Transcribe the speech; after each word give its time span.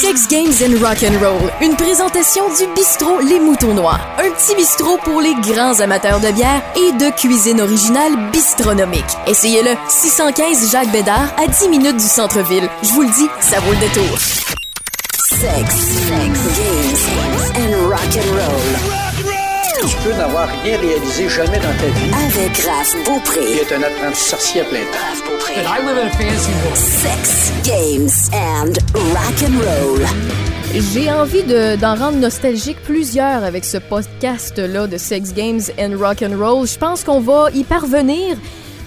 Sex 0.00 0.28
Games 0.28 0.62
and 0.62 0.78
Rock 0.80 1.02
and 1.02 1.18
Roll, 1.18 1.50
une 1.60 1.74
présentation 1.74 2.44
du 2.54 2.72
bistrot 2.72 3.18
Les 3.18 3.40
Moutons 3.40 3.74
Noirs, 3.74 4.00
un 4.18 4.30
petit 4.30 4.54
bistrot 4.54 4.96
pour 4.98 5.20
les 5.20 5.34
grands 5.34 5.80
amateurs 5.80 6.20
de 6.20 6.30
bière 6.30 6.62
et 6.76 6.92
de 6.92 7.10
cuisine 7.10 7.60
originale 7.60 8.12
bistronomique. 8.30 9.04
Essayez-le, 9.26 9.72
615 9.88 10.70
Jacques 10.70 10.92
Bédard 10.92 11.34
à 11.36 11.48
10 11.48 11.68
minutes 11.68 11.96
du 11.96 12.06
centre-ville. 12.06 12.68
Je 12.84 12.90
vous 12.90 13.02
le 13.02 13.08
dis, 13.08 13.26
ça 13.40 13.58
vaut 13.58 13.72
le 13.72 13.78
détour. 13.78 14.18
Sex, 15.30 15.74
sex, 15.74 16.38
games 16.56 16.98
and 17.56 17.74
and 17.74 18.34
roll. 18.36 18.77
Peux 20.08 20.14
n'avoir 20.16 20.48
rien 20.64 20.78
réalisé 20.78 21.28
jamais 21.28 21.58
dans 21.58 21.64
ta 21.64 21.86
vie. 21.86 22.10
Avec 22.14 22.56
Raph 22.64 22.94
Beaupré. 23.04 23.40
es 23.60 23.74
un 23.74 23.82
apprenti 23.82 24.18
sorcier 24.18 24.62
à 24.62 24.64
plein 24.64 24.78
temps. 24.78 24.98
Raph 25.06 25.22
Beaupré. 25.28 25.52
I 25.56 25.82
live 25.86 25.98
in 25.98 26.06
a 26.06 26.10
fancy 26.10 26.50
world. 26.64 26.76
Sex, 26.78 27.52
games 27.62 28.30
and 28.32 28.72
rock 28.94 29.42
and 29.42 29.58
roll. 29.58 30.00
J'ai 30.94 31.12
envie 31.12 31.42
de- 31.42 31.76
d'en 31.76 31.94
rendre 31.94 32.16
nostalgique 32.16 32.78
plusieurs 32.84 33.44
avec 33.44 33.66
ce 33.66 33.76
podcast-là 33.76 34.86
de 34.86 34.96
Sex 34.96 35.34
Games 35.34 35.60
and 35.78 35.98
Rock 36.00 36.22
and 36.22 36.38
Roll. 36.42 36.66
Je 36.66 36.78
pense 36.78 37.04
qu'on 37.04 37.20
va 37.20 37.50
y 37.54 37.64
parvenir. 37.64 38.38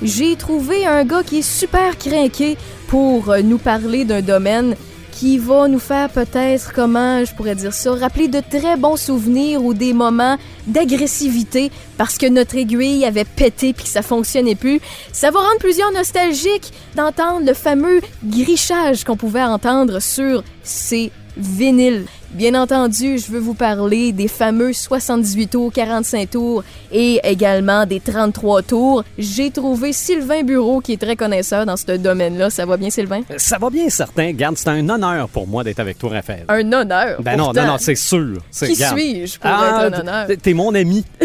J'ai 0.01 0.35
trouvé 0.35 0.87
un 0.87 1.03
gars 1.05 1.21
qui 1.23 1.39
est 1.39 1.47
super 1.47 1.99
craqué 1.99 2.57
pour 2.87 3.31
nous 3.43 3.59
parler 3.59 4.05
d'un 4.05 4.21
domaine 4.21 4.75
qui 5.21 5.37
va 5.37 5.67
nous 5.67 5.77
faire 5.77 6.09
peut-être, 6.09 6.73
comment 6.73 7.23
je 7.23 7.31
pourrais 7.35 7.53
dire 7.53 7.75
ça, 7.75 7.93
rappeler 7.93 8.27
de 8.27 8.39
très 8.39 8.75
bons 8.75 8.97
souvenirs 8.97 9.63
ou 9.63 9.75
des 9.75 9.93
moments 9.93 10.35
d'agressivité 10.65 11.71
parce 11.95 12.17
que 12.17 12.25
notre 12.25 12.55
aiguille 12.55 13.05
avait 13.05 13.23
pété 13.23 13.71
puis 13.71 13.83
que 13.83 13.89
ça 13.91 14.01
fonctionnait 14.01 14.55
plus. 14.55 14.81
Ça 15.13 15.29
va 15.29 15.41
rendre 15.41 15.59
plusieurs 15.59 15.91
nostalgiques 15.91 16.73
d'entendre 16.95 17.45
le 17.45 17.53
fameux 17.53 18.01
grichage 18.25 19.03
qu'on 19.03 19.15
pouvait 19.15 19.43
entendre 19.43 19.99
sur 19.99 20.43
ces 20.63 21.11
vinyles. 21.37 22.07
Bien 22.33 22.55
entendu, 22.55 23.17
je 23.19 23.29
veux 23.29 23.39
vous 23.39 23.53
parler 23.53 24.13
des 24.13 24.29
fameux 24.29 24.71
78 24.71 25.47
tours, 25.47 25.71
45 25.73 26.29
tours 26.29 26.63
et 26.91 27.19
également 27.25 27.85
des 27.85 27.99
33 27.99 28.61
tours. 28.61 29.03
J'ai 29.17 29.51
trouvé 29.51 29.91
Sylvain 29.91 30.41
Bureau 30.43 30.79
qui 30.79 30.93
est 30.93 31.01
très 31.01 31.17
connaisseur 31.17 31.65
dans 31.65 31.75
ce 31.75 31.91
domaine-là. 31.97 32.49
Ça 32.49 32.65
va 32.65 32.77
bien, 32.77 32.89
Sylvain? 32.89 33.21
Ça 33.35 33.57
va 33.57 33.69
bien, 33.69 33.89
certain. 33.89 34.31
Garde, 34.31 34.57
c'est 34.57 34.69
un 34.69 34.87
honneur 34.87 35.27
pour 35.27 35.45
moi 35.45 35.65
d'être 35.65 35.79
avec 35.81 35.99
toi, 35.99 36.09
Raphaël. 36.11 36.45
Un 36.47 36.71
honneur? 36.71 37.21
Ben 37.21 37.35
non, 37.35 37.45
pourtant. 37.45 37.61
non, 37.63 37.67
non, 37.73 37.77
c'est 37.79 37.95
sûr. 37.95 38.37
Qui 38.57 38.75
suis-je 38.75 39.37
pour 39.37 39.49
Ah, 39.51 39.83
être 39.87 39.93
un 39.95 39.99
honneur? 39.99 40.27
T'es 40.41 40.53
mon 40.53 40.73
ami. 40.73 41.03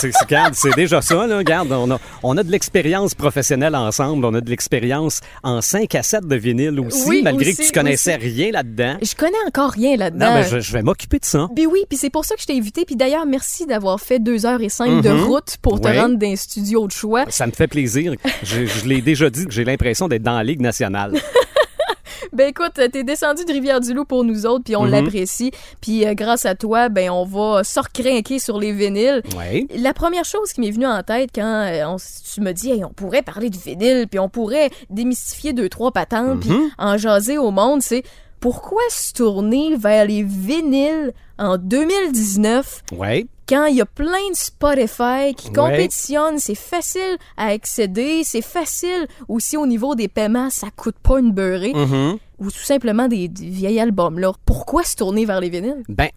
c'est, 0.00 0.12
c'est- 0.12 0.28
garde, 0.28 0.54
c'est 0.54 0.74
déjà 0.76 1.02
ça, 1.02 1.26
là. 1.26 1.42
Garde, 1.42 1.72
on 1.72 1.90
a, 1.90 1.98
on 2.22 2.36
a 2.36 2.42
de 2.44 2.50
l'expérience 2.52 3.14
professionnelle 3.16 3.74
ensemble. 3.74 4.24
On 4.24 4.34
a 4.34 4.40
de 4.40 4.48
l'expérience 4.48 5.20
en 5.42 5.60
5 5.60 5.92
à 5.96 6.02
7 6.04 6.24
de 6.28 6.36
vinyle 6.36 6.78
aussi, 6.78 7.02
Oui, 7.08 7.22
malgré 7.24 7.48
aussi, 7.50 7.56
que 7.62 7.66
tu 7.66 7.72
connaissais 7.72 8.16
aussi. 8.16 8.28
rien 8.28 8.52
là-dedans. 8.52 8.96
Je 9.02 9.14
connais 9.16 9.32
encore 9.48 9.70
rien 9.72 9.96
là-dedans. 9.96 10.35
Ben, 10.42 10.48
je, 10.48 10.60
je 10.60 10.72
vais 10.72 10.82
m'occuper 10.82 11.18
de 11.18 11.24
ça. 11.24 11.48
Puis 11.54 11.66
oui, 11.66 11.80
puis 11.88 11.98
c'est 11.98 12.10
pour 12.10 12.24
ça 12.24 12.34
que 12.34 12.40
je 12.42 12.46
t'ai 12.46 12.56
invité. 12.56 12.84
Puis 12.84 12.96
d'ailleurs, 12.96 13.26
merci 13.26 13.66
d'avoir 13.66 14.00
fait 14.00 14.18
deux 14.18 14.46
heures 14.46 14.60
et 14.60 14.68
cinq 14.68 15.02
de 15.02 15.10
route 15.10 15.56
pour 15.62 15.80
te. 15.80 15.88
Oui. 15.88 15.98
rendre 15.98 16.16
d'un 16.16 16.36
studio 16.36 16.86
de 16.86 16.92
choix. 16.92 17.24
Ça 17.28 17.46
me 17.46 17.52
fait 17.52 17.66
plaisir. 17.68 18.12
Je, 18.42 18.66
je 18.66 18.86
l'ai 18.86 19.00
déjà 19.00 19.30
dit, 19.30 19.44
j'ai 19.48 19.64
l'impression 19.64 20.08
d'être 20.08 20.22
dans 20.22 20.36
la 20.36 20.44
Ligue 20.44 20.60
nationale. 20.60 21.12
Ben 22.32 22.48
écoute, 22.48 22.72
t'es 22.74 23.04
descendu 23.04 23.44
de 23.46 23.52
Rivière-du-Loup 23.52 24.04
pour 24.04 24.22
nous 24.24 24.44
autres, 24.46 24.64
puis 24.64 24.76
on 24.76 24.84
Mhm. 24.84 24.90
l'apprécie. 24.90 25.52
Puis 25.80 26.06
euh, 26.06 26.12
grâce 26.14 26.44
à 26.44 26.54
toi, 26.54 26.88
ben 26.90 27.08
on 27.08 27.24
va 27.24 27.62
se 27.64 27.78
recrinquer 27.80 28.38
sur 28.38 28.58
les 28.58 28.72
vinyles. 28.72 29.22
Oui. 29.38 29.66
La 29.76 29.94
première 29.94 30.24
chose 30.24 30.52
qui 30.52 30.60
m'est 30.60 30.70
venue 30.70 30.86
en 30.86 31.02
tête 31.02 31.30
quand 31.34 31.42
euh, 31.44 31.84
on 31.86 31.96
tu 31.96 32.40
me 32.42 32.52
dis, 32.52 32.70
hey, 32.72 32.84
on 32.84 32.90
pourrait 32.90 33.22
parler 33.22 33.48
du 33.48 33.58
vinyle, 33.58 34.06
puis 34.10 34.18
on 34.18 34.28
pourrait 34.28 34.70
démystifier 34.90 35.52
deux, 35.54 35.68
trois 35.70 35.92
patentes, 35.92 36.40
puis 36.40 36.50
Mhm. 36.50 36.70
en 36.78 36.96
jaser 36.98 37.38
au 37.38 37.50
monde, 37.52 37.80
c'est 37.80 38.02
pourquoi 38.46 38.82
se 38.90 39.12
tourner 39.12 39.74
vers 39.76 40.04
les 40.06 40.22
vinyles 40.22 41.12
en 41.36 41.58
2019 41.58 42.84
Oui. 42.92 43.26
quand 43.48 43.64
il 43.66 43.74
y 43.74 43.80
a 43.80 43.86
plein 43.86 44.30
de 44.30 44.36
Spotify 44.36 45.34
qui 45.36 45.48
Ouais. 45.48 45.54
compétitionnent, 45.54 46.38
c'est 46.38 46.54
facile 46.54 47.16
à 47.36 47.46
accéder, 47.48 48.22
c'est 48.22 48.42
facile 48.42 49.08
aussi 49.26 49.56
au 49.56 49.66
niveau 49.66 49.96
des 49.96 50.06
paiements, 50.06 50.48
ça 50.50 50.68
coûte 50.76 50.94
pas 51.02 51.18
une 51.18 51.32
beurrée, 51.32 51.72
Mhm. 51.74 52.18
ou 52.38 52.50
tout 52.52 52.58
simplement 52.64 53.08
des, 53.08 53.26
des 53.26 53.48
vieils 53.48 53.80
albums. 53.80 54.20
Là. 54.20 54.32
Pourquoi 54.44 54.84
se 54.84 54.94
tourner 54.94 55.24
vers 55.24 55.40
les 55.40 55.50
vinyles? 55.50 55.82
Ben, 55.88 56.10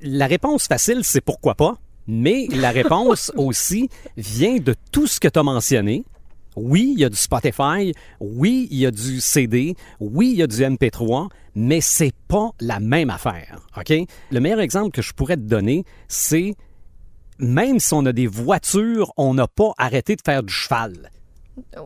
la 0.00 0.26
réponse 0.26 0.66
facile, 0.68 1.00
c'est 1.04 1.20
pourquoi 1.20 1.54
pas. 1.56 1.76
Mais 2.06 2.46
la 2.52 2.70
réponse 2.70 3.30
aussi 3.36 3.90
vient 4.16 4.56
de 4.56 4.74
tout 4.92 5.06
ce 5.06 5.20
que 5.20 5.28
tu 5.28 5.38
as 5.38 5.42
mentionné. 5.42 6.04
Oui, 6.56 6.92
il 6.94 7.00
y 7.00 7.04
a 7.04 7.08
du 7.08 7.16
Spotify. 7.16 7.92
Oui, 8.20 8.66
il 8.70 8.78
y 8.78 8.86
a 8.86 8.90
du 8.90 9.20
CD. 9.20 9.74
Oui, 10.00 10.30
il 10.32 10.38
y 10.38 10.42
a 10.42 10.46
du 10.46 10.56
MP3. 10.56 11.28
Mais 11.54 11.80
c'est 11.80 12.14
pas 12.28 12.50
la 12.60 12.80
même 12.80 13.10
affaire. 13.10 13.66
OK? 13.76 13.92
Le 14.30 14.40
meilleur 14.40 14.60
exemple 14.60 14.90
que 14.90 15.02
je 15.02 15.12
pourrais 15.12 15.36
te 15.36 15.42
donner, 15.42 15.84
c'est 16.08 16.54
même 17.38 17.78
si 17.78 17.92
on 17.94 18.04
a 18.06 18.12
des 18.12 18.26
voitures, 18.26 19.12
on 19.16 19.34
n'a 19.34 19.46
pas 19.46 19.72
arrêté 19.78 20.16
de 20.16 20.22
faire 20.24 20.42
du 20.42 20.52
cheval. 20.52 21.10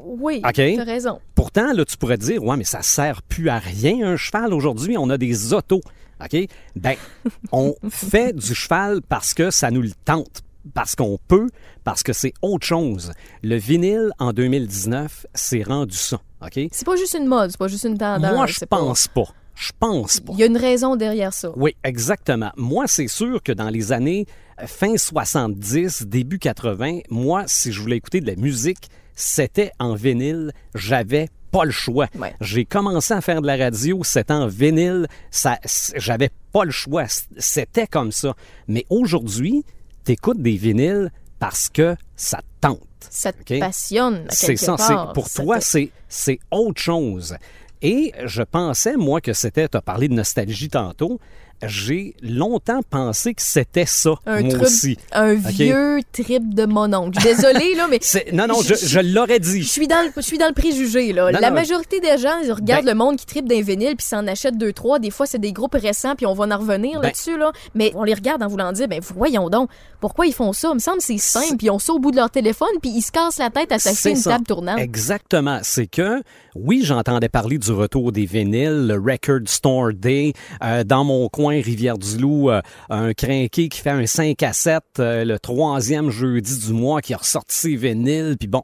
Oui, 0.04 0.42
OK? 0.44 0.54
t'as 0.54 0.84
raison. 0.84 1.20
Pourtant, 1.34 1.72
là, 1.72 1.84
tu 1.84 1.96
pourrais 1.96 2.18
te 2.18 2.24
dire, 2.24 2.42
ouais, 2.42 2.56
mais 2.56 2.64
ça 2.64 2.82
sert 2.82 3.22
plus 3.22 3.48
à 3.48 3.58
rien 3.58 4.06
un 4.06 4.16
cheval 4.16 4.52
aujourd'hui, 4.52 4.96
on 4.98 5.10
a 5.10 5.18
des 5.18 5.52
autos. 5.52 5.80
OK? 6.22 6.36
Ben, 6.76 6.96
on 7.52 7.74
fait 7.88 8.34
du 8.34 8.54
cheval 8.54 9.00
parce 9.02 9.34
que 9.34 9.50
ça 9.50 9.70
nous 9.70 9.82
le 9.82 9.92
tente, 10.04 10.42
parce 10.74 10.94
qu'on 10.94 11.18
peut, 11.28 11.48
parce 11.84 12.02
que 12.02 12.12
c'est 12.12 12.32
autre 12.42 12.66
chose. 12.66 13.12
Le 13.42 13.56
vinyle, 13.56 14.10
en 14.18 14.32
2019, 14.32 15.26
c'est 15.34 15.62
rendu 15.62 15.96
ça. 15.96 16.20
OK? 16.42 16.58
C'est 16.72 16.84
pas 16.86 16.96
juste 16.96 17.14
une 17.14 17.26
mode, 17.26 17.50
c'est 17.50 17.58
pas 17.58 17.68
juste 17.68 17.84
une 17.84 17.98
tendance. 17.98 18.32
Moi, 18.34 18.46
je 18.46 18.60
pas- 18.60 18.78
pense 18.78 19.08
pas. 19.08 19.24
Je 19.54 19.72
pense 19.78 20.20
pas. 20.20 20.32
Il 20.34 20.38
y 20.40 20.42
a 20.42 20.46
une 20.46 20.56
raison 20.56 20.96
derrière 20.96 21.34
ça. 21.34 21.50
Oui, 21.56 21.76
exactement. 21.84 22.50
Moi, 22.56 22.86
c'est 22.86 23.08
sûr 23.08 23.42
que 23.42 23.52
dans 23.52 23.68
les 23.68 23.92
années 23.92 24.24
euh, 24.60 24.66
fin 24.66 24.96
70, 24.96 26.06
début 26.06 26.38
80, 26.38 27.00
moi, 27.10 27.44
si 27.46 27.70
je 27.72 27.80
voulais 27.80 27.96
écouter 27.96 28.20
de 28.22 28.26
la 28.26 28.36
musique, 28.36 28.88
c'était 29.14 29.70
en 29.78 29.94
vinyle. 29.94 30.52
J'avais 30.74 31.28
pas 31.50 31.64
le 31.64 31.72
choix. 31.72 32.06
Ouais. 32.18 32.34
J'ai 32.40 32.64
commencé 32.64 33.12
à 33.12 33.20
faire 33.20 33.42
de 33.42 33.46
la 33.46 33.56
radio, 33.56 34.02
c'était 34.02 34.32
en 34.32 34.46
vinyle. 34.46 35.06
Ça, 35.30 35.58
j'avais 35.96 36.30
pas 36.52 36.64
le 36.64 36.70
choix. 36.70 37.04
C'était 37.36 37.86
comme 37.86 38.12
ça. 38.12 38.34
Mais 38.66 38.86
aujourd'hui, 38.88 39.64
t'écoutes 40.10 40.42
des 40.42 40.56
vinyles 40.56 41.12
parce 41.38 41.68
que 41.68 41.94
ça 42.16 42.38
te 42.38 42.42
tente. 42.66 42.80
Ça 43.08 43.32
te 43.32 43.58
passionne 43.60 44.24
C'est 44.28 44.56
ça. 44.56 44.74
part. 44.76 45.12
Pour 45.12 45.28
Ça 45.28 45.42
toi, 45.44 45.58
te- 45.60 45.88
c'est 46.08 46.38
autre 46.50 46.80
chose. 46.82 47.36
Et 47.80 48.12
je 48.24 48.42
pensais, 48.42 48.96
moi, 48.96 49.20
que 49.20 49.32
c'était, 49.32 49.68
tu 49.68 49.76
as 49.76 49.82
parlé 49.82 50.08
de 50.08 50.14
nostalgie 50.14 50.68
tantôt, 50.68 51.20
j'ai 51.66 52.14
longtemps 52.22 52.80
pensé 52.88 53.34
que 53.34 53.42
c'était 53.42 53.86
ça, 53.86 54.14
un 54.26 54.40
moi 54.40 54.50
trip- 54.50 54.62
aussi. 54.62 54.98
un 55.12 55.34
vieux 55.34 56.00
trip 56.12 56.54
de 56.54 56.64
mon 56.66 56.92
oncle. 56.94 57.22
Désolé 57.22 57.74
là, 57.76 57.86
mais 57.90 58.00
non, 58.32 58.46
non, 58.46 58.60
je, 58.62 58.74
Je- 58.74 58.86
je 58.86 59.00
l'aurais 59.00 59.36
je 59.42 59.52
dit. 59.52 59.64
suis 59.64 59.86
dans 59.88 60.02
le, 60.04 60.10
je 60.16 60.20
suis 60.22 60.38
dans 60.38 60.48
le 60.48 60.54
préjugé 60.54 61.12
là. 61.12 61.30
Non, 61.32 61.38
la 61.40 61.50
non. 61.50 61.54
majorité 61.56 62.00
des 62.00 62.18
gens 62.18 62.38
ils 62.44 62.52
regardent 62.52 62.84
Ben- 62.84 62.92
le 62.92 62.98
monde 62.98 63.16
qui 63.16 63.26
tripe 63.26 63.48
d'un 63.48 63.60
vinyle 63.62 63.96
puis 63.96 64.06
s'en 64.06 64.26
achètent 64.26 64.58
deux 64.58 64.72
trois. 64.72 64.98
Des 64.98 65.10
fois 65.10 65.26
c'est 65.26 65.38
des 65.38 65.52
groupes 65.52 65.74
récents 65.74 66.14
puis 66.16 66.26
on 66.26 66.34
va 66.34 66.46
en 66.54 66.58
revenir 66.58 67.00
Ben- 67.00 67.08
là-dessus 67.08 67.36
là. 67.38 67.52
Mais 67.74 67.92
on 67.94 68.04
les 68.04 68.14
regarde 68.14 68.42
en 68.42 68.48
voulant 68.48 68.72
dire 68.72 68.88
ben 68.88 69.00
voyons 69.14 69.48
donc 69.50 69.68
pourquoi 70.00 70.26
ils 70.26 70.32
font 70.34 70.52
ça? 70.52 70.68
Il 70.72 70.74
me 70.76 70.78
semble 70.80 70.98
que 70.98 71.04
c'est 71.04 71.18
simple 71.18 71.56
puis 71.58 71.68
ont 71.70 71.78
ça 71.78 71.92
au 71.92 71.98
bout 71.98 72.10
de 72.10 72.16
leur 72.16 72.30
téléphone 72.30 72.68
puis 72.80 72.90
ils 72.94 73.02
se 73.02 73.12
cassent 73.12 73.38
la 73.38 73.50
tête 73.50 73.70
à 73.72 73.78
s'acheter 73.78 74.10
une 74.10 74.16
ça. 74.16 74.30
table 74.32 74.44
tournante. 74.46 74.78
Exactement. 74.78 75.58
C'est 75.62 75.86
que, 75.86 76.22
oui, 76.54 76.82
j'entendais 76.84 77.28
parler 77.28 77.58
du 77.58 77.70
retour 77.72 78.12
des 78.12 78.24
vinyles, 78.24 78.86
le 78.86 78.94
Record 78.94 79.40
Store 79.46 79.92
Day. 79.92 80.32
Euh, 80.64 80.84
dans 80.84 81.04
mon 81.04 81.28
coin, 81.28 81.49
Rivière-du-Loup, 81.50 82.50
euh, 82.50 82.60
un 82.88 83.12
crinqué 83.12 83.68
qui 83.68 83.80
fait 83.80 83.90
un 83.90 84.06
5 84.06 84.42
à 84.42 84.52
7, 84.52 84.82
euh, 84.98 85.24
le 85.24 85.38
troisième 85.38 86.10
jeudi 86.10 86.58
du 86.66 86.72
mois, 86.72 87.00
qui 87.00 87.14
a 87.14 87.18
ressorti 87.18 87.56
ses 87.56 87.76
vinyles. 87.76 88.36
Puis 88.38 88.48
bon, 88.48 88.62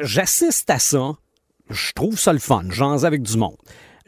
j'assiste 0.00 0.70
à 0.70 0.78
ça. 0.78 1.12
Je 1.68 1.92
trouve 1.92 2.18
ça 2.18 2.32
le 2.32 2.38
fun. 2.38 2.64
J'en 2.70 2.98
ai 2.98 3.04
avec 3.04 3.22
du 3.22 3.36
monde. 3.36 3.56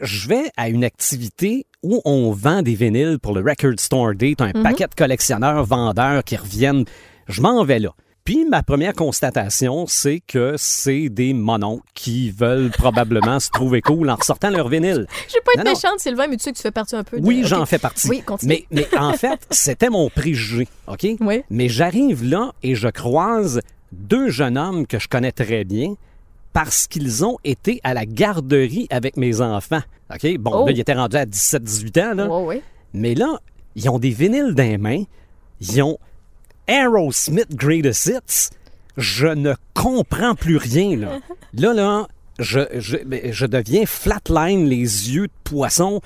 Je 0.01 0.29
vais 0.29 0.51
à 0.57 0.69
une 0.69 0.85
activité 0.85 1.67
où 1.83 2.01
on 2.05 2.33
vend 2.33 2.63
des 2.63 2.75
vinyles 2.75 3.19
pour 3.21 3.35
le 3.35 3.41
Record 3.41 3.79
Store 3.79 4.15
Day. 4.15 4.35
T'as 4.37 4.47
un 4.47 4.63
paquet 4.63 4.87
de 4.89 4.95
collectionneurs, 4.95 5.65
vendeurs 5.65 6.25
qui 6.25 6.37
reviennent. 6.37 6.85
Je 7.29 7.41
m'en 7.41 7.65
vais 7.65 7.79
là. 7.79 7.95
Puis 8.25 8.45
ma 8.45 8.63
première 8.63 8.93
constatation, 8.93 9.87
c'est 9.89 10.21
que 10.21 10.55
c'est 10.57 11.09
des 11.09 11.33
mononcles 11.35 11.83
qui 11.95 12.31
veulent 12.31 12.71
probablement 12.71 13.41
se 13.41 13.51
trouver 13.51 13.81
cool 13.83 14.09
en 14.11 14.15
ressortant 14.15 14.51
leur 14.51 14.69
vinyle. 14.69 15.07
Je 15.29 15.35
vais 15.35 15.41
pas 15.45 15.53
être 15.57 15.59
Non, 15.59 15.65
non. 15.65 15.71
méchante 15.73 15.99
Sylvain 16.01 16.27
mais 16.29 16.37
tu 16.37 16.45
sais 16.45 16.53
que 16.53 16.57
tu 16.57 16.63
fais 16.63 16.71
partie 16.71 16.95
un 16.95 17.03
peu 17.03 17.19
de 17.21 17.27
Oui, 17.27 17.43
j'en 17.45 17.67
fais 17.67 17.79
partie. 17.79 18.09
Oui, 18.09 18.23
continue. 18.23 18.65
mais, 18.71 18.87
mais 18.93 18.99
en 18.99 19.13
fait, 19.17 19.41
c'était 19.51 19.91
mon 19.91 20.09
préjugé, 20.09 20.69
OK? 20.87 21.05
Oui. 21.21 21.43
Mais 21.51 21.69
j'arrive 21.69 22.23
là 22.25 22.53
et 22.63 22.77
je 22.77 22.89
croise 22.89 23.61
deux 23.91 24.29
jeunes 24.31 24.57
hommes 24.57 24.87
que 24.87 25.01
je 25.01 25.09
connais 25.09 25.33
très 25.33 25.65
bien 25.65 25.95
parce 26.53 26.87
qu'ils 26.87 27.25
ont 27.25 27.39
été 27.43 27.81
à 27.83 27.93
la 27.93 28.07
garderie 28.07 28.87
avec 28.91 29.17
mes 29.17 29.41
enfants. 29.41 29.83
OK? 30.15 30.37
Bon, 30.39 30.53
Oh. 30.63 30.67
là, 30.67 30.73
ils 30.73 30.79
étaient 30.81 30.93
rendus 30.95 31.17
à 31.17 31.25
17-18 31.27 31.99
ans, 32.03 32.15
là. 32.15 32.29
Ouais. 32.29 32.63
Mais 32.95 33.15
là, 33.15 33.39
ils 33.75 33.89
ont 33.91 33.99
des 33.99 34.11
vinyles 34.11 34.55
dans 34.55 34.63
les 34.63 34.79
mains. 34.79 35.03
Ils 35.61 35.83
ont 35.83 35.99
Aerosmith 36.73 37.55
Greatest 37.55 38.07
Hits. 38.07 38.51
Je 38.97 39.27
ne 39.27 39.55
comprends 39.75 40.35
plus 40.35 40.57
rien, 40.57 40.97
là. 40.97 41.19
Là, 41.55 41.75
là, 41.75 42.09
je, 42.39 42.61
je, 42.79 42.97
ben, 43.05 43.31
je 43.31 43.45
deviens 43.45 43.85
flatline, 43.85 44.67
les 44.67 45.11
yeux 45.11 45.27
de 45.27 45.33
poisson. 45.45 46.01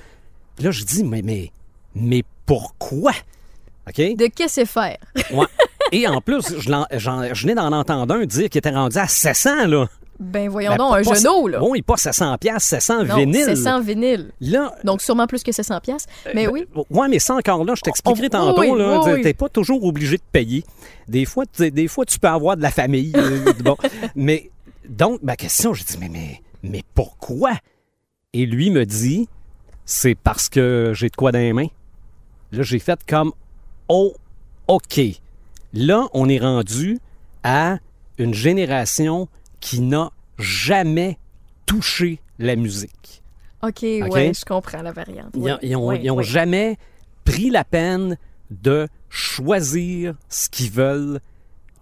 Là, 0.58 0.72
je 0.72 0.82
dis, 0.82 1.04
mais, 1.04 1.22
mais, 1.22 1.52
mais 1.94 2.24
pourquoi? 2.46 3.12
OK? 3.88 3.96
De 3.96 4.26
qu'est-ce 4.26 4.54
c'est 4.54 4.66
faire? 4.66 4.96
Ouais. 5.30 5.46
Et 5.92 6.08
en 6.08 6.20
plus, 6.20 6.42
je, 6.58 6.68
je 6.98 7.42
venais 7.42 7.54
d'en 7.54 7.70
entendre 7.70 8.12
un 8.12 8.26
dire 8.26 8.50
qu'il 8.50 8.58
était 8.58 8.70
rendu 8.70 8.98
à 8.98 9.06
700, 9.06 9.66
là. 9.68 9.86
Ben 10.18 10.48
voyons 10.48 10.70
Ben, 10.72 10.76
donc, 10.78 10.94
un 10.94 11.02
genou, 11.02 11.48
là. 11.48 11.62
Oui, 11.62 11.82
pas 11.82 11.96
700 11.96 12.38
piastres, 12.38 12.68
700 12.70 13.04
non, 13.04 13.16
vinyles. 13.16 13.44
c'est 13.44 13.56
sans 13.56 13.80
vinyle. 13.80 14.32
Là, 14.40 14.74
Donc 14.84 15.02
sûrement 15.02 15.26
plus 15.26 15.42
que 15.42 15.52
700 15.52 15.80
pièces. 15.80 16.06
Mais 16.34 16.46
ben, 16.46 16.52
oui. 16.52 16.66
Mais 17.10 17.18
ça 17.18 17.34
encore 17.34 17.64
là, 17.64 17.74
je 17.76 17.82
t'expliquerai 17.82 18.26
On- 18.26 18.30
tantôt. 18.30 18.60
oui, 18.60 18.78
là, 18.78 19.00
oui, 19.02 19.12
oui. 19.14 19.22
T'es 19.22 19.34
pas 19.34 19.48
toujours 19.48 19.84
obligé 19.84 20.16
de 20.16 20.22
payer. 20.32 20.64
Des 21.08 21.24
fois, 21.24 21.44
tu- 21.46 21.70
des 21.70 21.88
fois, 21.88 22.04
tu 22.04 22.18
peux 22.18 22.28
avoir 22.28 22.56
de 22.56 22.62
la 22.62 22.70
famille. 22.70 23.12
euh, 23.16 23.52
bon. 23.64 23.76
Mais 24.14 24.50
donc, 24.88 25.22
ma 25.22 25.36
question, 25.36 25.74
je 25.74 25.84
dis, 25.84 25.96
mais, 25.98 26.08
mais, 26.08 26.40
mais 26.62 26.82
pourquoi? 26.94 27.52
Et 28.32 28.46
lui 28.46 28.70
me 28.70 28.84
dit, 28.86 29.28
c'est 29.84 30.14
parce 30.14 30.48
que 30.48 30.92
j'ai 30.94 31.08
de 31.08 31.16
quoi 31.16 31.32
dans 31.32 31.38
les 31.38 31.52
mains. 31.52 31.68
Là, 32.52 32.62
j'ai 32.62 32.78
fait 32.78 32.98
comme, 33.08 33.32
oh, 33.88 34.14
OK. 34.68 35.00
Là, 35.72 36.06
on 36.14 36.28
est 36.28 36.38
rendu 36.38 36.98
à 37.42 37.78
une 38.18 38.32
génération 38.34 39.28
qui 39.66 39.80
n'a 39.80 40.12
jamais 40.38 41.18
touché 41.66 42.20
la 42.38 42.54
musique. 42.54 43.22
OK, 43.64 43.82
OK? 43.82 44.12
ouais, 44.12 44.32
je 44.32 44.44
comprends 44.44 44.80
la 44.82 44.92
variante. 44.92 45.30
Ils 45.34 45.40
Oui, 45.42 45.50
ont- 45.52 45.58
ils 45.62 45.76
ont, 45.76 45.88
oui, 45.88 45.98
ils 46.04 46.10
ont 46.12 46.16
oui. 46.18 46.24
jamais 46.24 46.78
pris 47.24 47.50
la 47.50 47.64
peine 47.64 48.16
de 48.50 48.86
choisir 49.08 50.14
ce 50.28 50.48
qu'ils 50.48 50.70
veulent, 50.70 51.18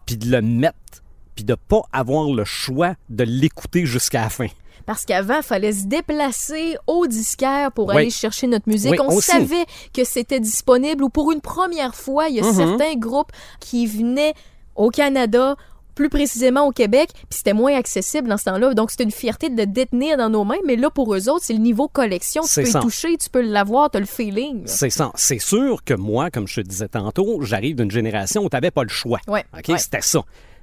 puis 0.06 0.16
de 0.16 0.30
le 0.30 0.40
mettre, 0.40 1.02
puis 1.34 1.44
de 1.44 1.54
pas 1.54 1.82
avoir 1.92 2.32
le 2.32 2.44
choix 2.46 2.94
de 3.10 3.24
l'écouter 3.24 3.84
jusqu'à 3.84 4.22
la 4.22 4.30
fin. 4.30 4.46
Parce 4.86 5.04
qu'avant, 5.04 5.36
il 5.38 5.42
fallait 5.42 5.72
se 5.72 5.84
déplacer 5.86 6.76
au 6.86 7.06
disquaire 7.06 7.70
pour 7.70 7.88
Oui. 7.88 7.96
aller 7.96 8.10
chercher 8.10 8.46
notre 8.46 8.68
musique. 8.68 8.92
Oui, 8.92 8.98
On 9.00 9.14
aussi. 9.16 9.30
savait 9.30 9.66
que 9.92 10.04
c'était 10.04 10.40
disponible 10.40 11.04
ou 11.04 11.10
pour 11.10 11.32
une 11.32 11.40
première 11.42 11.94
fois, 11.94 12.28
il 12.28 12.36
y 12.36 12.40
a 12.40 12.44
Mhm. 12.44 12.54
certains 12.54 12.94
groupes 12.96 13.32
qui 13.60 13.86
venaient 13.86 14.32
au 14.74 14.88
Canada, 14.90 15.56
plus 15.94 16.08
précisément 16.08 16.66
au 16.66 16.70
Québec, 16.72 17.10
puis 17.14 17.26
c'était 17.30 17.52
moins 17.52 17.74
accessible 17.76 18.28
dans 18.28 18.36
ce 18.36 18.44
temps-là. 18.44 18.74
Donc, 18.74 18.90
c'était 18.90 19.04
une 19.04 19.10
fierté 19.10 19.48
de 19.48 19.56
le 19.56 19.66
détenir 19.66 20.16
dans 20.16 20.28
nos 20.28 20.44
mains, 20.44 20.58
mais 20.66 20.76
là, 20.76 20.90
pour 20.90 21.14
eux 21.14 21.28
autres, 21.28 21.44
c'est 21.44 21.52
le 21.52 21.58
niveau 21.60 21.88
collection. 21.88 22.42
Tu 22.42 22.48
C'est 22.48 22.62
peux 22.64 22.70
ça. 22.70 22.80
toucher, 22.80 23.16
tu 23.16 23.30
peux 23.30 23.40
l'avoir, 23.42 23.90
tu 23.90 23.96
as 23.96 24.00
le 24.00 24.06
feeling. 24.06 24.62
C'est 24.66 24.90
ça. 24.90 25.10
C'est 25.14 25.38
sûr 25.38 25.84
que 25.84 25.94
moi, 25.94 26.30
comme 26.30 26.48
je 26.48 26.60
te 26.60 26.66
disais 26.66 26.88
tantôt, 26.88 27.42
j'arrive 27.42 27.76
d'une 27.76 27.90
génération 27.90 28.42
où 28.44 28.48
tu 28.48 28.56
n'avais 28.56 28.70
pas 28.70 28.82
le 28.82 28.88
choix. 28.88 29.20
Ouais, 29.28 29.44
OK? 29.56 29.68
ouais. 29.68 29.78
C'était 29.78 30.00
ça. 30.02 30.22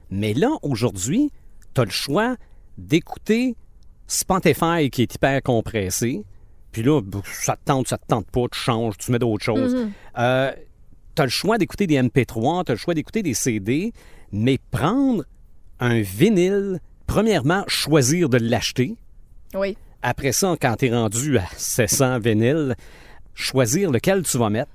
Mais 0.10 0.34
là, 0.34 0.50
aujourd'hui, 0.62 1.32
tu 1.74 1.82
as 1.82 1.86
le 1.86 1.92
choix 1.92 2.36
d'écouter 2.78 3.56
Spotify 4.08 4.90
qui 4.92 5.04
est 5.04 5.16
hyper 5.16 5.42
compressé. 5.42 6.24
Puis 6.72 6.84
là, 6.84 7.02
ça 7.26 7.56
te 7.56 7.62
tente, 7.66 7.88
ça 7.88 7.98
te 7.98 8.06
tente 8.08 8.28
pas, 8.32 8.42
tu 8.52 8.60
changes, 8.60 8.98
tu 8.98 9.12
mets 9.12 9.20
d'autres 9.20 9.44
choses. 9.44 9.88
Euh, 10.18 10.52
tu 11.16 11.22
as 11.22 11.26
le 11.26 11.30
choix 11.32 11.58
d'écouter 11.58 11.88
des 11.88 11.96
MP3, 12.02 12.66
tu 12.66 12.72
as 12.72 12.76
le 12.76 12.80
choix 12.80 12.94
d'écouter 12.94 13.24
des 13.24 13.34
CD, 13.34 13.92
mais 14.32 14.58
prendre 14.72 15.24
un 15.80 16.02
vinyle, 16.02 16.80
premièrement, 17.08 17.64
choisir 17.68 18.30
de 18.30 18.38
l'acheter. 18.38 18.96
Oui. 19.54 19.78
Après 20.02 20.32
ça, 20.32 20.56
quand 20.60 20.76
tu 20.78 20.88
es 20.88 20.96
rendu 20.96 21.38
à 21.38 21.46
700 21.58 22.20
vinyles, 22.20 22.76
choisir 23.34 23.92
lequel 23.92 24.24
tu 24.24 24.38
vas 24.38 24.50
mettre, 24.50 24.72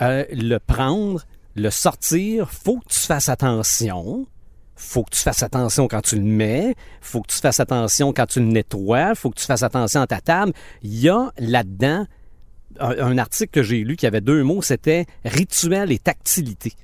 euh, 0.00 0.24
le 0.30 0.58
prendre, 0.58 1.24
le 1.54 1.70
sortir, 1.70 2.50
faut 2.50 2.78
que 2.78 2.88
tu 2.88 3.00
fasses 3.00 3.28
attention. 3.28 4.26
Faut 4.76 5.02
que 5.02 5.10
tu 5.10 5.20
fasses 5.20 5.42
attention 5.42 5.88
quand 5.88 6.02
tu 6.02 6.14
le 6.14 6.22
mets. 6.22 6.76
Faut 7.00 7.20
que 7.20 7.32
tu 7.32 7.38
fasses 7.38 7.58
attention 7.58 8.12
quand 8.12 8.26
tu 8.26 8.38
le 8.38 8.46
nettoies. 8.46 9.16
Faut 9.16 9.30
que 9.30 9.40
tu 9.40 9.44
fasses 9.44 9.64
attention 9.64 10.00
à 10.00 10.06
ta 10.06 10.20
table. 10.20 10.52
Il 10.82 11.00
y 11.00 11.08
a 11.08 11.32
là-dedans 11.38 12.06
un, 12.78 12.98
un 12.98 13.18
article 13.18 13.50
que 13.50 13.62
j'ai 13.64 13.82
lu 13.82 13.96
qui 13.96 14.06
avait 14.06 14.20
deux 14.20 14.44
mots, 14.44 14.62
c'était 14.62 15.06
rituel 15.24 15.90
et 15.90 15.98
tactilité. 15.98 16.74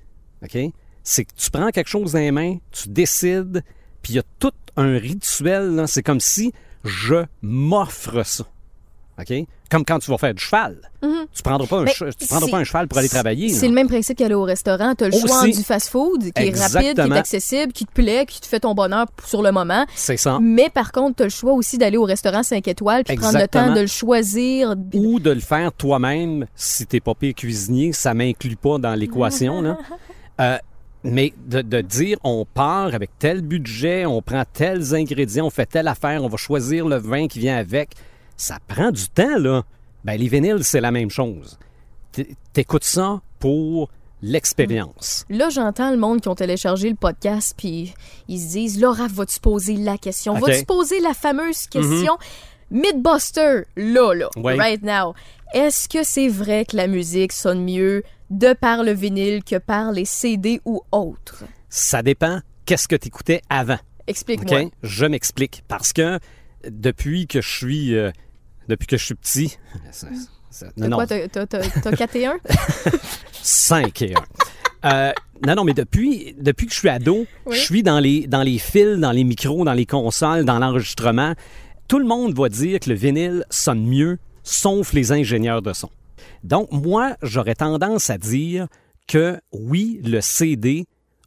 OK? 0.43 0.59
C'est 1.05 1.25
que 1.27 1.33
tu 1.37 1.51
prends 1.51 1.69
quelque 1.71 1.89
chose 1.89 2.13
dans 2.13 2.19
les 2.19 2.31
mains, 2.33 2.57
tu 2.73 2.89
décides, 2.89 3.63
puis 4.03 4.15
il 4.15 4.17
y 4.17 4.19
a 4.19 4.23
tout 4.39 4.51
un 4.77 4.97
rituel. 4.99 5.85
C'est 5.87 6.03
comme 6.03 6.21
si 6.21 6.53
je 6.85 7.25
m'offre 7.43 8.25
ça. 8.25 8.45
OK? 9.21 9.33
Comme 9.71 9.85
quand 9.85 9.99
tu 10.01 10.11
vas 10.11 10.19
faire 10.19 10.35
du 10.35 10.43
cheval. 10.43 10.77
Tu 11.01 11.43
prendras 11.43 11.67
pas 11.69 11.79
un, 11.81 11.85
Mais 11.85 11.93
che- 11.93 12.11
tu 12.19 12.27
prendras 12.27 12.49
pas 12.51 12.57
un 12.59 12.65
cheval 12.65 12.89
pour 12.89 12.99
aller 12.99 13.09
travailler. 13.09 13.49
C'est 13.51 13.69
le 13.69 13.75
même 13.75 13.87
principe 13.87 14.19
qu'aller 14.19 14.35
au 14.35 14.43
restaurant. 14.43 14.95
Tu 14.97 15.05
as 15.05 15.09
le 15.09 15.17
choix 15.19 15.47
du 15.47 15.63
fast-food 15.63 16.33
qui 16.33 16.43
est 16.43 16.59
rapide, 16.59 16.95
qui 16.95 17.01
est 17.01 17.13
accessible, 17.19 17.73
qui 17.73 17.85
te 17.87 17.93
plaît, 17.93 18.27
qui 18.27 18.41
te 18.41 18.47
fait 18.47 18.61
ton 18.61 18.75
bonheur 18.75 19.07
sur 19.25 19.43
le 19.43 19.53
moment. 19.53 19.87
C'est 19.95 20.17
ça. 20.17 20.39
Mais 20.41 20.69
par 20.69 20.91
contre, 20.91 21.17
tu 21.17 21.23
as 21.23 21.27
le 21.27 21.31
choix 21.31 21.53
aussi 21.53 21.79
d'aller 21.79 21.97
au 21.97 22.05
restaurant 22.05 22.43
5 22.43 22.67
étoiles 22.67 23.05
puis 23.05 23.17
prendre 23.17 23.39
le 23.39 23.47
temps 23.49 23.73
de 23.75 23.81
le 23.83 23.87
choisir. 23.87 24.75
Ou 24.95 25.21
de 25.21 25.31
le 25.31 25.41
faire 25.41 25.73
toi-même 25.73 26.47
si 26.57 26.87
t'es 26.87 27.01
pas 27.01 27.15
pire 27.15 27.35
cuisinier, 27.35 27.93
ça 27.93 28.15
m'inclut 28.15 28.57
pas 28.57 28.79
dans 28.79 28.95
l'équation. 28.95 29.77
Euh, 30.41 30.59
mais 31.05 31.33
de, 31.47 31.61
de 31.63 31.81
dire 31.83 32.19
on 32.25 32.45
part 32.47 32.95
avec 32.95 33.11
tel 33.19 33.43
budget, 33.43 34.07
on 34.07 34.23
prend 34.23 34.43
tels 34.51 34.95
ingrédients, 34.95 35.47
on 35.47 35.51
fait 35.51 35.67
telle 35.67 35.87
affaire, 35.89 36.25
on 36.25 36.29
va 36.29 36.37
choisir 36.37 36.87
le 36.89 36.97
vin 36.97 37.29
qui 37.29 37.39
vient 37.39 37.57
avec, 37.57 37.91
ça 38.37 38.59
prend 38.67 38.91
du 38.91 39.09
temps, 39.09 39.39
là. 39.39 39.63
Ben, 40.05 40.19
les 40.19 40.29
vinyles, 40.29 40.65
c'est 40.65 40.81
la 40.81 40.91
même 40.91 41.11
chose. 41.11 41.59
T'écoutes 42.53 42.85
ça 42.85 43.21
pour 43.39 43.91
l'expérience. 44.23 45.25
Là, 45.29 45.49
j'entends 45.51 45.91
le 45.91 45.97
monde 45.97 46.21
qui 46.21 46.29
ont 46.29 46.35
téléchargé 46.35 46.89
le 46.89 46.95
podcast 46.97 47.55
puis 47.57 47.93
ils 48.29 48.41
se 48.41 48.49
disent 48.53 48.81
Laura, 48.81 49.07
vas-tu 49.09 49.39
poser 49.41 49.77
la 49.77 49.99
question? 49.99 50.33
OK. 50.35 50.41
Mhm. 50.43 50.47
Vas-tu 50.47 50.65
poser 50.65 51.01
la 51.01 51.15
fameuse 51.15 51.67
question? 51.67 52.17
Mythbuster, 52.71 53.63
là, 53.77 54.15
là, 54.15 54.29
Oui. 54.37 54.57
right 54.57 54.83
now. 54.83 55.15
Est-ce 55.53 55.89
que 55.89 56.03
c'est 56.03 56.29
vrai 56.29 56.65
que 56.65 56.77
la 56.77 56.87
musique 56.87 57.33
sonne 57.33 57.65
mieux 57.65 58.03
de 58.31 58.53
par 58.55 58.83
le 58.83 58.93
vinyle 58.93 59.45
que 59.45 59.57
par 59.57 59.93
les 59.93 60.05
CD 60.05 60.61
ou 60.65 60.83
autres 60.93 61.45
Ça 61.69 62.03
dépend 62.03 62.41
qu'est-ce 62.67 62.89
que 62.89 62.97
t'écoutais 62.97 63.43
avant. 63.49 63.79
Explique-moi. 64.07 64.63
OK? 64.63 64.71
Je 64.83 65.07
m'explique. 65.07 65.63
Parce 65.69 65.93
que 65.93 66.19
depuis 66.69 67.27
que 67.27 67.41
je 67.41 67.49
suis 67.51 67.95
euh, 67.95 68.11
depuis 68.69 68.87
que 68.87 68.97
je 68.97 69.05
suis 69.05 69.15
petit. 69.15 69.59
ça- 69.93 70.09
ça- 70.51 70.67
T'as 70.77 70.89
non, 70.89 70.99
non, 70.99 71.07
t'as- 71.07 71.29
t'as 71.29 71.47
t'as- 71.47 71.61
t'as 71.83 71.93
4 71.97 72.17
et 72.17 72.27
1 72.27 72.37
5 73.43 74.03
et 74.03 74.15
1. 74.15 74.89
Euh, 74.91 75.13
non, 75.47 75.55
non, 75.57 75.65
mais 75.65 75.75
depuis, 75.75 76.35
depuis 76.39 76.67
que 76.67 76.73
je 76.73 76.79
suis 76.79 76.89
ado, 76.89 77.27
Oui. 77.47 77.57
je 77.57 77.61
suis 77.61 77.83
dans 77.83 77.99
les, 78.01 78.27
dans 78.27 78.43
les 78.43 78.59
fils, 78.59 78.99
dans 78.99 79.13
les 79.13 79.25
micros, 79.25 79.65
dans 79.65 79.73
les 79.73 79.87
consoles, 79.87 80.45
dans 80.45 80.59
l'enregistrement. 80.59 81.35
Tout 81.89 81.99
le 81.99 82.05
monde 82.07 82.37
va 82.39 82.49
dire 82.49 82.81
que 82.81 82.91
le 82.91 82.97
vinyle 82.97 83.45
sonne 83.51 83.85
mieux, 83.87 84.19
sauf 84.43 84.93
les 84.93 85.13
ingénieurs 85.13 85.63
de 85.63 85.73
son. 85.73 85.91
Donc, 86.43 86.71
moi, 86.73 87.17
j'aurais 87.23 87.55
tendance 87.55 88.11
à 88.11 88.19
dire 88.19 88.67
que 89.07 89.41
oui, 89.53 90.01
le 90.05 90.21
CD 90.21 90.87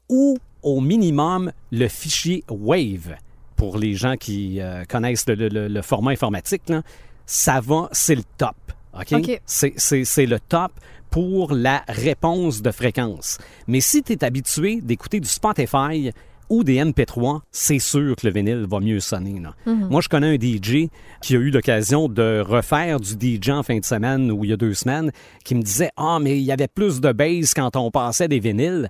ou 0.10 0.38
au 0.64 0.82
minimum 0.82 1.52
le 1.72 1.88
fichier 1.88 2.44
WAVE, 2.50 3.16
pour 3.56 3.78
les 3.78 3.94
gens 3.96 4.16
qui 4.18 4.62
euh, 4.62 4.84
connaissent 4.86 5.28
le, 5.28 5.36
le- 5.36 5.48
le- 5.50 5.68
le 5.68 5.82
format 5.82 6.12
informatique, 6.12 6.64
là, 6.70 6.82
ça 7.26 7.60
va, 7.60 7.90
c'est 7.92 8.16
le 8.16 8.24
top. 8.38 8.56
OK? 8.94 9.14
OK. 9.14 9.42
C'est- 9.46 9.74
C'est 9.78 10.06
c'est 10.06 10.26
le 10.26 10.40
top 10.40 10.72
pour 11.10 11.54
la 11.54 11.84
réponse 11.88 12.62
de 12.62 12.72
fréquence. 12.72 13.38
Mais 13.68 13.80
si 13.80 14.04
tu 14.04 14.14
es 14.14 14.24
habitué 14.24 14.82
d'écouter 14.82 15.20
du 15.20 15.28
Spotify 15.28 16.12
ou 16.50 16.64
des 16.64 16.78
MP3, 16.78 17.42
c'est 17.52 17.80
sûr 17.80 18.16
que 18.16 18.26
le 18.28 18.34
vinyle 18.34 18.66
va 18.70 18.80
mieux 18.80 19.00
sonner. 19.00 19.40
là. 19.40 19.54
Moi, 19.66 20.02
je 20.02 20.10
connais 20.10 20.36
un 20.36 20.40
DJ 20.40 20.90
qui 21.22 21.36
a 21.36 21.40
eu 21.40 21.50
l'occasion 21.52 22.08
de 22.08 22.44
refaire 22.48 23.00
du 23.00 23.14
DJ 23.38 23.50
en 23.50 23.64
fin 23.64 23.78
de 23.80 23.86
semaine 23.86 24.32
ou 24.32 24.44
il 24.44 24.50
y 24.50 24.54
a 24.54 24.58
deux 24.58 24.74
semaines, 24.74 25.12
qui 25.44 25.56
me 25.56 25.62
disait 25.62 25.90
Ah, 25.98 26.20
mais 26.22 26.38
il 26.38 26.44
y 26.44 26.52
avait 26.52 26.68
plus 26.68 27.02
de 27.02 27.12
bass 27.12 27.54
quand 27.54 27.76
on 27.76 27.92
passait 27.92 28.28
des 28.28 28.40
vinyles. 28.40 28.90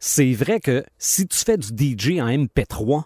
C'est 0.00 0.32
vrai 0.32 0.60
que 0.60 0.84
si 0.98 1.26
tu 1.26 1.38
fais 1.38 1.56
du 1.56 1.68
DJ 1.68 2.20
en 2.20 2.28
MP3, 2.28 3.04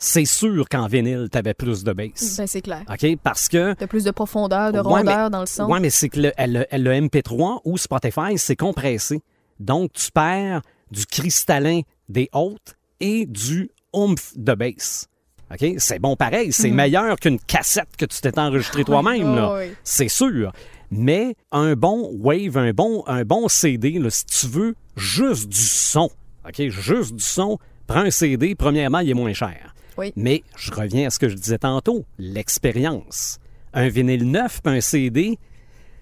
c'est 0.00 0.24
sûr 0.26 0.68
qu'en 0.68 0.86
vinyle, 0.86 1.28
tu 1.32 1.38
avais 1.38 1.54
plus 1.54 1.82
de 1.82 1.92
bass. 1.92 2.36
Ben, 2.38 2.46
c'est 2.46 2.60
clair. 2.62 2.84
OK? 2.88 3.16
Parce 3.22 3.48
que 3.48 3.72
T'as 3.74 3.86
plus 3.88 4.04
de 4.04 4.10
profondeur, 4.12 4.70
de 4.72 4.78
Ouais, 4.78 4.82
rondeur 4.84 5.24
mais- 5.24 5.30
dans 5.30 5.40
le 5.40 5.46
son. 5.46 5.64
Oui, 5.72 5.80
mais 5.80 5.90
c'est 5.90 6.08
que 6.08 6.20
le, 6.20 6.32
le- 6.38 6.66
le 6.72 6.90
MP3 7.08 7.60
ou 7.64 7.76
Spotify, 7.78 8.36
c'est 8.36 8.54
compressé. 8.56 9.22
Donc, 9.58 9.92
tu 9.94 10.10
perds 10.12 10.62
du 10.92 11.04
cristallin 11.04 11.80
des 12.08 12.28
hautes 12.32 12.76
et 13.00 13.26
du 13.26 13.70
oomph 13.92 14.32
de 14.36 14.54
bass. 14.54 15.08
OK? 15.50 15.74
C'est 15.78 15.98
bon 15.98 16.16
pareil. 16.16 16.52
C'est 16.52 16.70
meilleur 16.70 17.16
qu'une 17.18 17.38
cassette 17.38 17.96
que 17.96 18.04
tu 18.04 18.20
t'es 18.20 18.38
enregistré 18.38 18.84
toi-même. 18.86 19.26
Mhm. 19.26 19.38
oh, 19.38 19.56
oui. 19.58 19.72
C'est 19.82 20.08
sûr. 20.08 20.52
Mais 20.90 21.34
un 21.52 21.74
bon 21.74 22.10
Wave, 22.18 22.56
un 22.56 22.72
bon, 22.72 23.04
un 23.06 23.24
bon 23.24 23.48
CD, 23.48 23.98
là, 23.98 24.10
si 24.10 24.24
tu 24.24 24.46
veux 24.46 24.74
juste 24.96 25.48
du 25.48 25.58
son, 25.58 26.10
OK? 26.46 26.68
Juste 26.68 27.14
du 27.14 27.24
son, 27.24 27.58
prends 27.86 28.00
un 28.00 28.10
CD, 28.10 28.54
premièrement, 28.54 29.00
il 29.00 29.10
est 29.10 29.14
moins 29.14 29.32
cher. 29.32 29.74
Oui. 29.96 30.12
Mais 30.16 30.42
je 30.56 30.72
reviens 30.72 31.08
à 31.08 31.10
ce 31.10 31.18
que 31.18 31.28
je 31.28 31.34
disais 31.34 31.58
tantôt, 31.58 32.04
l'expérience. 32.18 33.38
Un 33.74 33.88
vinyle 33.88 34.30
neuf 34.30 34.60
un 34.64 34.80
CD, 34.80 35.38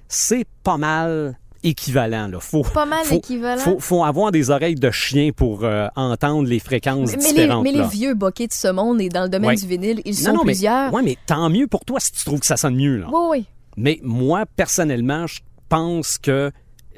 c'est 0.09 0.47
pas 0.63 0.77
mal 0.77 1.39
équivalent. 1.63 2.29
Là. 2.29 2.41
Faut, 2.41 2.63
Pas 2.63 2.87
mal 2.87 3.05
faut- 3.05 3.17
équivalent. 3.17 3.61
Faut, 3.63 3.79
faut 3.79 4.05
avoir 4.05 4.33
des 4.33 4.51
oreilles 4.51 4.75
de 4.75 4.91
chien 4.91 5.31
pour 5.35 5.65
euh, 5.65 5.89
entendre 5.97 6.49
les 6.49 6.59
fréquences 6.59 7.11
Mais, 7.13 7.17
mais 7.17 7.23
les, 7.23 7.33
différentes. 7.35 7.65
mais 7.65 7.73
les 7.73 7.87
vieux 7.89 8.15
bokeh 8.15 8.49
de 8.49 8.53
ce 8.53 8.69
monde 8.69 9.01
et 9.01 9.09
dans 9.09 9.23
le 9.25 9.29
domaine 9.29 9.51
Ouais. 9.51 9.57
du 9.57 9.67
vinyle, 9.67 10.01
ils 10.05 10.15
non, 10.15 10.21
sont 10.21 10.33
non, 10.35 10.43
plusieurs. 10.45 10.93
ouais, 10.93 11.03
mais 11.03 11.17
tant 11.27 11.49
mieux 11.51 11.67
pour 11.67 11.85
toi 11.85 12.01
si 12.01 12.13
tu 12.13 12.25
trouves 12.25 12.41
que 12.41 12.47
ça 12.47 12.57
sonne 12.57 12.77
mieux. 12.77 12.97
Là. 12.99 13.07
Oui, 13.13 13.21
oui. 13.31 13.47
Mais 13.77 14.01
moi, 14.03 14.45
personnellement, 14.57 15.27
je 15.27 15.41
pense 15.69 16.19
que 16.19 16.51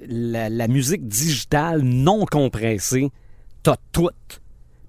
la, 0.07 0.49
la 0.49 0.69
musique 0.69 1.09
digitale 1.09 1.83
non 1.83 2.25
compressée, 2.27 3.11
t'as 3.63 3.77
tout. 3.93 4.09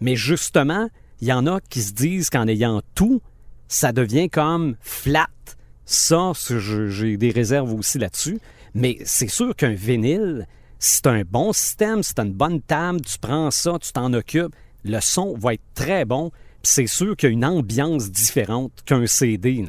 Mais 0.01 0.15
justement, 0.15 0.87
il 1.21 1.27
y 1.27 1.33
en 1.33 1.47
a 1.47 1.59
qui 1.61 1.81
se 1.81 1.93
disent 1.93 2.29
qu'en 2.29 2.47
ayant 2.47 2.81
tout, 2.95 3.21
ça 3.67 3.91
devient 3.91 4.29
comme 4.29 4.75
flat. 4.81 5.27
Ça, 5.85 6.33
j'ai 6.35 7.17
des 7.17 7.31
réserves 7.31 7.73
aussi 7.73 7.97
là-dessus. 7.97 8.39
Mais 8.73 8.97
c'est 9.05 9.27
sûr 9.27 9.55
qu'un 9.55 9.73
vinyle, 9.73 10.47
si 10.77 11.01
t'as 11.01 11.11
un 11.11 11.23
bon 11.23 11.53
système, 11.53 12.03
si 12.03 12.13
t'as 12.13 12.25
une 12.25 12.33
bonne 12.33 12.61
table, 12.61 13.01
tu 13.01 13.17
prends 13.19 13.51
ça, 13.51 13.77
tu 13.81 13.91
t'en 13.91 14.13
occupes, 14.13 14.55
le 14.83 14.99
son 15.01 15.35
va 15.37 15.53
être 15.53 15.63
très 15.73 16.05
bon. 16.05 16.31
Puis 16.61 16.71
c'est 16.73 16.87
sûr 16.87 17.15
qu'il 17.15 17.29
y 17.29 17.31
a 17.31 17.33
une 17.33 17.45
ambiance 17.45 18.11
différente 18.11 18.71
qu'un 18.85 19.07
CD. 19.07 19.65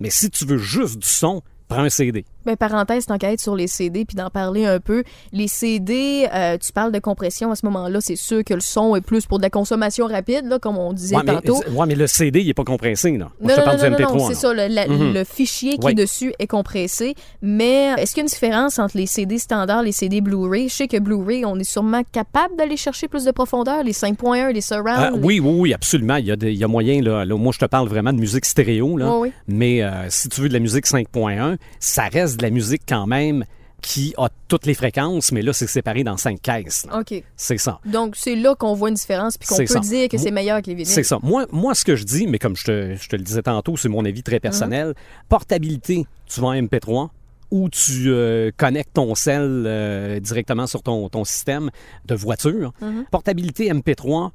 Mais 0.00 0.10
si 0.10 0.30
tu 0.30 0.44
veux 0.44 0.58
juste 0.58 0.98
du 0.98 1.08
son, 1.08 1.42
prends 1.68 1.82
un 1.82 1.90
CD. 1.90 2.24
Ben, 2.46 2.56
parenthèse, 2.56 3.06
tant 3.06 3.18
qu'à 3.18 3.32
être 3.32 3.40
sur 3.40 3.56
les 3.56 3.66
CD, 3.66 4.04
puis 4.04 4.16
d'en 4.16 4.30
parler 4.30 4.66
un 4.66 4.80
peu. 4.80 5.02
Les 5.32 5.48
CD, 5.48 6.28
euh, 6.34 6.56
tu 6.58 6.72
parles 6.72 6.92
de 6.92 6.98
compression 6.98 7.50
à 7.50 7.56
ce 7.56 7.64
moment-là, 7.66 8.00
c'est 8.00 8.16
sûr 8.16 8.44
que 8.44 8.54
le 8.54 8.60
son 8.60 8.94
est 8.96 9.00
plus 9.00 9.26
pour 9.26 9.38
de 9.38 9.42
la 9.44 9.50
consommation 9.50 10.06
rapide, 10.06 10.46
là, 10.46 10.58
comme 10.58 10.76
on 10.78 10.92
disait 10.92 11.16
Ouais 11.16 11.22
mais, 11.24 11.34
tantôt. 11.34 11.60
ouais, 11.74 11.86
mais 11.86 11.94
le 11.94 12.06
CD, 12.06 12.40
il 12.40 12.46
n'est 12.46 12.54
pas 12.54 12.64
compressé. 12.64 13.12
Là. 13.12 13.30
Non, 13.40 13.48
je 13.54 13.58
non, 13.58 13.64
parle 13.64 13.76
non, 13.78 13.84
du 13.84 13.90
non, 13.90 13.96
MP3. 14.08 14.18
non, 14.18 14.28
c'est 14.28 14.34
ça. 14.34 14.52
Le, 14.52 14.66
la- 14.68 14.86
Mhm. 14.88 15.14
le 15.14 15.24
fichier 15.24 15.78
qui 15.78 15.86
Oui. 15.86 15.92
est 15.92 15.94
dessus 15.94 16.32
est 16.38 16.46
compressé. 16.46 17.14
Mais 17.42 17.92
est-ce 17.98 18.12
qu'il 18.12 18.18
y 18.18 18.20
a 18.20 18.24
une 18.24 18.28
différence 18.28 18.78
entre 18.78 18.96
les 18.96 19.06
CD 19.06 19.38
standards 19.38 19.82
et 19.82 19.86
les 19.86 19.92
CD 19.92 20.20
Blu-ray? 20.20 20.68
Je 20.68 20.74
sais 20.74 20.88
que 20.88 20.98
Blu-ray, 20.98 21.44
on 21.44 21.58
est 21.58 21.64
sûrement 21.64 22.02
capable 22.12 22.56
d'aller 22.56 22.76
chercher 22.76 23.08
plus 23.08 23.24
de 23.24 23.30
profondeur, 23.30 23.82
les 23.82 23.92
5.1, 23.92 24.52
les 24.52 24.60
surround. 24.60 25.14
Les- 25.14 25.20
oui, 25.26 25.40
oui, 25.40 25.52
oui, 25.60 25.74
absolument. 25.74 26.16
Il 26.16 26.26
y 26.26 26.30
a, 26.32 26.36
des- 26.36 26.52
il 26.52 26.58
y 26.58 26.64
a 26.64 26.68
moyen, 26.68 27.00
là, 27.02 27.24
là, 27.24 27.34
Moi, 27.36 27.52
je 27.52 27.58
te 27.58 27.64
parle 27.66 27.88
vraiment 27.88 28.12
de 28.12 28.18
musique 28.18 28.44
stéréo, 28.44 28.96
là. 28.96 29.10
Oui, 29.10 29.28
oui. 29.28 29.32
Mais 29.48 29.82
euh, 29.82 30.06
si 30.08 30.28
tu 30.28 30.40
veux 30.40 30.48
de 30.48 30.54
la 30.54 30.60
musique 30.60 30.86
5.1, 30.86 31.56
ça 31.80 32.04
reste 32.04 32.33
de 32.36 32.42
la 32.42 32.50
musique 32.50 32.82
quand 32.88 33.06
même 33.06 33.44
qui 33.82 34.14
a 34.16 34.28
toutes 34.48 34.64
les 34.64 34.72
fréquences, 34.72 35.30
mais 35.30 35.42
là, 35.42 35.52
c'est 35.52 35.66
séparé 35.66 36.04
dans 36.04 36.16
cinq 36.16 36.40
caisses. 36.40 36.86
là. 36.86 37.00
OK. 37.00 37.22
C'est 37.36 37.58
ça. 37.58 37.80
Donc, 37.84 38.14
c'est 38.16 38.34
là 38.34 38.54
qu'on 38.54 38.72
voit 38.72 38.88
une 38.88 38.94
différence 38.94 39.36
puis 39.36 39.46
qu'on 39.46 39.58
peut 39.58 39.66
ça. 39.66 39.80
dire 39.80 40.08
que 40.08 40.16
c'est 40.16 40.30
meilleur 40.30 40.62
que 40.62 40.68
les 40.68 40.74
vinyles. 40.74 40.86
C'est 40.90 41.02
ça. 41.02 41.18
Moi, 41.22 41.46
moi, 41.52 41.74
ce 41.74 41.84
que 41.84 41.94
je 41.94 42.04
dis, 42.04 42.26
mais 42.26 42.38
comme 42.38 42.56
je 42.56 42.64
te, 42.64 42.94
je 42.98 43.08
te 43.10 43.16
le 43.16 43.22
disais 43.22 43.42
tantôt, 43.42 43.76
c'est 43.76 43.90
mon 43.90 44.04
avis 44.06 44.22
très 44.22 44.40
personnel, 44.40 44.94
portabilité, 45.28 46.06
tu 46.26 46.40
vas 46.40 46.46
en 46.48 46.54
MP3 46.54 47.08
ou 47.50 47.68
tu 47.68 48.06
euh, 48.10 48.50
connectes 48.56 48.94
ton 48.94 49.14
cell 49.14 49.64
euh, 49.66 50.18
directement 50.18 50.66
sur 50.66 50.82
ton, 50.82 51.10
ton 51.10 51.24
système 51.24 51.70
de 52.06 52.14
voiture. 52.14 52.72
Portabilité 53.10 53.70
MP3, 53.70 54.30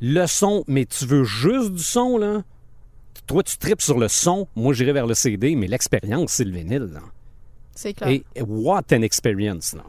le 0.00 0.26
son, 0.26 0.64
mais 0.66 0.86
tu 0.86 1.04
veux 1.04 1.24
juste 1.24 1.72
du 1.72 1.82
son, 1.82 2.16
là. 2.16 2.42
Toi, 3.26 3.42
tu 3.42 3.58
tripes 3.58 3.82
sur 3.82 3.98
le 3.98 4.08
son, 4.08 4.48
moi, 4.56 4.72
j'irai 4.72 4.92
vers 4.92 5.06
le 5.06 5.14
CD, 5.14 5.54
mais 5.56 5.66
l'expérience, 5.66 6.32
c'est 6.32 6.44
le 6.44 6.52
vinyle. 6.52 6.90
là. 6.94 7.00
C'est 7.74 7.94
clair. 7.94 8.08
Et 8.08 8.24
what 8.46 8.82
an 8.92 9.02
experience, 9.02 9.74
là. 9.74 9.82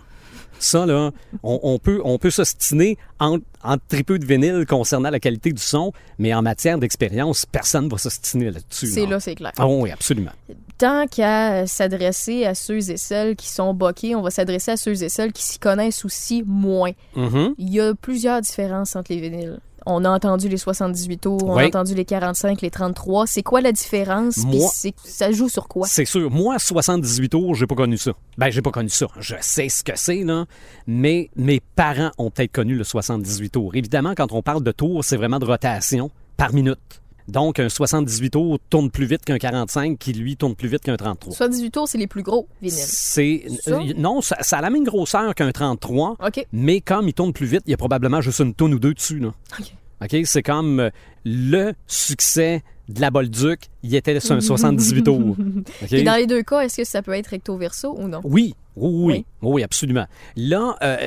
Ça, 0.58 0.86
là, 0.86 1.12
on, 1.44 1.60
on 1.63 1.80
peut, 1.80 2.01
on 2.06 2.18
peut 2.18 2.30
s'ostiner 2.30 2.98
entre, 3.20 3.44
entre 3.62 3.84
tripeux 3.88 4.20
de 4.20 4.25
vinyle 4.25 4.65
concernant 4.65 5.10
la 5.10 5.20
qualité 5.20 5.51
du 5.51 5.62
son, 5.62 5.92
mais 6.18 6.34
en 6.34 6.42
matière 6.42 6.77
d'expérience, 6.77 7.46
personne 7.46 7.86
ne 7.86 7.92
va 7.92 7.98
s'ostiner 7.98 8.51
là-dessus. 8.51 8.88
C'est 8.88 9.06
là, 9.06 9.20
c'est 9.20 9.36
clair. 9.36 9.51
Ah 9.58 9.68
oui, 9.68 9.92
absolument. 9.92 10.32
Tant 10.77 11.08
qu'à 11.08 11.68
s'adresser 11.68 12.46
à 12.46 12.56
ceux 12.56 12.89
et 12.89 12.98
celles 12.98 13.36
qui 13.36 13.50
sont 13.50 13.74
boqués, 13.74 14.15
on 14.15 14.22
va 14.22 14.30
s'adresser 14.30 14.72
à 14.72 14.77
ceux 14.77 15.04
et 15.04 15.10
celles 15.10 15.34
qui 15.34 15.44
s'y 15.44 15.60
connaissent 15.60 16.06
aussi 16.06 16.44
moins. 16.46 16.92
Mhm. 17.15 17.56
Il 17.58 17.74
y 17.74 17.80
a 17.80 17.94
plusieurs 17.94 18.42
différences 18.42 18.96
entre 18.96 19.12
les 19.13 19.20
vinyles. 19.20 19.60
On 19.86 20.04
a 20.04 20.10
entendu 20.10 20.50
les 20.50 20.58
78 20.58 21.18
tours, 21.20 21.44
on 21.44 21.58
a 21.58 21.68
entendu 21.68 21.94
les 21.94 22.06
45, 22.06 22.62
les 22.62 22.72
33. 22.72 23.27
C'est 23.27 23.44
quoi 23.44 23.62
la 23.62 23.72
différence? 23.72 24.38
Moi- 24.38 24.70
ça 25.04 25.32
joue 25.32 25.48
sur 25.50 25.68
quoi? 25.68 25.88
C'est 25.88 26.06
sûr. 26.06 26.32
Moi, 26.32 26.58
78 26.60 27.30
tours, 27.30 27.56
j'ai 27.56 27.68
pas 27.68 27.75
connu 27.75 27.98
ça. 27.98 28.12
Ben, 28.38 28.50
j'ai 28.50 28.62
pas 28.62 28.72
connu 28.72 28.89
ça. 28.89 29.08
Je 29.20 29.36
sais 29.42 29.70
ce 29.70 29.84
que 29.84 29.94
c'est, 29.96 30.24
là. 30.24 30.46
Mais 30.88 31.30
mes 31.36 31.60
parents 31.75 32.12
ont 32.18 32.32
peut-être 32.32 32.51
connu 32.51 32.75
le 32.75 32.84
78 32.84 33.50
tours. 33.51 33.75
Évidemment, 33.75 34.13
quand 34.15 34.32
on 34.32 34.42
parle 34.42 34.63
de 34.63 34.72
tours, 34.72 35.04
c'est 35.04 35.18
vraiment 35.18 35.39
de 35.39 35.46
rotation 35.46 36.10
par 36.38 36.54
minute. 36.54 37.01
Donc, 37.27 37.60
un 37.60 37.70
78 37.70 38.29
tours 38.29 38.60
tourne 38.70 38.91
plus 38.91 39.05
vite 39.05 39.25
qu'un 39.25 39.38
45 39.38 39.98
qui, 39.98 40.13
lui, 40.13 40.38
tourne 40.38 40.55
plus 40.55 40.67
vite 40.67 40.82
qu'un 40.84 40.96
33. 40.96 41.34
78 41.34 41.72
tours, 41.72 41.88
c'est 41.88 41.98
les 41.98 42.08
plus 42.08 42.22
gros 42.24 42.48
vinyles. 42.62 42.77
C'est. 42.77 43.44
Ça? 43.62 43.72
euh, 43.79 43.94
non, 43.98 44.22
ça, 44.22 44.38
ça 44.41 44.60
a 44.60 44.62
la 44.62 44.70
même 44.70 44.84
grosseur 44.84 45.34
qu'un 45.36 45.51
33. 45.51 46.17
OK. 46.25 46.46
Mais 46.53 46.82
comme 46.82 47.08
il 47.08 47.13
tourne 47.13 47.34
plus 47.34 47.48
vite, 47.48 47.62
il 47.65 47.72
y 47.72 47.74
a 47.74 47.77
probablement 47.77 48.22
juste 48.22 48.39
une 48.39 48.53
tonne 48.53 48.74
ou 48.75 48.79
deux 48.79 48.94
dessus. 48.94 49.20
Là. 49.20 49.32
OK. 49.60 49.65
OK? 50.03 50.17
C'est 50.25 50.44
comme 50.44 50.79
euh, 50.79 50.89
le 51.24 51.74
succès 51.88 52.62
de 52.89 53.01
la 53.01 53.10
Bolduc, 53.10 53.62
il 53.82 53.96
était 53.96 54.20
sur 54.20 54.36
un 54.36 54.41
78 54.41 55.03
tours. 55.05 55.36
Et 55.91 56.03
dans 56.03 56.15
les 56.17 56.27
deux 56.27 56.44
cas, 56.44 56.60
est-ce 56.62 56.77
que 56.77 56.84
ça 56.84 57.01
peut 57.01 57.13
être 57.13 57.27
recto-verso 57.27 57.96
ou 57.98 58.08
non? 58.08 58.22
Oui, 58.24 58.53
oui, 58.75 58.91
oui, 58.94 59.13
Oui. 59.13 59.25
oui, 59.41 59.63
absolument. 59.63 60.05
Là, 60.36 60.75
euh, 60.84 60.98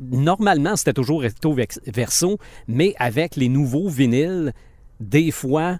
normalement, 0.00 0.76
c'était 0.76 0.92
toujours 0.92 1.22
recto 1.22 1.52
vex- 1.52 1.80
verso, 1.86 2.38
mais 2.68 2.94
avec 2.98 3.34
les 3.36 3.48
nouveaux 3.48 3.88
vinyles, 3.88 4.52
des 5.00 5.30
fois, 5.30 5.78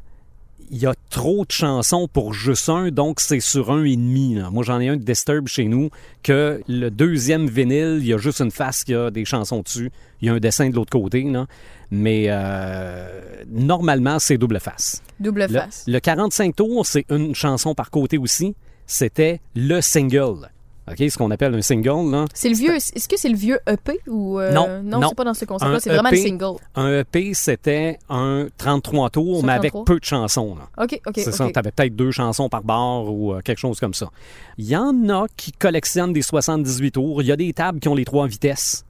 il 0.70 0.78
y 0.78 0.86
a 0.86 0.94
trop 1.10 1.44
de 1.44 1.52
chansons 1.52 2.08
pour 2.08 2.32
juste 2.34 2.68
un, 2.68 2.90
donc 2.90 3.20
c'est 3.20 3.40
sur 3.40 3.70
un 3.70 3.84
et 3.84 3.96
demi. 3.96 4.34
là. 4.34 4.50
Moi, 4.50 4.64
j'en 4.64 4.80
ai 4.80 4.88
un 4.88 4.96
de 4.96 5.02
Disturb 5.02 5.46
chez 5.46 5.64
nous, 5.66 5.90
que 6.22 6.60
le 6.66 6.90
deuxième 6.90 7.46
vinyle, 7.48 7.98
il 8.00 8.06
y 8.06 8.12
a 8.12 8.18
juste 8.18 8.40
une 8.40 8.50
face 8.50 8.82
qui 8.84 8.94
a 8.94 9.10
des 9.10 9.24
chansons 9.24 9.60
dessus. 9.60 9.92
Il 10.20 10.26
y 10.26 10.28
a 10.30 10.34
un 10.34 10.40
dessin 10.40 10.68
de 10.68 10.74
l'autre 10.74 10.90
côté, 10.98 11.22
là. 11.22 11.46
Mais 11.90 12.24
euh, 12.28 13.44
normalement, 13.48 14.18
c'est 14.18 14.38
double 14.38 14.58
face. 14.58 15.02
Double 15.20 15.42
Le, 15.42 15.48
face. 15.48 15.84
le 15.86 16.00
45 16.00 16.56
tours, 16.56 16.84
c'est 16.84 17.04
une 17.10 17.34
chanson 17.34 17.74
par 17.74 17.90
côté 17.90 18.18
aussi. 18.18 18.54
C'était 18.86 19.40
le 19.54 19.80
single. 19.80 20.50
OK, 20.88 20.98
ce 21.10 21.18
qu'on 21.18 21.30
appelle 21.32 21.52
un 21.54 21.62
single, 21.62 22.10
là. 22.12 22.26
C'est 22.32 22.48
le 22.48 22.54
vieux. 22.54 22.74
Est-ce 22.76 23.08
que 23.08 23.18
c'est 23.18 23.28
le 23.28 23.36
vieux 23.36 23.58
EP 23.66 23.98
ou. 24.06 24.38
euh, 24.38 24.52
Non, 24.52 24.68
non, 24.84 25.00
non. 25.00 25.08
c'est 25.08 25.14
pas 25.16 25.24
dans 25.24 25.34
ce 25.34 25.44
concept-là. 25.44 25.76
Un 25.76 25.80
C'est 25.80 25.90
vraiment 25.90 26.10
le 26.10 26.16
EP. 26.16 26.28
single. 26.28 26.58
Un 26.76 27.00
EP, 27.00 27.34
c'était 27.34 27.98
un 28.08 28.46
33 28.56 29.10
tours, 29.10 29.44
mais 29.44 29.52
avec 29.52 29.72
33? 29.72 29.84
peu 29.84 29.98
de 29.98 30.04
chansons. 30.04 30.54
Là. 30.54 30.84
OK, 30.84 31.00
OK. 31.06 31.12
c'est 31.16 31.28
OK. 31.28 31.34
ça, 31.34 31.50
t'avais 31.50 31.72
peut-être 31.72 31.96
deux 31.96 32.12
chansons 32.12 32.48
par 32.48 32.62
bar 32.62 33.12
ou 33.12 33.32
euh, 33.34 33.40
quelque 33.40 33.58
chose 33.58 33.80
comme 33.80 33.94
ça. 33.94 34.08
Il 34.58 34.66
y 34.66 34.76
en 34.76 35.08
a 35.08 35.26
qui 35.36 35.50
collectionnent 35.52 36.12
des 36.12 36.22
78 36.22 36.92
tours. 36.92 37.20
Il 37.22 37.26
y 37.28 37.32
a 37.32 37.36
des 37.36 37.52
tables 37.52 37.80
qui 37.80 37.88
ont 37.88 37.94
les 37.96 38.04
trois 38.04 38.28
vitesses. 38.28 38.84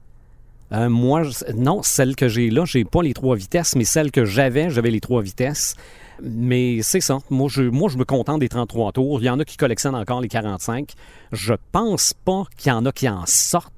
Euh, 0.73 0.89
moi, 0.89 1.23
je- 1.23 1.51
non, 1.55 1.81
celle 1.81 2.15
que 2.15 2.27
j'ai 2.27 2.49
là, 2.49 2.65
j'ai 2.65 2.83
pas 2.83 3.01
les 3.01 3.13
trois 3.13 3.35
vitesses, 3.37 3.73
mais 3.75 3.85
celle 3.85 4.11
que 4.11 4.25
j'avais, 4.25 4.69
j'avais 4.69 4.91
les 4.91 4.99
trois 4.99 5.21
vitesses. 5.21 5.75
Mais 6.21 6.79
c'est 6.81 7.01
ça. 7.01 7.19
Moi 7.29 7.47
je, 7.49 7.63
moi, 7.63 7.89
je 7.89 7.97
me 7.97 8.05
contente 8.05 8.39
des 8.39 8.49
33 8.49 8.91
tours. 8.91 9.21
Il 9.21 9.25
y 9.25 9.29
en 9.29 9.39
a 9.39 9.45
qui 9.45 9.57
collectionnent 9.57 9.95
encore 9.95 10.21
les 10.21 10.27
45. 10.29 10.93
Je 11.31 11.53
pense 11.71 12.13
pas 12.25 12.43
qu'il 12.57 12.69
y 12.69 12.73
en 12.73 12.85
a 12.85 12.91
qui 12.91 13.07
en 13.09 13.25
sortent. 13.25 13.73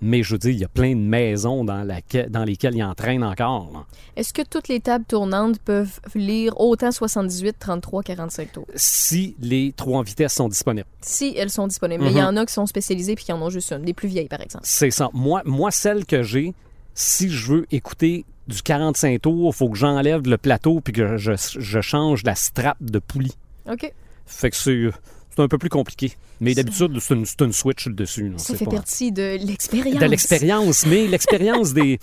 Mais 0.00 0.22
je 0.22 0.34
veux 0.34 0.38
dire, 0.38 0.50
il 0.52 0.58
y 0.60 0.64
a 0.64 0.68
plein 0.68 0.90
de 0.94 1.00
maisons 1.00 1.64
dans, 1.64 1.82
laquelle- 1.82 2.30
dans 2.30 2.44
lesquelles 2.44 2.76
ils 2.76 2.84
en 2.84 2.94
encore. 3.22 3.84
Est-ce 4.14 4.32
que 4.32 4.42
toutes 4.42 4.68
les 4.68 4.78
tables 4.78 5.04
tournantes 5.04 5.58
peuvent 5.58 5.98
lire 6.14 6.60
autant 6.60 6.92
78, 6.92 7.56
33, 7.58 8.04
45 8.04 8.52
tours? 8.52 8.66
Si 8.76 9.34
les 9.40 9.72
trois 9.76 10.04
vitesses 10.04 10.34
sont 10.34 10.48
disponibles. 10.48 10.86
Si 11.00 11.34
elles 11.36 11.50
sont 11.50 11.66
disponibles. 11.66 12.04
Mais 12.04 12.12
il 12.12 12.16
y 12.16 12.22
en 12.22 12.36
a 12.36 12.46
qui 12.46 12.52
sont 12.52 12.66
spécialisées 12.66 13.16
puis 13.16 13.24
qui 13.24 13.32
en 13.32 13.42
ont 13.42 13.50
juste 13.50 13.72
une. 13.72 13.82
Des 13.82 13.92
plus 13.92 14.06
vieilles, 14.06 14.28
par 14.28 14.40
exemple. 14.40 14.64
C'est 14.68 14.92
ça. 14.92 15.10
Moi, 15.14 15.42
moi, 15.44 15.72
celle 15.72 16.06
que 16.06 16.22
j'ai, 16.22 16.54
si 16.94 17.28
je 17.28 17.52
veux 17.52 17.66
écouter 17.72 18.24
du 18.48 18.62
45 18.62 19.20
tours, 19.22 19.52
il 19.54 19.56
faut 19.56 19.68
que 19.68 19.76
j'enlève 19.78 20.22
le 20.26 20.38
plateau 20.38 20.80
puis 20.80 20.92
que 20.92 21.16
je, 21.16 21.32
je 21.58 21.80
change 21.80 22.24
la 22.24 22.34
strap 22.34 22.76
de 22.80 22.98
poulie. 22.98 23.36
OK. 23.70 23.92
Fait 24.26 24.50
que 24.50 24.56
c'est 24.56 24.90
c'est 25.36 25.42
un 25.44 25.48
peu 25.48 25.58
plus 25.58 25.68
compliqué. 25.68 26.12
Mais 26.40 26.52
d'habitude, 26.54 26.98
c'est 27.00 27.14
une, 27.14 27.24
une 27.40 27.52
switch 27.52 27.86
le 27.86 27.92
dessus. 27.94 28.32
Ça 28.38 28.54
fait 28.56 28.64
pas- 28.64 28.72
partie 28.72 29.12
de 29.12 29.36
l'expérience. 29.44 30.00
de 30.00 30.06
l'expérience, 30.06 30.86
mais 30.86 31.06
l'expérience 31.06 31.72
des 31.74 31.98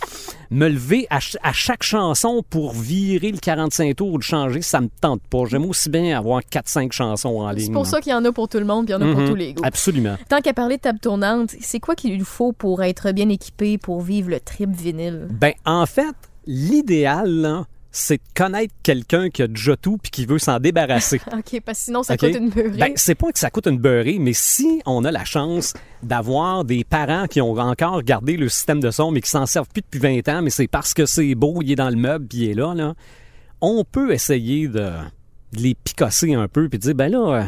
me 0.51 0.69
lever 0.69 1.05
à, 1.09 1.19
ch- 1.19 1.37
à 1.43 1.51
chaque 1.51 1.83
chanson 1.83 2.43
pour 2.49 2.73
virer 2.73 3.31
le 3.31 3.37
45 3.37 3.93
tours 3.95 4.13
ou 4.13 4.17
le 4.17 4.23
changer, 4.23 4.61
ça 4.61 4.79
me 4.81 4.87
tente 5.01 5.21
pas. 5.29 5.43
J'aime 5.49 5.65
aussi 5.65 5.89
bien 5.89 6.17
avoir 6.17 6.41
4-5 6.41 6.91
chansons 6.93 7.39
en 7.41 7.49
ligne. 7.51 7.65
C'est 7.67 7.71
pour 7.73 7.85
ça 7.87 7.99
qu'il 7.99 8.11
y 8.11 8.15
en 8.15 8.23
a 8.25 8.31
pour 8.31 8.47
tout 8.47 8.59
le 8.59 8.65
monde 8.65 8.85
puis 8.85 8.93
il 8.95 8.99
y 9.01 9.03
en 9.03 9.07
a 9.07 9.11
pour 9.11 9.21
Mhm. 9.21 9.27
tous 9.29 9.35
les 9.35 9.53
goûts. 9.53 9.63
Absolument. 9.65 10.15
Tant 10.29 10.39
qu'à 10.41 10.53
parler 10.53 10.77
de 10.77 10.81
table 10.81 10.99
tournante, 10.99 11.51
c'est 11.59 11.79
quoi 11.81 11.95
qu'il 11.95 12.13
lui 12.15 12.25
faut 12.25 12.51
pour 12.53 12.83
être 12.83 13.11
bien 13.11 13.27
équipé 13.29 13.77
pour 13.77 14.01
vivre 14.01 14.29
le 14.29 14.39
trip 14.39 14.69
vinyle? 14.69 15.27
Ben, 15.29 15.53
en 15.65 15.85
fait, 15.85 16.15
l'idéal, 16.45 17.65
c'est 17.91 18.17
de 18.17 18.21
connaître 18.35 18.73
quelqu'un 18.83 19.29
qui 19.29 19.41
a 19.41 19.47
déjà 19.47 19.77
tout 19.77 19.97
puis 19.97 20.11
qui 20.11 20.25
veut 20.25 20.37
s'en 20.37 20.59
débarrasser. 20.59 21.21
OK, 21.33 21.61
parce 21.65 21.79
que 21.79 21.85
sinon, 21.85 22.03
ça 22.03 22.17
coûte 22.17 22.35
une 22.35 22.49
beurrée. 22.49 22.77
Ben, 22.77 22.91
c'est 22.95 23.15
pas 23.15 23.31
que 23.31 23.39
ça 23.39 23.49
coûte 23.49 23.67
une 23.67 23.79
beurrée, 23.79 24.17
mais 24.19 24.33
si 24.33 24.81
on 24.85 25.05
a 25.05 25.11
la 25.11 25.23
chance 25.23 25.73
d'avoir 26.03 26.65
des 26.65 26.83
parents 26.83 27.27
qui 27.27 27.39
ont 27.39 27.53
encore 27.53 28.03
gardé 28.03 28.35
le 28.35 28.49
système 28.49 28.81
de 28.81 28.91
son, 28.91 29.11
mais 29.11 29.21
qui 29.21 29.29
s'en 29.29 29.45
servent 29.45 29.69
plus 29.69 29.81
depuis 29.81 29.99
20 29.99 30.27
ans, 30.29 30.41
mais 30.41 30.49
c'est 30.49 30.67
parce 30.67 30.93
que 30.93 31.05
c'est 31.05 31.35
beau, 31.35 31.61
il 31.61 31.71
est 31.71 31.75
dans 31.75 31.89
le 31.89 31.95
meuble, 31.95 32.27
puis 32.27 32.39
il 32.39 32.49
est 32.51 32.53
là, 32.53 32.73
là, 32.73 32.95
on 33.61 33.85
peut 33.85 34.11
essayer 34.11 34.67
de, 34.67 34.91
de 35.53 35.61
les 35.61 35.75
picosser 35.75 36.33
un 36.33 36.49
peu, 36.49 36.67
puis 36.67 36.79
de 36.79 36.83
dire, 36.83 36.95
ben 36.95 37.09
là, 37.09 37.19
euh, 37.19 37.43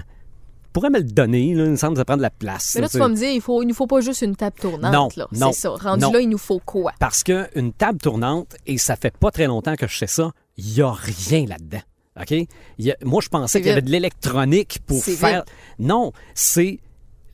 pourrais 0.74 0.89
me 0.89 0.97
le 1.00 1.03
donner, 1.05 1.53
là, 1.53 1.65
il 1.65 1.71
me 1.71 1.75
semble 1.75 1.93
que 1.93 2.00
ça 2.00 2.05
prend 2.05 2.17
de 2.17 2.21
la 2.21 2.29
place. 2.29 2.74
Mais 2.75 2.81
là, 2.81 2.89
tu 2.89 2.97
vas 2.97 3.07
me 3.07 3.15
dire, 3.15 3.31
il 3.31 3.41
faut, 3.41 3.62
il 3.62 3.67
nous 3.67 3.74
faut 3.74 3.88
pas 3.88 4.01
juste 4.01 4.21
une 4.21 4.36
table 4.36 4.55
tournante. 4.59 4.93
Non, 4.93 5.09
là. 5.15 5.27
non, 5.33 5.51
C'est 5.51 5.62
ça. 5.62 5.69
Rendu 5.71 6.01
non. 6.03 6.12
là, 6.12 6.19
il 6.21 6.29
nous 6.29 6.38
faut 6.38 6.59
quoi? 6.65 6.93
Parce 7.00 7.24
qu'une 7.24 7.74
table 7.77 8.00
tournante, 8.00 8.55
et 8.65 8.77
ça 8.77 8.95
fait 8.95 9.15
pas 9.15 9.31
très 9.31 9.47
longtemps 9.47 9.75
que 9.75 9.88
je 9.88 9.97
sais 9.97 10.07
ça, 10.07 10.31
il 10.57 10.74
y 10.74 10.81
a 10.81 10.91
rien 10.91 11.45
là-dedans. 11.45 11.81
OK? 12.19 12.31
Il 12.31 12.47
y 12.79 12.91
a- 12.91 12.97
moi, 13.03 13.21
je 13.24 13.29
pensais 13.29 13.59
qu'il 13.59 13.67
y 13.67 13.71
avait 13.71 13.81
de 13.83 13.91
l'électronique 13.91 14.79
pour 14.86 15.03
faire. 15.03 15.43
vide. 15.43 15.53
Non, 15.88 16.12
c'est 16.33 16.79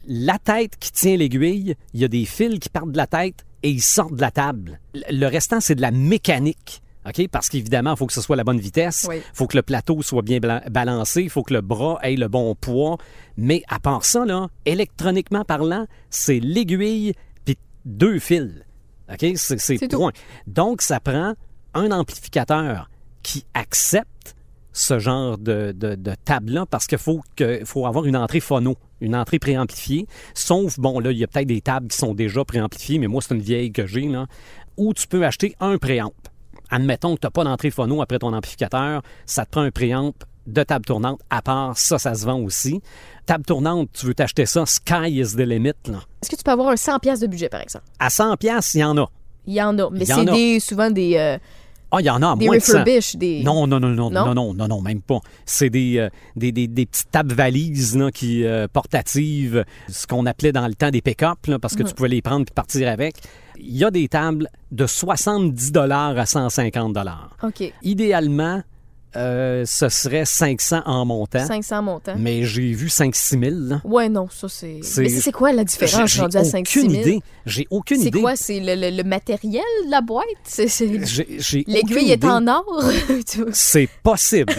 la 0.07 0.37
tête 0.37 0.73
qui 0.77 0.91
tient 0.91 1.15
l'aiguille. 1.15 1.75
Il 1.93 2.01
y 2.01 2.03
a 2.03 2.09
des 2.09 2.25
fils 2.25 2.59
qui 2.59 2.67
partent 2.69 2.91
de 2.91 2.97
la 2.97 3.07
tête 3.07 3.45
et 3.63 3.69
ils 3.69 3.81
sortent 3.81 4.15
de 4.15 4.21
la 4.21 4.31
table. 4.31 4.79
Le- 4.93 5.01
Le 5.21 5.27
restant, 5.27 5.61
c'est 5.61 5.75
de 5.75 5.81
la 5.81 5.91
mécanique. 5.91 6.81
OK? 7.07 7.27
Parce 7.29 7.50
qu'évidemment, 7.50 7.91
il 7.93 7.98
faut 7.98 8.05
que 8.05 8.13
ce 8.13 8.22
soit 8.22 8.36
la 8.36 8.43
bonne 8.43 8.60
vitesse. 8.60 9.03
Il 9.03 9.10
Oui. 9.10 9.22
faut 9.33 9.48
que 9.48 9.57
le 9.57 9.63
plateau 9.63 10.01
soit 10.01 10.22
bien 10.22 10.39
balancé. 10.39 11.22
Il 11.24 11.29
faut 11.29 11.43
que 11.43 11.53
le 11.53 11.62
bras 11.62 12.00
ait 12.03 12.15
le 12.15 12.27
bon 12.27 12.55
poids. 12.55 12.98
Mais 13.38 13.62
à 13.67 13.79
part 13.79 14.05
ça, 14.05 14.25
là, 14.25 14.48
électroniquement 14.65 15.43
parlant, 15.43 15.86
c'est 16.10 16.39
l'aiguille 16.39 17.13
puis 17.45 17.57
deux 17.86 18.19
fils. 18.19 18.51
OK? 19.12 19.25
C'est 19.36 19.60
C'est 19.60 19.77
tout. 19.88 19.98
point. 19.98 20.12
Donc, 20.48 20.81
ça 20.81 21.00
prend 21.00 21.33
un 21.74 21.91
amplificateur 21.91 22.89
qui 23.22 23.45
accepte 23.53 24.36
ce 24.72 24.98
genre 24.98 25.38
de, 25.38 25.72
de, 25.75 25.95
de 25.95 26.13
table-là 26.25 26.65
parce 26.65 26.88
qu'il 26.88 26.98
faut, 26.98 27.22
que, 27.36 27.62
faut 27.65 27.86
avoir 27.86 28.05
une 28.05 28.15
entrée 28.15 28.39
phono, 28.39 28.75
une 29.01 29.15
entrée 29.15 29.38
préamplifiée. 29.39 30.07
Sauf, 30.33 30.79
bon, 30.79 31.00
là, 31.00 31.12
il 31.12 31.17
y 31.17 31.24
a 31.24 31.27
peut-être 31.27 31.48
des 31.48 31.62
tables 31.62 31.88
qui 31.89 31.98
sont 31.98 32.13
déjà 32.15 32.43
préamplifiées, 32.43 32.98
mais 32.98 33.07
moi, 33.07 33.22
c'est 33.22 33.36
une 33.36 33.41
vieille 33.41 33.72
que 33.72 33.86
j'ai, 33.86 34.07
là, 34.07 34.25
où 34.77 34.93
tu 34.93 35.05
peux 35.07 35.25
acheter 35.25 35.55
un 35.60 35.77
préamp. 35.77 36.12
Admettons 36.75 37.13
que 37.15 37.19
tu 37.21 37.27
n'as 37.27 37.31
pas 37.31 37.43
d'entrée 37.43 37.69
phono 37.69 38.01
après 38.01 38.17
ton 38.17 38.33
amplificateur, 38.33 39.03
ça 39.27 39.45
te 39.45 39.51
prend 39.51 39.61
un 39.61 39.69
préamp 39.69 40.11
de 40.47 40.63
table 40.63 40.85
tournante. 40.85 41.19
À 41.29 41.43
part 41.43 41.77
ça, 41.77 41.99
ça 41.99 42.15
se 42.15 42.25
vend 42.25 42.39
aussi. 42.39 42.81
Table 43.27 43.45
tournante, 43.45 43.89
tu 43.93 44.07
veux 44.07 44.15
t'acheter 44.15 44.47
ça, 44.47 44.65
sky 44.65 45.07
is 45.19 45.35
the 45.35 45.41
limit. 45.41 45.69
Est-ce 46.21 46.29
que 46.31 46.35
tu 46.35 46.43
peux 46.43 46.51
avoir 46.51 46.69
un 46.69 46.75
100 46.75 46.97
pièces 46.99 47.19
de 47.19 47.27
budget, 47.27 47.47
par 47.47 47.61
exemple? 47.61 47.85
À 47.99 48.09
100 48.09 48.37
pièces, 48.37 48.73
il 48.73 48.79
y 48.79 48.83
en 48.83 48.97
a. 48.97 49.05
Il 49.45 49.53
y 49.53 49.61
en 49.61 49.77
a, 49.77 49.89
mais 49.91 50.03
c'est 50.05 50.25
des, 50.25 50.59
souvent 50.59 50.89
des, 50.89 51.15
euh, 51.17 51.37
Ah, 51.91 51.97
il 51.99 52.05
y 52.05 52.09
en 52.09 52.21
a 52.23 52.31
à 52.31 52.35
des 52.35 52.45
moins 52.47 52.57
de 52.57 52.61
100. 52.61 52.79
refurbished, 52.79 53.19
des... 53.19 53.43
Non, 53.43 53.67
non, 53.67 53.79
non, 53.79 53.89
non, 53.89 54.09
Non? 54.09 54.33
non, 54.33 54.53
non, 54.55 54.67
non, 54.67 54.81
même 54.81 55.01
pas. 55.01 55.19
C'est 55.45 55.69
des, 55.69 55.99
euh, 55.99 56.09
des, 56.35 56.51
des, 56.51 56.67
des 56.67 56.85
petites 56.87 57.11
tables 57.11 57.35
valises 57.35 57.95
là, 57.95 58.09
qui 58.09 58.43
euh, 58.45 58.67
portatives, 58.71 59.63
ce 59.89 60.07
qu'on 60.07 60.25
appelait 60.25 60.51
dans 60.53 60.67
le 60.67 60.73
temps 60.73 60.89
des 60.89 61.01
pick-up, 61.01 61.37
parce 61.61 61.75
que 61.75 61.83
tu 61.83 61.93
pouvais 61.93 62.09
les 62.09 62.21
prendre 62.23 62.45
et 62.49 62.53
partir 62.53 62.89
avec. 62.89 63.15
Il 63.60 63.77
y 63.77 63.83
a 63.83 63.91
des 63.91 64.07
tables 64.07 64.48
de 64.72 64.86
70 64.88 65.72
dollars 65.72 66.17
à 66.17 66.25
150 66.25 66.93
dollars. 66.93 67.38
OK. 67.43 67.72
Idéalement, 67.83 68.62
euh, 69.15 69.63
ce 69.65 69.89
serait 69.89 70.25
500 70.25 70.81
en 70.88 71.05
montant, 71.05 71.45
500 71.45 71.83
montants. 71.83 72.15
mais 72.17 72.43
j'ai 72.45 72.74
vu 72.74 72.88
5-6 72.89 73.39
000. 73.39 73.55
là. 73.69 73.81
Ouais, 73.83 74.10
non, 74.10 74.27
ça 74.29 74.50
c'est... 74.50 74.79
C'est- 74.81 75.01
Mais 75.01 75.10
c'est 75.10 75.31
quoi 75.31 75.51
la 75.51 75.63
différence 75.63 76.10
J'ai 76.10 76.22
rendue 76.22 76.38
à 76.38 76.43
5 76.43 76.62
aucune 76.67 76.89
6 76.89 76.95
000? 76.95 77.01
idée. 77.01 77.19
J'ai 77.45 77.67
aucune 77.69 78.01
C'est 78.01 78.07
idée. 78.07 78.22
quoi? 78.22 78.36
C'est 78.36 78.60
le, 78.60 78.74
le- 78.74 78.95
le 78.98 79.03
matériel 79.03 79.63
de 79.86 79.91
la 79.91 80.01
boîte? 80.01 80.25
C'est, 80.43 80.67
c'est- 80.67 81.05
J'ai- 81.05 81.27
j'ai 81.39 81.60
aucune 81.62 81.74
L'aiguille 81.74 82.12
est 82.12 82.25
en 82.25 82.48
or? 82.48 82.65
C'est 83.53 83.88
possible. 84.01 84.53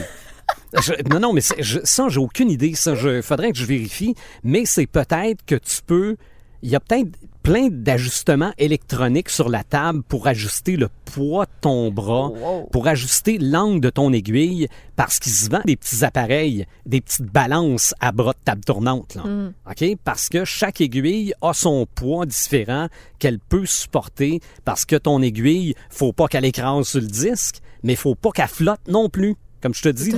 Je- 0.80 0.92
non, 1.10 1.18
non, 1.20 1.32
mais 1.32 1.40
c'est- 1.40 1.60
je- 1.62 1.80
ça, 1.84 2.08
j'ai 2.08 2.20
aucune 2.20 2.50
idée. 2.50 2.74
Ça, 2.74 2.94
je, 2.94 3.22
faudrait 3.22 3.50
que 3.50 3.58
je 3.58 3.64
vérifie. 3.64 4.14
Mais 4.44 4.64
c'est 4.66 4.86
peut-être 4.86 5.44
que 5.44 5.54
tu 5.56 5.80
peux. 5.86 6.16
Il 6.62 6.70
y 6.70 6.76
a 6.76 6.80
peut-être 6.80 7.08
plein 7.44 7.68
d'ajustements 7.70 8.52
électroniques 8.56 9.28
sur 9.28 9.50
la 9.50 9.62
table 9.64 10.02
pour 10.02 10.26
ajuster 10.26 10.76
le 10.76 10.88
poids 11.04 11.44
de 11.44 11.50
ton 11.60 11.90
bras, 11.90 12.30
Wow. 12.30 12.68
pour 12.72 12.88
ajuster 12.88 13.36
l'angle 13.38 13.80
de 13.80 13.90
ton 13.90 14.14
aiguille, 14.14 14.66
parce 14.96 15.18
qu'il 15.18 15.30
se 15.30 15.50
vend 15.50 15.60
des 15.66 15.76
petits 15.76 16.04
appareils, 16.06 16.64
des 16.86 17.02
petites 17.02 17.26
balances 17.26 17.94
à 18.00 18.12
bras 18.12 18.32
de 18.32 18.38
table 18.44 18.64
tournante. 18.64 19.14
là. 19.14 19.24
OK? 19.70 19.84
Parce 20.04 20.30
que 20.30 20.46
chaque 20.46 20.80
aiguille 20.80 21.34
a 21.42 21.52
son 21.52 21.86
poids 21.94 22.24
différent 22.24 22.88
qu'elle 23.18 23.38
peut 23.38 23.66
supporter, 23.66 24.40
parce 24.64 24.86
que 24.86 24.96
ton 24.96 25.20
aiguille, 25.20 25.74
faut 25.90 26.14
pas 26.14 26.28
qu'elle 26.28 26.46
écrase 26.46 26.88
sur 26.88 27.00
le 27.02 27.06
disque, 27.06 27.58
mais 27.82 27.94
faut 27.94 28.14
pas 28.14 28.30
qu'elle 28.30 28.48
flotte 28.48 28.80
non 28.88 29.10
plus. 29.10 29.36
Comme 29.64 29.72
je 29.72 29.80
te 29.80 29.88
dis, 29.88 30.12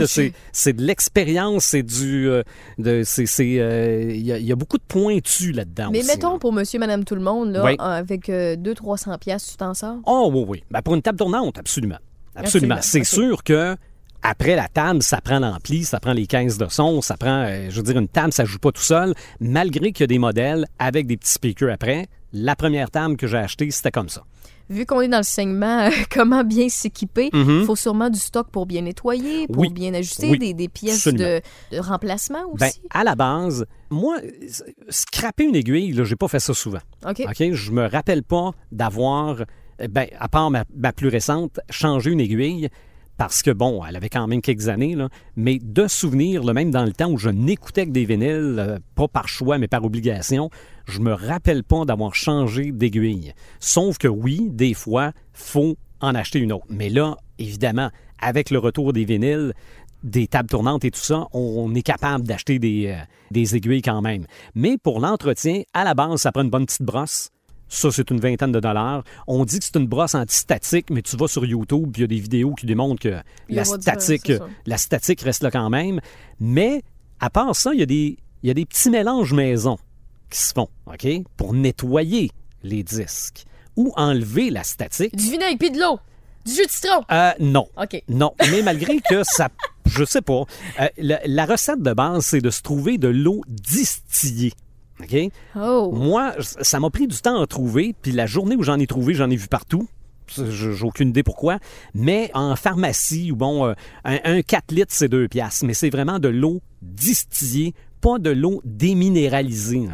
c'est 0.50 0.72
de 0.72 0.82
l'expérience, 0.82 1.66
c'est 1.66 1.84
du, 1.84 2.28
euh, 2.28 2.42
de, 2.78 3.02
c'est, 3.04 3.26
c'est, 3.26 3.60
euh, 3.60 4.10
il 4.12 4.26
y, 4.26 4.32
a- 4.32 4.38
il 4.38 4.44
y 4.44 4.50
a 4.50 4.56
beaucoup 4.56 4.76
de 4.76 4.82
pointus 4.82 5.54
là-dedans. 5.54 5.90
Mais 5.92 6.00
aussi, 6.00 6.08
mettons 6.08 6.32
là. 6.32 6.38
pour 6.40 6.52
monsieur, 6.52 6.80
madame, 6.80 7.04
tout 7.04 7.14
le 7.14 7.20
monde, 7.20 7.52
là, 7.52 7.62
Oui. 7.64 7.76
avec 7.78 8.28
200-300 8.28 9.18
pièces, 9.18 9.46
tu 9.52 9.56
t'en 9.56 9.72
sors? 9.72 9.98
Oh 10.04 10.30
oui, 10.34 10.44
oui. 10.48 10.64
Ben, 10.72 10.82
pour 10.82 10.96
une 10.96 11.02
table 11.02 11.16
tournante, 11.18 11.58
absolument. 11.58 11.98
Absolument. 12.34 12.74
Absolument, 12.74 12.78
C'est 12.82 13.04
sûr 13.04 13.44
que 13.44 13.76
après 14.20 14.56
la 14.56 14.66
table, 14.66 15.00
ça 15.04 15.20
prend 15.20 15.38
l'ampli, 15.38 15.84
ça 15.84 16.00
prend 16.00 16.12
les 16.12 16.26
15 16.26 16.58
de 16.58 16.66
son, 16.68 17.00
ça 17.02 17.16
prend, 17.16 17.44
euh, 17.46 17.68
je 17.70 17.76
veux 17.76 17.84
dire, 17.84 17.96
une 17.98 18.08
table, 18.08 18.32
ça 18.32 18.44
joue 18.44 18.58
pas 18.58 18.72
tout 18.72 18.82
seul, 18.82 19.14
malgré 19.38 19.92
qu'il 19.92 20.02
y 20.02 20.04
a 20.04 20.08
des 20.08 20.18
modèles 20.18 20.66
avec 20.80 21.06
des 21.06 21.16
petits 21.16 21.30
speakers 21.34 21.72
après. 21.72 22.08
La 22.32 22.56
première 22.56 22.90
table 22.90 23.16
que 23.16 23.28
j'ai 23.28 23.38
achetée, 23.38 23.70
c'était 23.70 23.92
comme 23.92 24.08
ça. 24.08 24.24
Vu 24.68 24.84
qu'on 24.86 25.00
est 25.00 25.08
dans 25.08 25.18
le 25.18 25.22
segment 25.22 25.86
euh, 25.86 25.90
comment 26.10 26.42
bien 26.44 26.68
s'équiper, 26.68 27.30
il 27.32 27.38
Mhm. 27.38 27.64
faut 27.64 27.76
sûrement 27.76 28.10
du 28.10 28.18
stock 28.18 28.48
pour 28.50 28.66
bien 28.66 28.82
nettoyer, 28.82 29.46
pour 29.46 29.62
Oui. 29.62 29.70
bien 29.72 29.94
ajuster, 29.94 30.30
Oui. 30.30 30.38
des, 30.38 30.54
des 30.54 30.68
pièces 30.68 31.06
de, 31.06 31.40
de 31.72 31.78
remplacement 31.78 32.44
aussi. 32.52 32.58
Ben, 32.58 32.70
à 32.90 33.04
la 33.04 33.14
base, 33.14 33.64
moi, 33.90 34.16
scraper 34.88 35.44
une 35.44 35.56
aiguille, 35.56 35.92
là, 35.92 36.04
j'ai 36.04 36.16
pas 36.16 36.28
fait 36.28 36.40
ça 36.40 36.54
souvent. 36.54 36.80
OK. 37.08 37.20
OK? 37.28 37.52
Je 37.52 37.70
me 37.72 37.86
rappelle 37.88 38.22
pas 38.22 38.50
d'avoir, 38.72 39.40
euh, 39.40 39.88
ben, 39.88 40.06
à 40.18 40.28
part 40.28 40.50
ma, 40.50 40.64
ma 40.74 40.92
plus 40.92 41.08
récente, 41.08 41.60
changé 41.70 42.10
une 42.10 42.20
aiguille 42.20 42.68
parce 43.16 43.42
que, 43.42 43.50
bon, 43.50 43.82
elle 43.84 43.96
avait 43.96 44.08
quand 44.08 44.26
même 44.26 44.42
quelques 44.42 44.68
années, 44.68 44.96
mais 45.36 45.58
de 45.62 45.88
souvenir, 45.88 46.42
là, 46.44 46.52
même 46.52 46.70
dans 46.70 46.84
le 46.84 46.92
temps 46.92 47.10
où 47.10 47.18
je 47.18 47.30
n'écoutais 47.30 47.86
que 47.86 47.90
des 47.90 48.04
vinyles, 48.04 48.56
euh, 48.58 48.78
pas 48.94 49.08
par 49.08 49.28
choix, 49.28 49.58
mais 49.58 49.68
par 49.68 49.84
obligation, 49.84 50.50
je 50.86 51.00
me 51.00 51.12
rappelle 51.12 51.64
pas 51.64 51.84
d'avoir 51.84 52.14
changé 52.14 52.72
d'aiguille. 52.72 53.32
Sauf 53.58 53.98
que 53.98 54.08
oui, 54.08 54.48
des 54.50 54.74
fois, 54.74 55.12
faut 55.32 55.76
en 56.00 56.14
acheter 56.14 56.38
une 56.38 56.52
autre. 56.52 56.66
Mais 56.68 56.90
là, 56.90 57.16
évidemment, 57.38 57.90
avec 58.20 58.50
le 58.50 58.58
retour 58.58 58.92
des 58.92 59.04
vinyles, 59.04 59.54
des 60.02 60.26
tables 60.26 60.48
tournantes 60.48 60.84
et 60.84 60.90
tout 60.90 61.00
ça, 61.00 61.26
on 61.32 61.74
est 61.74 61.82
capable 61.82 62.26
d'acheter 62.26 62.58
des, 62.58 62.88
euh, 62.88 63.02
des 63.30 63.56
aiguilles 63.56 63.82
quand 63.82 64.02
même. 64.02 64.26
Mais 64.54 64.76
pour 64.78 65.00
l'entretien, 65.00 65.62
à 65.72 65.84
la 65.84 65.94
base, 65.94 66.20
ça 66.20 66.32
prend 66.32 66.42
une 66.42 66.50
bonne 66.50 66.66
petite 66.66 66.82
brosse. 66.82 67.30
Ça, 67.68 67.90
c'est 67.90 68.10
une 68.10 68.20
vingtaine 68.20 68.52
de 68.52 68.60
dollars. 68.60 69.02
On 69.26 69.44
dit 69.44 69.58
que 69.58 69.64
c'est 69.64 69.76
une 69.76 69.86
brosse 69.86 70.14
antistatique, 70.14 70.90
mais 70.90 71.02
tu 71.02 71.16
vas 71.16 71.26
sur 71.28 71.44
YouTube, 71.44 71.92
il 71.96 72.00
y 72.02 72.04
a 72.04 72.06
des 72.06 72.20
vidéos 72.20 72.54
qui 72.54 72.66
démontrent 72.66 73.02
que 73.02 73.16
la 73.48 73.64
statique, 73.64 74.32
la 74.66 74.78
statique 74.78 75.20
reste 75.22 75.42
là 75.42 75.50
quand 75.50 75.68
même. 75.70 76.00
Mais 76.38 76.82
à 77.20 77.30
part 77.30 77.56
ça, 77.56 77.72
il 77.74 77.80
y 77.80 77.82
a 77.82 77.86
des, 77.86 78.18
il 78.42 78.46
y 78.46 78.50
a 78.50 78.54
des 78.54 78.66
petits 78.66 78.90
mélanges 78.90 79.32
maison 79.32 79.78
qui 80.30 80.38
se 80.38 80.52
font, 80.52 80.68
OK, 80.86 81.06
pour 81.36 81.54
nettoyer 81.54 82.30
les 82.62 82.82
disques 82.82 83.44
ou 83.76 83.92
enlever 83.96 84.50
la 84.50 84.62
statique. 84.62 85.14
Du 85.16 85.24
vinaigre 85.24 85.58
puis 85.58 85.70
de 85.70 85.78
l'eau. 85.78 85.98
Du 86.44 86.52
jus 86.52 86.66
de 86.66 86.70
citron. 86.70 87.02
Euh, 87.10 87.32
non. 87.40 87.66
OK. 87.76 88.02
Non, 88.08 88.32
mais 88.50 88.62
malgré 88.62 89.00
que 89.10 89.22
ça, 89.24 89.48
je 89.84 90.04
sais 90.04 90.22
pas, 90.22 90.44
euh, 90.80 90.88
la, 90.96 91.20
la 91.26 91.44
recette 91.44 91.82
de 91.82 91.92
base, 91.92 92.26
c'est 92.26 92.40
de 92.40 92.50
se 92.50 92.62
trouver 92.62 92.98
de 92.98 93.08
l'eau 93.08 93.42
distillée. 93.48 94.52
OK? 95.00 95.16
Oh. 95.56 95.92
Moi, 95.94 96.34
ça 96.40 96.80
m'a 96.80 96.90
pris 96.90 97.06
du 97.06 97.16
temps 97.18 97.40
à 97.40 97.46
trouver, 97.46 97.94
puis 98.00 98.12
la 98.12 98.26
journée 98.26 98.56
où 98.56 98.62
j'en 98.62 98.78
ai 98.78 98.86
trouvé, 98.86 99.14
j'en 99.14 99.30
ai 99.30 99.36
vu 99.36 99.48
partout. 99.48 99.86
J'ai 100.28 100.82
aucune 100.82 101.10
idée 101.10 101.22
pourquoi. 101.22 101.58
Mais 101.94 102.30
en 102.34 102.56
pharmacie, 102.56 103.30
ou 103.30 103.36
bon, 103.36 103.66
euh, 103.66 103.74
un, 104.04 104.18
un 104.24 104.42
4 104.42 104.72
litres, 104.72 104.92
c'est 104.94 105.08
2 105.08 105.28
piastres. 105.28 105.64
Mais 105.64 105.74
c'est 105.74 105.90
vraiment 105.90 106.18
de 106.18 106.28
l'eau 106.28 106.60
distillée, 106.82 107.74
pas 108.00 108.18
de 108.18 108.30
l'eau 108.30 108.60
déminéralisée. 108.64 109.86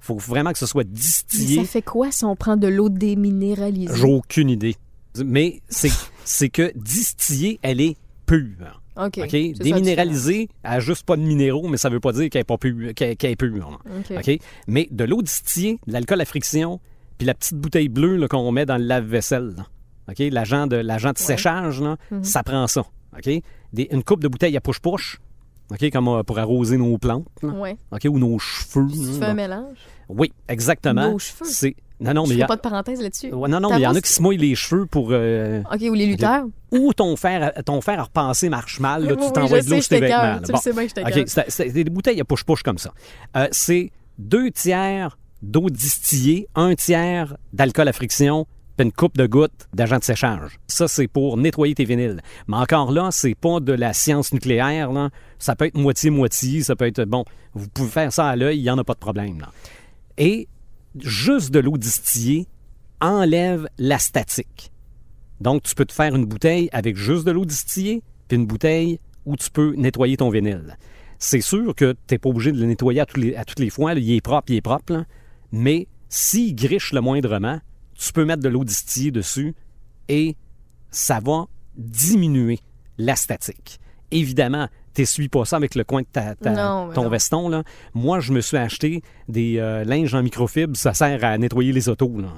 Faut 0.00 0.16
vraiment 0.16 0.52
que 0.52 0.58
ce 0.58 0.66
soit 0.66 0.84
Mais 0.84 0.90
distillé. 0.90 1.56
ça 1.56 1.64
fait 1.64 1.82
quoi 1.82 2.10
si 2.10 2.24
on 2.24 2.36
prend 2.36 2.56
de 2.56 2.66
l'eau 2.68 2.88
déminéralisée? 2.88 3.94
J'ai 3.94 4.04
aucune 4.04 4.50
idée. 4.50 4.76
Mais 5.24 5.60
c'est 5.68 5.92
c'est 6.24 6.48
que 6.48 6.72
distillée, 6.76 7.58
elle 7.62 7.80
est 7.80 7.96
pure. 8.26 8.82
OK. 8.96 9.18
OK? 9.18 9.28
C'est 9.30 9.54
ça, 9.56 9.64
Déminéralisée, 9.64 10.48
elle 10.62 10.70
n'a 10.70 10.80
juste 10.80 11.04
pas 11.04 11.16
de 11.16 11.22
minéraux, 11.22 11.66
mais 11.68 11.76
ça 11.76 11.88
ne 11.88 11.94
veut 11.94 12.00
pas 12.00 12.12
dire 12.12 12.28
qu'elle 12.30 12.40
n'est 12.40 12.44
pas 12.44 12.58
pure. 12.58 12.94
qu'elle- 12.94 13.16
qu'elle 13.16 13.30
est 13.32 13.36
pure. 13.36 13.80
OK. 13.84 14.16
OK? 14.16 14.38
Mais 14.68 14.88
de 14.90 15.04
l'eau 15.04 15.22
distillée, 15.22 15.78
de 15.86 15.92
l'alcool 15.92 16.20
à 16.20 16.24
friction, 16.24 16.80
puis 17.18 17.26
la 17.26 17.34
petite 17.34 17.56
bouteille 17.58 17.88
bleue 17.88 18.16
là, 18.16 18.28
qu'on 18.28 18.50
met 18.52 18.66
dans 18.66 18.76
le 18.76 18.84
lave-vaisselle. 18.84 19.54
là. 19.56 19.66
OK? 20.10 20.18
L'agent 20.30 20.66
de, 20.66 20.76
l'agent 20.76 21.12
de 21.12 21.18
séchage, 21.18 21.80
là, 21.80 21.96
Mhm. 22.10 22.24
ça 22.24 22.42
prend 22.42 22.66
ça. 22.66 22.82
OK? 23.16 23.30
Des- 23.72 23.88
une 23.90 24.04
coupe 24.04 24.22
de 24.22 24.28
bouteille 24.28 24.56
à 24.56 24.60
push-push. 24.60 25.18
OK? 25.70 25.90
Comme 25.90 26.08
euh, 26.08 26.22
pour 26.22 26.38
arroser 26.38 26.76
nos 26.76 26.98
plantes. 26.98 27.26
là. 27.42 27.48
Ouais. 27.50 27.76
OK? 27.90 28.02
Ou 28.10 28.18
nos 28.18 28.38
cheveux. 28.38 28.86
Tu 28.92 29.18
fais 29.18 29.24
un 29.24 29.34
mélange? 29.34 29.76
Oui, 30.08 30.30
exactement. 30.48 31.10
Nos 31.12 31.18
cheveux? 31.18 31.46
C'est... 31.50 31.74
Non, 32.00 32.12
non, 32.12 32.26
mais 32.26 32.34
fais 32.36 32.42
a... 32.42 32.46
pas 32.46 32.56
de 32.56 32.60
parenthèse 32.60 33.00
là-dessus. 33.00 33.32
Ouais, 33.32 33.48
non, 33.48 33.60
non, 33.60 33.70
mais 33.70 33.76
il 33.78 33.82
y 33.82 33.86
en 33.86 33.94
a 33.94 34.00
qui 34.00 34.12
se 34.12 34.20
mouillent 34.20 34.36
les 34.36 34.54
cheveux 34.54 34.86
pour... 34.86 35.08
euh, 35.12 35.62
OK, 35.72 35.80
ou 35.82 35.94
les 35.94 36.06
lutteurs. 36.06 36.44
ou 36.72 36.92
ton 36.92 37.14
fer, 37.16 37.52
ton 37.64 37.80
fer 37.80 38.00
à 38.00 38.02
repenser 38.04 38.48
marche 38.48 38.80
mal, 38.80 39.04
là, 39.04 39.10
Oui, 39.12 39.16
tu 39.18 39.24
oui, 39.24 39.32
t'envoies 39.32 39.60
je 39.60 39.66
de 39.66 39.70
l'eau 39.70 39.80
sur 39.80 39.88
tes 39.90 39.96
je 39.96 40.00
vêtements. 40.00 40.36
Tu 40.40 40.46
le 40.48 40.52
Bon. 40.52 40.58
sais 40.58 40.72
bien 40.72 40.86
que 40.86 40.92
je. 41.14 41.20
OK, 41.20 41.24
c'est 41.28 41.50
c'est 41.50 41.68
des 41.70 41.84
bouteilles 41.84 42.20
à 42.20 42.24
push-push 42.24 42.62
comme 42.62 42.78
ça. 42.78 42.92
Euh, 43.36 43.46
c'est 43.52 43.92
deux 44.18 44.50
tiers 44.50 45.16
d'eau 45.42 45.70
distillée, 45.70 46.48
un 46.54 46.74
tiers 46.74 47.36
d'alcool 47.52 47.86
à 47.88 47.92
friction, 47.92 48.46
puis 48.76 48.86
une 48.86 48.92
coupe 48.92 49.16
de 49.16 49.26
gouttes 49.26 49.68
d'agent 49.72 49.98
de 49.98 50.04
séchage. 50.04 50.58
Ça, 50.66 50.88
c'est 50.88 51.06
pour 51.06 51.36
nettoyer 51.36 51.74
tes 51.76 51.84
vinyles. 51.84 52.20
Mais 52.48 52.56
encore 52.56 52.90
là, 52.90 53.10
c'est 53.12 53.36
pas 53.36 53.60
de 53.60 53.72
la 53.72 53.92
science 53.92 54.32
nucléaire. 54.32 54.90
Là. 54.90 55.10
Ça 55.38 55.54
peut 55.54 55.66
être 55.66 55.76
moitié-moitié, 55.76 56.62
ça 56.64 56.74
peut 56.74 56.86
être... 56.86 57.04
Bon, 57.04 57.24
vous 57.52 57.68
pouvez 57.68 57.88
faire 57.90 58.12
ça 58.12 58.26
à 58.28 58.34
l'œil, 58.36 58.58
il 58.58 58.62
n'y 58.62 58.70
en 58.70 58.78
a 58.78 58.82
pas 58.84 58.94
de 58.94 58.98
problème. 58.98 59.38
Là. 59.40 59.50
Et 60.18 60.48
juste 61.00 61.50
de 61.50 61.60
l'eau 61.60 61.76
distillée 61.76 62.46
enlève 63.00 63.68
la 63.78 63.98
statique. 63.98 64.72
Donc, 65.40 65.62
tu 65.62 65.74
peux 65.74 65.84
te 65.84 65.92
faire 65.92 66.14
une 66.14 66.26
bouteille 66.26 66.68
avec 66.72 66.96
juste 66.96 67.26
de 67.26 67.32
l'eau 67.32 67.44
distillée, 67.44 68.02
puis 68.28 68.36
une 68.36 68.46
bouteille 68.46 69.00
où 69.26 69.36
tu 69.36 69.50
peux 69.50 69.74
nettoyer 69.76 70.16
ton 70.16 70.30
vinyle. 70.30 70.76
C'est 71.18 71.40
sûr 71.40 71.74
que 71.74 71.92
tu 72.06 72.14
n'es 72.14 72.18
pas 72.18 72.28
obligé 72.28 72.52
de 72.52 72.58
le 72.58 72.66
nettoyer 72.66 73.00
à, 73.00 73.06
toutes 73.44 73.58
les 73.58 73.70
fois. 73.70 73.94
Il 73.94 74.12
est 74.12 74.20
propre, 74.20 74.50
il 74.50 74.56
est 74.56 74.60
propre. 74.60 75.04
Mais 75.52 75.88
s'il 76.08 76.54
griche 76.54 76.92
le 76.92 77.00
moindrement, 77.00 77.60
tu 77.94 78.12
peux 78.12 78.24
mettre 78.24 78.42
de 78.42 78.48
l'eau 78.48 78.64
distillée 78.64 79.10
dessus 79.10 79.54
et 80.08 80.36
ça 80.90 81.20
va 81.20 81.46
diminuer 81.76 82.58
la 82.98 83.16
statique. 83.16 83.80
Évidemment, 84.10 84.68
t'essuies 84.94 85.28
pas 85.28 85.44
ça 85.44 85.56
avec 85.56 85.74
le 85.74 85.84
coin 85.84 86.02
de 86.02 86.06
ta, 86.10 86.34
ta- 86.34 86.50
Non, 86.50 86.86
mais 86.86 86.94
ton 86.94 87.04
non. 87.04 87.08
veston. 87.10 87.48
Là. 87.48 87.62
Moi, 87.94 88.20
je 88.20 88.32
me 88.32 88.40
suis 88.40 88.56
acheté 88.56 89.02
des 89.28 89.56
euh, 89.58 89.84
linges 89.84 90.14
en 90.14 90.22
microfibre. 90.22 90.76
Ça 90.76 90.94
sert 90.94 91.22
à 91.24 91.36
nettoyer 91.36 91.72
les 91.72 91.88
autos. 91.88 92.12
là. 92.20 92.28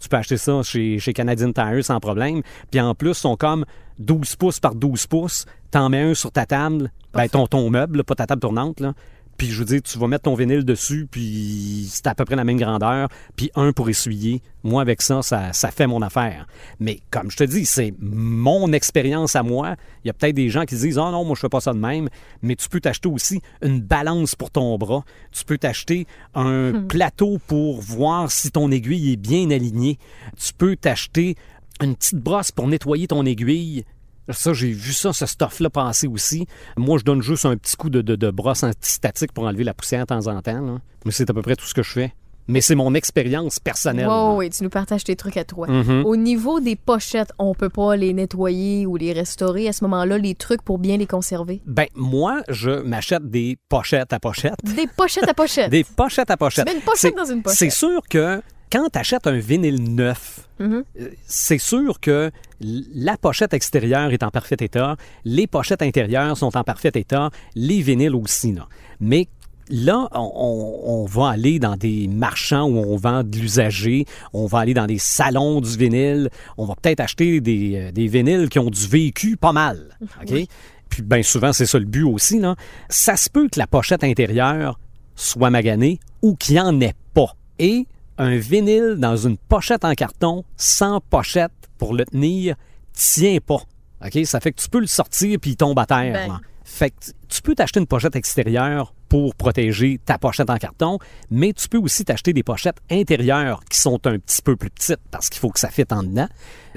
Tu 0.00 0.08
peux 0.08 0.16
acheter 0.16 0.36
ça 0.38 0.62
chez, 0.62 0.98
chez 0.98 1.12
Canadian 1.12 1.52
Tire 1.52 1.84
sans 1.84 2.00
problème. 2.00 2.42
Puis 2.70 2.80
en 2.80 2.94
plus, 2.94 3.10
ils 3.10 3.14
sont 3.14 3.36
comme 3.36 3.64
12 3.98 4.36
pouces 4.36 4.60
par 4.60 4.74
12 4.74 5.06
pouces. 5.06 5.44
T'en 5.70 5.88
mets 5.88 6.02
un 6.02 6.14
sur 6.14 6.30
ta 6.32 6.46
table, 6.46 6.90
ben, 7.14 7.28
ton, 7.28 7.46
ton 7.46 7.68
meuble, 7.70 8.04
pas 8.04 8.14
ta 8.14 8.26
table 8.26 8.40
tournante. 8.40 8.80
Là. 8.80 8.92
Puis 9.36 9.48
je 9.48 9.58
veux 9.58 9.64
dire, 9.64 9.82
tu 9.82 9.98
vas 9.98 10.06
mettre 10.06 10.24
ton 10.24 10.34
vinyle 10.34 10.64
dessus, 10.64 11.08
puis 11.10 11.86
c'est 11.90 12.06
à 12.06 12.14
peu 12.14 12.24
près 12.24 12.36
la 12.36 12.44
même 12.44 12.58
grandeur, 12.58 13.08
puis 13.36 13.50
un 13.54 13.72
pour 13.72 13.88
essuyer. 13.88 14.42
Moi, 14.64 14.80
avec 14.80 15.02
ça, 15.02 15.22
ça, 15.22 15.52
ça 15.52 15.70
fait 15.72 15.86
mon 15.86 16.02
affaire. 16.02 16.46
Mais 16.78 17.00
comme 17.10 17.30
je 17.30 17.36
te 17.36 17.44
dis, 17.44 17.66
c'est 17.66 17.92
mon 17.98 18.72
expérience 18.72 19.34
à 19.34 19.42
moi. 19.42 19.74
Il 20.04 20.08
y 20.08 20.10
a 20.10 20.12
peut-être 20.12 20.36
des 20.36 20.48
gens 20.48 20.64
qui 20.64 20.76
disent, 20.76 20.98
ah 20.98 21.10
non, 21.10 21.24
moi, 21.24 21.34
je 21.34 21.40
fais 21.40 21.48
pas 21.48 21.60
ça 21.60 21.72
de 21.72 21.78
même. 21.78 22.08
Mais 22.42 22.54
tu 22.54 22.68
peux 22.68 22.80
t'acheter 22.80 23.08
aussi 23.08 23.40
une 23.62 23.80
balance 23.80 24.36
pour 24.36 24.50
ton 24.50 24.76
bras. 24.78 25.04
Tu 25.32 25.44
peux 25.44 25.58
t'acheter 25.58 26.06
un 26.34 26.84
plateau 26.88 27.38
pour 27.46 27.80
voir 27.80 28.30
si 28.30 28.50
ton 28.52 28.70
aiguille 28.70 29.12
est 29.12 29.16
bien 29.16 29.50
alignée. 29.50 29.98
Tu 30.38 30.52
peux 30.54 30.76
t'acheter 30.76 31.34
une 31.80 31.96
petite 31.96 32.18
brosse 32.18 32.52
pour 32.52 32.68
nettoyer 32.68 33.08
ton 33.08 33.26
aiguille. 33.26 33.84
Ça, 34.28 34.52
j'ai 34.52 34.70
vu 34.70 34.92
ça, 34.92 35.12
ce 35.12 35.26
stuff-là 35.26 35.68
passer 35.70 36.06
aussi. 36.06 36.46
Moi, 36.76 36.98
je 36.98 37.04
donne 37.04 37.22
juste 37.22 37.44
un 37.44 37.56
petit 37.56 37.76
coup 37.76 37.90
de, 37.90 38.02
de- 38.02 38.16
de 38.16 38.30
brosse 38.30 38.62
antistatique 38.62 39.32
pour 39.32 39.44
enlever 39.44 39.64
la 39.64 39.74
poussière 39.74 40.02
de 40.02 40.06
temps 40.06 40.26
en 40.28 40.40
temps. 40.42 40.60
là. 40.60 40.78
Mais 41.04 41.10
c'est 41.12 41.28
à 41.28 41.34
peu 41.34 41.42
près 41.42 41.56
tout 41.56 41.66
ce 41.66 41.74
que 41.74 41.82
je 41.82 41.90
fais. 41.90 42.12
Mais 42.48 42.60
c'est 42.60 42.74
mon 42.74 42.92
expérience 42.94 43.60
personnelle. 43.60 44.06
Là. 44.06 44.32
ouais, 44.32 44.50
tu 44.50 44.64
nous 44.64 44.68
partages 44.68 45.04
tes 45.04 45.14
trucs 45.14 45.36
à 45.36 45.44
toi. 45.44 45.68
Mhm. 45.68 46.04
Au 46.04 46.16
niveau 46.16 46.58
des 46.58 46.74
pochettes, 46.74 47.30
on 47.38 47.54
peut 47.54 47.68
pas 47.68 47.94
les 47.94 48.12
nettoyer 48.12 48.84
ou 48.84 48.96
les 48.96 49.12
restaurer 49.12 49.68
à 49.68 49.72
ce 49.72 49.84
moment-là, 49.84 50.18
les 50.18 50.34
trucs 50.34 50.60
pour 50.62 50.78
bien 50.80 50.96
les 50.96 51.06
conserver? 51.06 51.62
Ben, 51.66 51.86
moi, 51.94 52.42
je 52.48 52.70
m'achète 52.82 53.30
des 53.30 53.58
pochettes 53.68 54.12
à 54.12 54.18
pochettes. 54.18 54.54
Des 54.64 54.88
pochettes 54.96 55.28
à 55.28 55.34
pochettes. 55.34 55.70
Des 55.70 55.84
pochettes 55.84 56.30
à 56.32 56.36
pochettes. 56.36 56.66
Tu 56.66 56.72
mets 56.72 56.78
une 56.80 56.84
pochette 56.84 57.16
dans 57.16 57.24
une 57.32 57.42
pochette. 57.42 57.58
C'est 57.58 57.70
sûr 57.70 58.00
que 58.10 58.42
quand 58.72 58.88
tu 58.90 58.98
achètes 58.98 59.26
un 59.26 59.38
vinyle 59.38 59.94
neuf, 59.94 60.48
Mhm. 60.58 60.84
euh, 61.00 61.08
c'est 61.26 61.58
sûr 61.58 62.00
que 62.00 62.30
la 62.60 63.16
pochette 63.18 63.52
extérieure 63.52 64.12
est 64.12 64.22
en 64.22 64.30
parfait 64.30 64.56
état, 64.60 64.96
les 65.24 65.46
pochettes 65.46 65.82
intérieures 65.82 66.36
sont 66.38 66.56
en 66.56 66.64
parfait 66.64 66.92
état, 66.94 67.30
les 67.54 67.82
vinyles 67.82 68.14
aussi. 68.14 68.52
Là. 68.52 68.68
Mais 69.00 69.28
là, 69.68 70.08
on, 70.12 70.32
on- 70.34 71.02
on 71.02 71.04
va 71.04 71.28
aller 71.30 71.58
dans 71.58 71.76
des 71.76 72.08
marchands 72.08 72.64
où 72.68 72.78
on 72.78 72.96
vend 72.96 73.24
de 73.24 73.36
l'usager, 73.38 74.06
on 74.32 74.46
va 74.46 74.60
aller 74.60 74.74
dans 74.74 74.86
des 74.86 74.98
salons 74.98 75.60
du 75.60 75.76
vinyle, 75.76 76.30
on 76.56 76.64
va 76.64 76.74
peut-être 76.80 77.00
acheter 77.00 77.40
des, 77.40 77.74
euh, 77.76 77.92
des 77.92 78.06
vinyles 78.06 78.48
qui 78.48 78.58
ont 78.58 78.70
du 78.70 78.86
vécu 78.86 79.36
pas 79.36 79.52
mal. 79.52 79.96
OK? 80.22 80.46
Puis 80.88 81.02
bien 81.02 81.22
souvent, 81.22 81.52
c'est 81.52 81.66
ça 81.66 81.78
le 81.78 81.84
but 81.86 82.04
aussi. 82.04 82.38
Là. 82.38 82.54
Ça 82.88 83.16
se 83.16 83.28
peut 83.28 83.48
que 83.48 83.58
la 83.58 83.66
pochette 83.66 84.04
intérieure 84.04 84.78
soit 85.16 85.50
maganée 85.50 85.98
ou 86.22 86.36
qu'il 86.36 86.54
n'y 86.54 86.60
en 86.60 86.80
ait 86.80 86.94
pas. 87.14 87.34
Et 87.58 87.86
un 88.18 88.36
vinyle 88.36 88.96
dans 88.98 89.16
une 89.16 89.36
pochette 89.36 89.84
en 89.84 89.94
carton 89.94 90.44
sans 90.56 91.00
pochette 91.00 91.52
pour 91.78 91.94
le 91.94 92.04
tenir 92.04 92.56
tient 92.92 93.38
pas. 93.44 93.62
OK? 94.04 94.24
Ça 94.24 94.40
fait 94.40 94.52
que 94.52 94.60
tu 94.60 94.68
peux 94.68 94.80
le 94.80 94.86
sortir 94.86 95.38
puis 95.40 95.52
il 95.52 95.56
tombe 95.56 95.78
à 95.78 95.86
terre. 95.86 96.28
Ben. 96.28 96.40
Fait 96.64 96.90
que 96.90 96.96
tu 97.28 97.42
peux 97.42 97.54
t'acheter 97.54 97.80
une 97.80 97.86
pochette 97.86 98.16
extérieure 98.16 98.94
pour 99.08 99.34
protéger 99.34 100.00
ta 100.04 100.16
pochette 100.16 100.48
en 100.48 100.56
carton, 100.56 100.98
mais 101.30 101.52
tu 101.52 101.68
peux 101.68 101.78
aussi 101.78 102.04
t'acheter 102.04 102.32
des 102.32 102.42
pochettes 102.42 102.78
intérieures 102.90 103.60
qui 103.68 103.78
sont 103.78 104.06
un 104.06 104.18
petit 104.18 104.40
peu 104.42 104.56
plus 104.56 104.70
petites 104.70 105.00
parce 105.10 105.28
qu'il 105.28 105.40
faut 105.40 105.50
que 105.50 105.58
ça 105.58 105.68
fitte 105.68 105.92
en 105.92 106.02
dedans. 106.02 106.28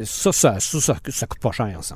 Ça, 0.04 0.32
ça, 0.32 0.60
ça, 0.60 0.82
ça, 0.82 0.98
ça 1.08 1.28
coûte 1.28 1.40
pas 1.40 1.52
cher, 1.52 1.78
ça. 1.82 1.96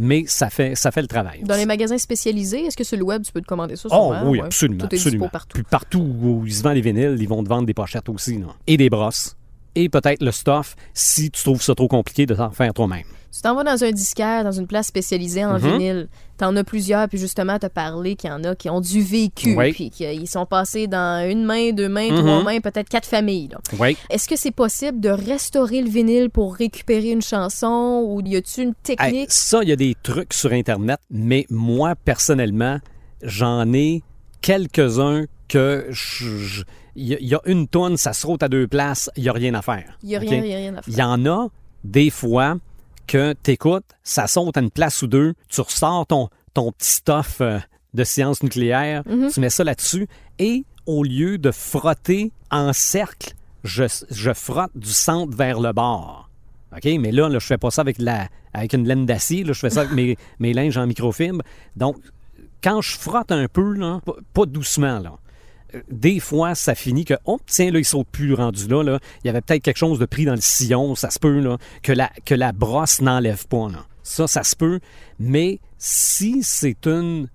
Mais 0.00 0.24
ça 0.28 0.48
fait, 0.48 0.74
ça 0.76 0.90
fait 0.92 1.02
le 1.02 1.08
travail. 1.08 1.42
Dans 1.42 1.56
les 1.56 1.66
magasins 1.66 1.98
spécialisés, 1.98 2.66
est-ce 2.66 2.76
que 2.76 2.84
sur 2.84 2.96
le 2.96 3.02
web, 3.04 3.22
tu 3.22 3.32
peux 3.32 3.40
te 3.40 3.46
commander 3.46 3.74
ça? 3.76 3.88
Oh 3.90 4.14
oui, 4.26 4.38
Ouais. 4.38 4.44
absolument. 4.46 4.86
Tout 4.86 4.94
est 4.94 4.98
absolument. 4.98 5.28
partout. 5.28 5.54
Puis 5.54 5.64
partout 5.68 5.98
où 6.22 6.44
ils 6.46 6.54
se 6.54 6.62
vendent 6.62 6.74
les 6.76 6.80
vinyles, 6.80 7.16
ils 7.18 7.28
vont 7.28 7.42
te 7.42 7.48
vendre 7.48 7.66
des 7.66 7.74
pochettes 7.74 8.08
aussi. 8.08 8.38
là. 8.38 8.46
Et 8.68 8.76
des 8.76 8.88
brosses. 8.90 9.34
Et 9.80 9.88
peut-être 9.88 10.22
le 10.22 10.32
stuff 10.32 10.74
si 10.92 11.30
tu 11.30 11.42
trouves 11.42 11.62
ça 11.62 11.74
trop 11.74 11.86
compliqué 11.88 12.26
de 12.26 12.34
t'en 12.34 12.50
faire 12.50 12.74
toi-même. 12.74 13.04
Tu 13.32 13.42
t'en 13.42 13.54
vas 13.54 13.62
dans 13.62 13.84
un 13.84 13.92
disquaire, 13.92 14.42
dans 14.42 14.50
une 14.52 14.66
place 14.66 14.86
spécialisée 14.88 15.44
en 15.44 15.58
Mhm. 15.58 15.58
vinyle. 15.78 16.08
T'en 16.38 16.56
as 16.56 16.64
plusieurs, 16.64 17.08
puis 17.08 17.18
justement, 17.18 17.58
t'as 17.58 17.68
parlé 17.68 18.16
qu'il 18.16 18.30
y 18.30 18.32
en 18.32 18.42
a 18.42 18.54
qui 18.56 18.70
ont 18.70 18.80
du 18.80 19.02
vécu, 19.02 19.54
Oui. 19.56 19.72
puis 19.72 19.90
qu'ils 19.90 20.26
sont 20.28 20.46
passés 20.46 20.86
dans 20.86 21.28
une 21.30 21.44
main, 21.44 21.70
deux 21.72 21.88
mains, 21.88 22.10
Mhm. 22.10 22.18
trois 22.18 22.42
mains, 22.42 22.60
peut-être 22.60 22.88
quatre 22.88 23.06
familles. 23.06 23.50
Oui. 23.78 23.96
Est-ce 24.10 24.26
que 24.28 24.34
c'est 24.36 24.50
possible 24.50 24.98
de 24.98 25.10
restaurer 25.10 25.82
le 25.82 25.88
vinyle 25.90 26.30
pour 26.30 26.54
récupérer 26.56 27.10
une 27.10 27.22
chanson 27.22 28.02
ou 28.06 28.20
y 28.24 28.34
a-tu 28.36 28.62
une 28.62 28.68
Hey, 28.88 28.96
technique? 28.96 29.30
ça, 29.32 29.60
il 29.62 29.68
y 29.68 29.72
a 29.72 29.76
des 29.76 29.94
trucs 30.02 30.32
sur 30.32 30.52
Internet, 30.52 30.98
mais 31.10 31.44
moi, 31.50 31.94
personnellement, 31.96 32.78
j'en 33.22 33.72
ai 33.72 34.02
quelques-uns 34.40 35.26
que 35.48 35.86
je- 35.90 36.36
je- 36.38 36.62
il 36.98 37.08
y, 37.08 37.14
a- 37.14 37.18
il 37.20 37.28
y 37.28 37.34
a 37.34 37.40
une 37.46 37.68
tonne, 37.68 37.96
ça 37.96 38.12
se 38.12 38.26
à 38.44 38.48
deux 38.48 38.66
places, 38.66 39.10
il 39.16 39.22
n'y 39.24 39.28
a 39.28 39.32
rien 39.32 39.54
à 39.54 39.62
faire. 39.62 39.96
Il 40.02 40.10
y 40.10 40.16
a 40.16 40.18
OK? 40.20 40.28
rien, 40.28 40.44
y 40.44 40.52
a 40.52 40.56
rien 40.56 40.74
à 40.76 40.82
faire. 40.82 40.94
Il 40.94 40.98
y 40.98 41.02
en 41.02 41.24
a 41.26 41.48
des 41.84 42.10
fois 42.10 42.56
que 43.06 43.32
t'écoutes, 43.32 43.84
ça 44.02 44.26
saute 44.26 44.56
à 44.56 44.60
une 44.60 44.70
place 44.70 45.00
ou 45.02 45.06
deux, 45.06 45.34
tu 45.48 45.60
ressors 45.60 46.06
ton, 46.06 46.28
ton 46.54 46.72
petit 46.72 46.90
stuff 46.90 47.38
euh, 47.40 47.58
de 47.94 48.04
science 48.04 48.42
nucléaire, 48.42 49.02
Mhm. 49.06 49.30
tu 49.32 49.40
mets 49.40 49.50
ça 49.50 49.64
là-dessus, 49.64 50.06
et 50.38 50.64
au 50.86 51.04
lieu 51.04 51.38
de 51.38 51.50
frotter 51.50 52.32
en 52.50 52.72
cercle, 52.72 53.32
je, 53.64 53.84
je 54.10 54.32
frotte 54.32 54.72
du 54.74 54.90
centre 54.90 55.36
vers 55.36 55.60
le 55.60 55.72
bord. 55.72 56.28
OK? 56.76 56.84
Mais 57.00 57.12
là, 57.12 57.28
là 57.28 57.38
je 57.38 57.46
fais 57.46 57.58
pas 57.58 57.70
ça 57.70 57.80
avec, 57.80 57.96
la, 57.98 58.28
avec 58.52 58.72
une 58.74 58.86
laine 58.86 59.06
d'acier, 59.06 59.44
je 59.46 59.52
fais 59.54 59.70
ça 59.70 59.80
avec 59.82 59.92
mes, 59.94 60.16
mes 60.38 60.52
linges 60.52 60.76
en 60.76 60.86
microfibre. 60.86 61.42
Donc, 61.76 61.96
quand 62.62 62.80
je 62.82 62.96
frotte 62.98 63.32
un 63.32 63.46
peu, 63.48 63.72
là, 63.72 64.00
pas, 64.04 64.14
pas 64.34 64.44
doucement, 64.46 64.98
là, 64.98 65.12
des 65.90 66.20
fois, 66.20 66.54
ça 66.54 66.74
finit 66.74 67.04
que, 67.04 67.14
oh, 67.24 67.38
tiens, 67.46 67.70
là, 67.70 67.78
il 67.78 67.84
saute 67.84 68.08
plus 68.10 68.34
rendu 68.34 68.68
là. 68.68 68.98
Il 69.22 69.26
y 69.26 69.30
avait 69.30 69.40
peut-être 69.40 69.62
quelque 69.62 69.76
chose 69.76 69.98
de 69.98 70.06
pris 70.06 70.24
dans 70.24 70.34
le 70.34 70.40
sillon, 70.40 70.94
ça 70.94 71.10
se 71.10 71.18
peut, 71.18 71.42
que 71.82 72.34
la, 72.34 72.52
brosse 72.52 73.00
n'enlève 73.00 73.46
pas. 73.46 73.68
Ça, 74.02 74.26
ça 74.26 74.42
se 74.42 74.56
peut. 74.56 74.80
Mais 75.18 75.60
si 75.76 76.42
c'est 76.42 76.86
une, 76.86 77.28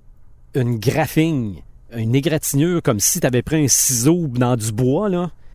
une 0.56 0.80
une 1.96 2.16
égratignure, 2.16 2.82
comme 2.82 3.00
si 3.00 3.20
tu 3.20 3.28
avais 3.28 3.44
pris 3.44 3.66
un 3.66 3.68
ciseau 3.68 4.28
dans 4.28 4.56
du 4.56 4.72
bois, 4.72 5.10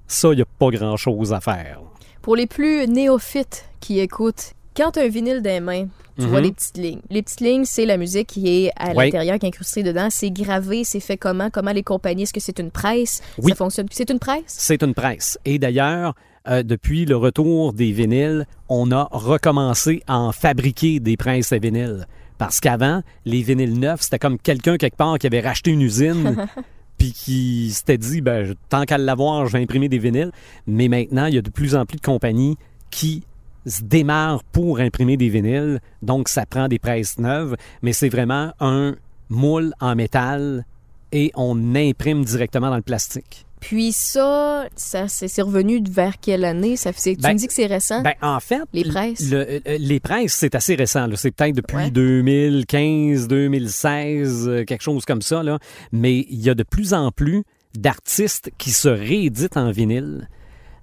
ça, 0.07 0.29
il 0.33 0.37
n'y 0.37 0.43
a 0.43 0.47
pas 0.59 0.71
grand-chose 0.71 1.33
à 1.33 1.41
faire. 1.41 1.81
Pour 2.23 2.37
les 2.37 2.47
plus 2.47 2.87
néophytes 2.87 3.65
qui 3.81 4.01
écoutent, 4.01 4.55
quand 4.79 4.93
tu 4.93 5.01
as 5.01 5.03
un 5.03 5.09
vinyle 5.09 5.43
dans 5.43 5.51
les 5.51 5.61
mains, 5.61 5.87
tu 6.19 6.23
Mhm. 6.25 6.29
vois 6.31 6.41
les 6.41 6.53
petites 6.53 6.77
lignes. 6.79 7.01
Les 7.11 7.23
petites 7.23 7.41
lignes, 7.41 7.65
c'est 7.65 7.85
la 7.87 7.97
musique 7.97 8.29
qui 8.29 8.49
est 8.49 8.71
à 8.77 8.91
Oui. 8.95 9.05
l'intérieur, 9.07 9.39
qui 9.39 9.47
est 9.47 9.49
incrustée 9.49 9.83
dedans. 9.83 10.09
C'est 10.11 10.31
gravé, 10.31 10.85
c'est 10.85 11.01
fait 11.01 11.17
comment? 11.17 11.51
Comment 11.51 11.73
les 11.73 11.83
compagnies? 11.83 12.23
Est-ce 12.23 12.33
que 12.33 12.41
c'est 12.41 12.59
une 12.59 12.71
presse? 12.71 13.21
Oui. 13.39 13.51
Ça 13.51 13.57
fonctionne? 13.57 13.87
C'est 13.91 14.11
une 14.11 14.19
presse? 14.19 14.45
C'est 14.47 14.83
une 14.83 14.95
presse. 14.95 15.39
Et 15.45 15.59
d'ailleurs, 15.59 16.15
euh, 16.49 16.63
depuis 16.63 17.05
le 17.05 17.17
retour 17.17 17.73
des 17.73 17.93
vinyles, 17.93 18.47
on 18.69 18.91
a 18.91 19.09
recommencé 19.13 20.03
à 20.07 20.19
en 20.19 20.33
fabriquer 20.33 20.99
des 21.01 21.17
presses 21.17 21.53
à 21.53 21.59
vinyles. 21.59 22.07
Parce 22.39 22.61
qu'avant, 22.61 23.03
les 23.25 23.43
vinyles 23.43 23.79
neufs, 23.79 24.03
c'était 24.03 24.19
comme 24.21 24.39
quelqu'un 24.39 24.77
quelque 24.77 24.97
part 24.97 25.19
qui 25.19 25.27
avait 25.27 25.41
racheté 25.41 25.73
une 25.73 25.83
usine 25.83 26.47
puis 26.99 27.13
qui 27.13 27.71
s'était 27.73 27.99
dit, 27.99 28.21
ben, 28.21 28.55
tant 28.69 28.85
qu'à 28.85 28.99
l'avoir, 28.99 29.47
je 29.47 29.53
vais 29.57 29.63
imprimer 29.63 29.89
des 29.89 29.99
vinyles. 29.99 30.31
Mais 30.67 30.89
maintenant, 30.89 31.27
il 31.27 31.35
y 31.35 31.39
a 31.39 31.43
de 31.43 31.51
plus 31.51 31.75
en 31.77 31.85
plus 31.87 31.97
de 31.97 32.03
compagnies 32.03 32.57
qui 32.91 33.23
se 33.69 33.83
démarrent 33.83 34.43
pour 34.45 34.81
imprimer 34.81 35.17
des 35.17 35.29
vinyles. 35.29 35.81
Donc, 36.03 36.29
ça 36.29 36.47
prend 36.47 36.69
des 36.69 36.79
presses 36.79 37.19
neuves, 37.19 37.57
mais 37.83 37.93
c'est 37.93 38.09
vraiment 38.09 38.53
un 38.61 38.97
moule 39.29 39.73
en 39.81 39.95
métal 39.95 40.65
et 41.13 41.31
on 41.35 41.75
imprime 41.75 42.25
directement 42.25 42.71
dans 42.71 42.77
le 42.77 42.83
plastique. 42.83 43.45
Puis 43.61 43.91
ça, 43.91 44.67
ça 44.77 45.09
c'est 45.09 45.43
revenu 45.43 45.83
vers 45.91 46.21
quelle 46.21 46.45
année? 46.45 46.77
Ça, 46.77 46.93
tu 46.93 47.17
Ben, 47.17 47.33
me 47.33 47.39
dis 47.39 47.49
que 47.49 47.53
c'est 47.53 47.67
récent? 47.67 48.03
Ben, 48.03 48.13
en 48.23 48.39
fait, 48.39 48.63
Les 48.73 48.85
presses? 48.85 49.29
le- 49.31 49.61
euh, 49.67 49.77
les 49.81 49.99
presses, 49.99 50.35
c'est 50.35 50.55
assez 50.55 50.77
récent. 50.77 51.09
C'est 51.17 51.33
peut-être 51.33 51.57
depuis 51.57 51.77
Ouais. 51.77 51.91
2015, 51.91 53.27
2016, 53.27 54.49
euh, 54.49 54.65
quelque 54.65 54.83
chose 54.83 55.05
comme 55.05 55.23
ça. 55.23 55.43
Là. 55.43 55.59
Mais 55.91 56.25
il 56.31 56.41
y 56.41 56.51
a 56.51 56.55
de 56.55 56.63
plus 56.63 56.95
en 56.95 57.11
plus 57.11 57.43
d'artistes 57.77 58.51
qui 58.59 58.71
se 58.71 58.89
rééditent 58.89 59.57
en 59.57 59.71
vinyle. 59.73 60.29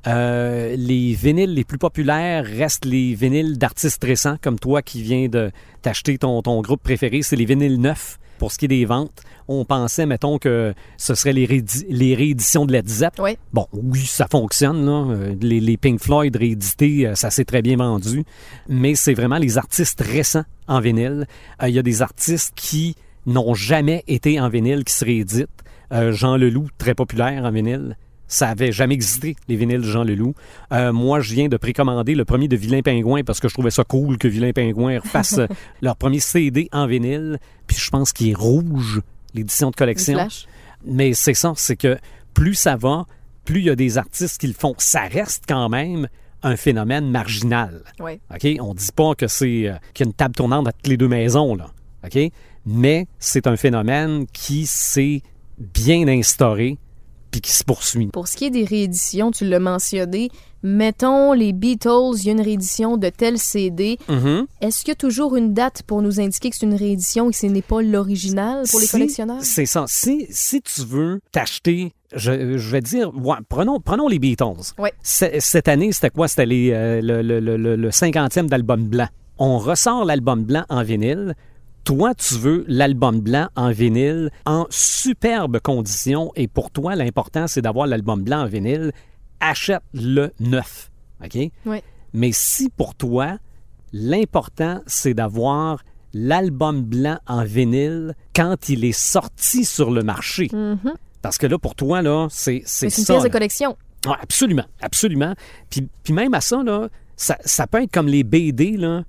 Euh, 0.07 0.75
les 0.77 1.13
vinyles 1.13 1.53
les 1.53 1.63
plus 1.63 1.77
populaires 1.77 2.45
restent 2.45 2.85
les 2.85 3.15
vinyles 3.15 3.57
d'artistes 3.57 4.03
récents, 4.03 4.37
comme 4.41 4.59
toi 4.59 4.81
qui 4.81 5.01
viens 5.01 5.27
de 5.27 5.51
t'acheter 5.81 6.17
ton, 6.17 6.41
ton 6.41 6.61
groupe 6.61 6.81
préféré. 6.83 7.21
C'est 7.21 7.35
les 7.35 7.45
vinyles 7.45 7.79
neufs. 7.79 8.19
Pour 8.37 8.51
ce 8.51 8.57
qui 8.57 8.65
est 8.65 8.67
des 8.67 8.83
ventes, 8.83 9.21
on 9.47 9.63
pensait, 9.63 10.05
mettons, 10.05 10.39
que 10.39 10.73
ce 10.97 11.15
serait 11.15 11.31
les, 11.31 11.47
réédi- 11.47 11.85
les 11.87 12.15
rééditions 12.15 12.65
de 12.65 12.73
Led 12.73 12.85
Zepp. 12.89 13.13
Oui. 13.17 13.37
Bon, 13.53 13.65
oui, 13.71 14.01
ça 14.05 14.27
fonctionne. 14.29 14.85
Là. 14.85 15.05
Euh, 15.15 15.35
Les, 15.39 15.61
les 15.61 15.77
Pink 15.77 16.01
Floyd 16.01 16.35
réédités, 16.35 17.07
euh, 17.07 17.15
ça 17.15 17.31
s'est 17.31 17.45
très 17.45 17.61
bien 17.61 17.77
vendu. 17.77 18.25
Mais 18.67 18.93
c'est 18.93 19.13
vraiment 19.13 19.37
les 19.37 19.57
artistes 19.57 20.01
récents 20.01 20.43
en 20.67 20.81
vinyle. 20.81 21.27
Euh, 21.63 21.69
Il 21.69 21.75
y 21.75 21.79
a 21.79 21.81
des 21.81 22.01
artistes 22.01 22.51
qui 22.57 22.95
n'ont 23.25 23.53
jamais 23.53 24.03
été 24.09 24.37
en 24.41 24.49
vinyle 24.49 24.83
qui 24.83 24.93
se 24.93 25.05
rééditent. 25.05 25.47
Euh, 25.93 26.11
Jean 26.11 26.35
Leloup, 26.35 26.67
très 26.77 26.93
populaire 26.93 27.45
en 27.45 27.51
vinyle. 27.51 27.95
Ça 28.27 28.49
avait 28.49 28.71
jamais 28.71 28.95
existé, 28.95 29.35
les 29.47 29.55
vinyles 29.55 29.81
de 29.81 29.87
Jean 29.87 30.03
Leloup. 30.03 30.33
Euh, 30.71 30.91
moi, 30.91 31.19
je 31.19 31.33
viens 31.33 31.47
de 31.47 31.57
précommander 31.57 32.15
le 32.15 32.25
premier 32.25 32.47
de 32.47 32.55
Vilain 32.55 32.81
Pingouin 32.81 33.23
parce 33.23 33.39
que 33.39 33.47
je 33.47 33.53
trouvais 33.53 33.71
ça 33.71 33.83
cool 33.83 34.17
que 34.17 34.27
Vilain 34.27 34.51
Pingouin 34.51 34.99
refasse 34.99 35.37
euh, 35.37 35.47
leur 35.81 35.95
premier 35.95 36.19
CD 36.19 36.67
en 36.71 36.87
vinyle. 36.87 37.39
Puis 37.67 37.77
je 37.77 37.89
pense 37.89 38.13
qu'il 38.13 38.29
est 38.29 38.35
rouge, 38.35 39.01
l'édition 39.33 39.69
de 39.69 39.75
collection. 39.75 40.27
Mais 40.85 41.13
c'est 41.13 41.33
ça, 41.33 41.53
c'est 41.55 41.75
que 41.75 41.97
plus 42.33 42.55
ça 42.55 42.75
va, 42.75 43.05
plus 43.43 43.59
il 43.59 43.65
y 43.65 43.69
a 43.69 43.75
des 43.75 43.97
artistes 43.97 44.39
qui 44.39 44.47
le 44.47 44.53
font. 44.53 44.73
Ça 44.77 45.01
reste 45.01 45.43
quand 45.47 45.69
même 45.69 46.07
un 46.43 46.55
phénomène 46.55 47.09
marginal. 47.09 47.81
OK? 47.99 48.47
On 48.59 48.73
dit 48.73 48.91
pas 48.95 49.15
que 49.15 49.27
c'est 49.27 49.67
euh, 49.67 49.75
qu'il 49.93 50.05
y 50.05 50.07
a 50.07 50.09
une 50.09 50.13
table 50.13 50.35
tournante 50.35 50.67
à 50.67 50.71
toutes 50.71 50.87
les 50.87 50.97
deux 50.97 51.07
maisons, 51.07 51.55
là. 51.55 51.67
OK? 52.03 52.17
Mais 52.65 53.07
c'est 53.19 53.47
un 53.47 53.55
phénomène 53.55 54.25
qui 54.31 54.65
s'est 54.65 55.21
bien 55.57 56.07
instauré 56.07 56.77
puis 57.35 57.41
qui 57.41 57.51
se 57.51 57.63
poursuit. 57.65 58.07
Pour 58.07 58.27
ce 58.29 58.37
qui 58.37 58.45
est 58.45 58.49
des 58.49 58.63
rééditions, 58.63 59.29
tu 59.31 59.43
l'as 59.45 59.59
mentionné, 59.59 60.29
mettons 60.63 61.33
les 61.33 61.51
Beatles, 61.51 62.13
il 62.15 62.25
y 62.25 62.29
a 62.29 62.31
une 62.31 62.39
réédition 62.41 62.95
de 62.95 63.09
tel 63.09 63.37
CD. 63.37 63.97
Mhm. 64.07 64.45
Est-ce 64.61 64.79
qu'il 64.79 64.89
y 64.89 64.91
a 64.91 64.95
toujours 64.95 65.35
une 65.35 65.53
date 65.53 65.83
pour 65.83 66.01
nous 66.01 66.21
indiquer 66.21 66.49
que 66.49 66.55
c'est 66.55 66.65
une 66.65 66.75
réédition 66.75 67.27
et 67.29 67.33
que 67.33 67.37
ce 67.37 67.45
n'est 67.47 67.61
pas 67.61 67.81
l'original 67.81 68.63
pour 68.71 68.79
les 68.79 68.87
collectionneurs? 68.87 69.39
C'est 69.41 69.65
ça. 69.65 69.83
Si, 69.89 70.25
si 70.29 70.61
tu 70.61 70.81
veux 70.81 71.19
t'acheter, 71.33 71.91
je, 72.15 72.57
je 72.57 72.69
vais 72.71 72.79
dire, 72.81 73.11
ouais, 73.15 73.35
prenons, 73.49 73.81
prenons 73.81 74.07
les 74.07 74.19
Beatles. 74.19 74.73
Ouais. 74.79 74.93
Cette 75.03 75.67
année, 75.67 75.91
c'était 75.91 76.09
quoi? 76.09 76.29
C'était 76.29 76.45
euh, 76.71 77.01
le, 77.01 77.21
le, 77.21 77.41
le, 77.41 77.57
le- 77.57 77.75
le 77.75 77.89
50e 77.89 78.47
d'album 78.47 78.85
blanc. 78.87 79.07
On 79.37 79.57
ressort 79.57 80.05
l'album 80.05 80.43
blanc 80.45 80.63
en 80.69 80.83
vinyle. 80.83 81.35
Toi, 81.85 82.15
tu 82.15 82.33
veux 82.33 82.65
l'album 82.67 83.21
blanc 83.21 83.47
en 83.55 83.69
vinyle 83.69 84.31
en 84.45 84.65
superbe 84.71 85.59
condition 85.59 86.31
et 86.35 86.47
pour 86.47 86.71
toi, 86.71 86.95
l'important, 86.95 87.45
c'est 87.47 87.61
d'avoir 87.61 87.85
l'album 87.85 88.23
blanc 88.23 88.41
en 88.41 88.47
vinyle. 88.47 88.91
Achète-le 89.39 90.31
neuf. 90.39 90.89
OK? 91.23 91.37
Ouais. 91.67 91.83
Mais 92.11 92.31
si 92.33 92.71
pour 92.71 92.95
toi, 92.95 93.37
l'important, 93.93 94.81
c'est 94.87 95.13
d'avoir 95.13 95.83
l'album 96.11 96.81
blanc 96.81 97.19
en 97.27 97.43
vinyle 97.43 98.15
quand 98.35 98.67
il 98.67 98.83
est 98.83 98.99
sorti 98.99 99.63
sur 99.63 99.91
le 99.91 100.01
marché. 100.01 100.49
Parce 101.21 101.37
que 101.37 101.45
là, 101.45 101.59
pour 101.59 101.75
toi, 101.75 102.01
là, 102.01 102.25
c'est 102.31 102.63
c'est 102.65 102.87
une 102.87 103.05
pièce 103.05 103.23
de 103.23 103.29
collection. 103.29 103.77
Ouais, 104.07 104.15
absolument, 104.19 104.65
absolument. 104.81 105.35
Puis, 105.69 105.87
puis 106.03 106.13
même 106.13 106.33
à 106.33 106.41
ça, 106.41 106.63
là, 106.63 106.89
ça, 107.15 107.37
ça 107.45 107.67
peut 107.67 107.83
être 107.83 107.91
comme 107.91 108.07
les 108.07 108.23
BD, 108.23 108.75
là. 108.75 109.03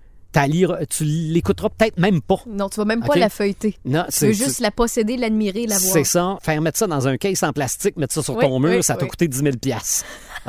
Tu 0.88 1.04
l'écouteras 1.04 1.70
peut-être 1.70 1.98
même 1.98 2.20
pas. 2.20 2.40
Non, 2.46 2.68
tu 2.68 2.76
vas 2.76 2.84
même 2.84 3.02
pas 3.02 3.16
la 3.16 3.28
feuilleter. 3.28 3.76
Non, 3.84 4.04
Tu 4.12 4.26
veux 4.26 4.32
juste 4.32 4.60
la 4.60 4.70
posséder, 4.70 5.16
l'admirer, 5.16 5.66
la 5.66 5.78
voir. 5.78 5.92
c'est 5.92 6.04
ça. 6.04 6.38
Faire 6.42 6.60
mettre 6.60 6.78
ça 6.78 6.86
dans 6.86 7.08
un 7.08 7.16
case 7.16 7.42
en 7.42 7.52
plastique, 7.52 7.96
mettre 7.96 8.14
ça 8.14 8.22
sur 8.22 8.36
Oui, 8.36 8.42
ton 8.44 8.58
mur, 8.60 8.76
oui, 8.76 8.82
ça 8.82 8.94
t'a 8.94 9.04
oui. 9.04 9.10
coûté 9.10 9.28
10 9.28 9.38
000 9.38 9.54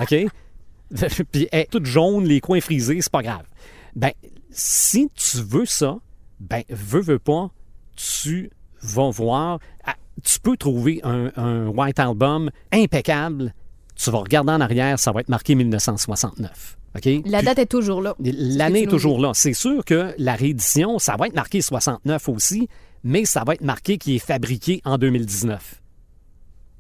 OK? 0.02 0.15
Puis 1.32 1.47
toute 1.71 1.86
jaune, 1.86 2.26
les 2.26 2.39
coins 2.39 2.62
frisés, 2.62 3.00
c'est 3.02 3.12
pas 3.12 3.21
grave. 3.23 3.43
Ben, 3.95 4.12
si 4.52 5.10
tu 5.15 5.38
veux 5.41 5.65
ça, 5.65 5.97
ben, 6.39 6.63
veux, 6.69 7.02
veux 7.02 7.19
pas, 7.19 7.50
tu 7.95 8.50
vas 8.82 9.10
voir. 9.10 9.60
ah, 9.86 9.95
Tu 10.23 10.39
peux 10.39 10.56
trouver 10.56 11.02
un, 11.04 11.32
un 11.36 11.67
White 11.67 12.00
Album 12.00 12.50
impeccable. 12.71 13.54
Tu 13.95 14.12
vas 14.12 14.19
regarder 14.19 14.52
en 14.52 14.62
arrière, 14.62 15.00
ça 15.00 15.12
va 15.12 15.21
être 15.21 15.30
marqué 15.30 15.56
1969. 15.56 16.78
La 17.26 17.40
Puis- 17.40 17.46
date 17.46 17.60
est 17.60 17.66
toujours 17.66 18.02
là. 18.02 18.16
L'année 18.20 18.84
est 18.84 18.88
toujours 18.88 19.20
là. 19.20 19.32
C'est 19.34 19.54
sûr 19.54 19.84
que 19.86 20.14
la 20.18 20.36
réédition, 20.36 21.00
ça 21.00 21.16
va 21.18 21.28
être 21.28 21.36
marqué 21.36 21.62
69 21.62 22.30
aussi, 22.30 22.68
mais 23.04 23.26
ça 23.26 23.44
va 23.46 23.54
être 23.54 23.62
marqué 23.64 23.98
qui 23.98 24.16
est 24.16 24.20
fabriqué 24.20 24.82
en 24.86 24.98
2019. 24.98 25.82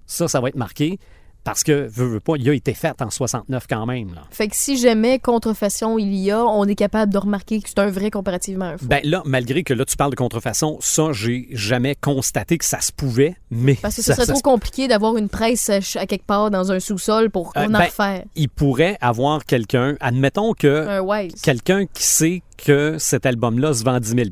Ça, 0.05 0.27
ça 0.27 0.39
va 0.39 0.49
être 0.49 0.55
marqué 0.55 0.99
parce 1.47 1.63
que, 1.63 1.87
veux, 1.89 2.05
veux 2.07 2.19
pas, 2.19 2.33
il 2.37 2.49
a 2.49 2.53
été 2.53 2.73
fait 2.73 3.01
en 3.01 3.09
69 3.09 3.65
quand 3.69 3.85
même. 3.85 4.13
Là. 4.13 4.23
Fait 4.31 4.47
que 4.47 4.55
si 4.55 4.77
jamais 4.77 5.19
contrefaçon 5.19 5.97
il 5.97 6.13
y 6.15 6.31
a, 6.31 6.43
on 6.43 6.65
est 6.65 6.75
capable 6.75 7.11
de 7.11 7.17
remarquer 7.17 7.61
que 7.61 7.69
c'est 7.69 7.79
un 7.79 7.89
vrai 7.89 8.11
comparativement 8.11 8.65
à 8.65 8.69
un 8.69 8.77
faux. 8.77 8.85
Ben 8.85 8.99
là, 9.03 9.21
malgré 9.25 9.63
que 9.63 9.73
là, 9.73 9.85
tu 9.85 9.95
parles 9.95 10.11
de 10.11 10.15
contrefaçon, 10.15 10.77
ça, 10.81 11.11
j'ai 11.13 11.47
jamais 11.51 11.95
constaté 11.95 12.57
que 12.57 12.65
ça 12.65 12.81
se 12.81 12.91
pouvait, 12.91 13.35
mais... 13.49 13.75
Parce 13.75 13.95
que 13.95 14.01
ce 14.01 14.07
ça- 14.07 14.15
serait 14.15 14.25
ça 14.27 14.33
trop 14.33 14.41
compliqué 14.41 14.87
d'avoir 14.87 15.17
une 15.17 15.29
presse 15.29 15.69
euh, 15.69 15.79
à 15.95 16.05
quelque 16.05 16.25
part 16.25 16.51
dans 16.51 16.71
un 16.71 16.79
sous-sol 16.79 17.29
pour 17.29 17.53
Euh, 17.55 17.63
qu'on 17.65 17.73
en 17.73 17.79
ben, 17.79 17.85
refaire. 17.85 18.23
Il 18.35 18.49
pourrait 18.49 18.97
avoir 19.01 19.45
quelqu'un, 19.45 19.95
admettons 19.99 20.53
que 20.53 21.01
quelqu'un 21.43 21.85
qui 21.85 22.03
sait 22.03 22.41
que 22.57 22.97
cet 22.97 23.25
album-là 23.25 23.73
se 23.73 23.83
vend 23.83 23.99
10 23.99 24.09
000 24.09 24.29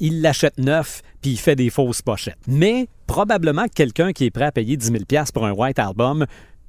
il 0.00 0.20
l'achète 0.22 0.58
neuf, 0.58 1.02
puis 1.20 1.32
il 1.32 1.38
fait 1.38 1.56
des 1.56 1.70
fausses 1.70 2.02
pochettes. 2.02 2.38
Mais 2.46 2.88
probablement 3.06 3.64
que 3.64 3.74
quelqu'un 3.74 4.12
qui 4.12 4.24
est 4.24 4.30
prêt 4.30 4.44
à 4.44 4.52
payer 4.52 4.76
10 4.76 4.86
000 4.86 5.04
pour 5.32 5.46
un 5.46 5.52
White 5.52 5.78
Album 5.78 6.26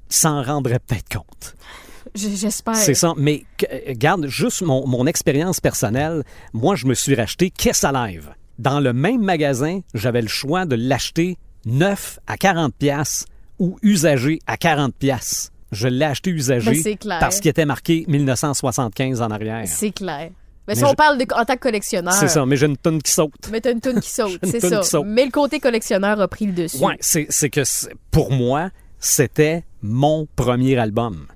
s'en 0.08 0.42
rendrait 0.42 0.78
peut-être 0.78 1.08
compte. 1.08 1.54
J'espère. 2.14 2.76
C'est 2.76 2.94
ça. 2.94 3.12
Mais 3.16 3.44
regarde, 3.86 4.26
juste 4.26 4.62
mon, 4.62 4.86
mon 4.86 5.06
expérience 5.06 5.60
personnelle, 5.60 6.22
moi, 6.52 6.74
je 6.74 6.86
me 6.86 6.94
suis 6.94 7.14
racheté 7.14 7.50
Kiss 7.50 7.84
Alive. 7.84 8.30
Dans 8.58 8.80
le 8.80 8.92
même 8.92 9.22
magasin, 9.22 9.80
j'avais 9.94 10.22
le 10.22 10.28
choix 10.28 10.64
de 10.64 10.74
l'acheter 10.74 11.36
neuf 11.64 12.18
à 12.26 12.36
40 12.36 12.72
ou 13.58 13.78
usagé 13.82 14.40
à 14.46 14.56
40 14.56 14.94
Je 15.70 15.88
l'ai 15.88 16.04
acheté 16.04 16.30
usagé 16.30 16.82
Ben, 16.82 17.18
parce 17.20 17.40
qu'il 17.40 17.50
était 17.50 17.66
marqué 17.66 18.04
1975 18.08 19.20
en 19.20 19.30
arrière. 19.30 19.64
C'est 19.66 19.92
clair. 19.92 20.30
Mais, 20.68 20.74
Mais 20.74 20.80
si 20.80 20.84
on 20.84 20.92
parle 20.92 21.16
de, 21.16 21.24
en 21.34 21.44
tant 21.46 21.54
que 21.54 21.60
collectionneur, 21.60 22.12
C'est 22.12 22.28
ça, 22.28 22.44
mais 22.44 22.56
j'ai 22.56 22.66
une 22.66 22.76
tonne 22.76 23.00
qui 23.02 23.10
saute. 23.10 23.32
mais 23.50 23.60
t'as 23.60 23.72
une 23.72 23.80
toune 23.80 24.00
qui 24.00 24.10
saute, 24.10 24.38
c'est 24.44 24.60
ça. 24.60 24.82
saute. 24.82 25.06
Mais 25.06 25.24
le 25.24 25.30
côté 25.30 25.60
collectionneur 25.60 26.20
a 26.20 26.28
pris 26.28 26.44
le 26.46 26.52
dessus. 26.52 26.76
Ouais, 26.76 26.96
c'est 27.00 27.26
c'est 27.30 27.48
que 27.48 27.64
c'est- 27.64 27.90
pour 28.10 28.30
moi, 28.30 28.70
c'était 28.98 29.64
mon 29.80 30.28
premier 30.36 30.76
album. 30.76 31.26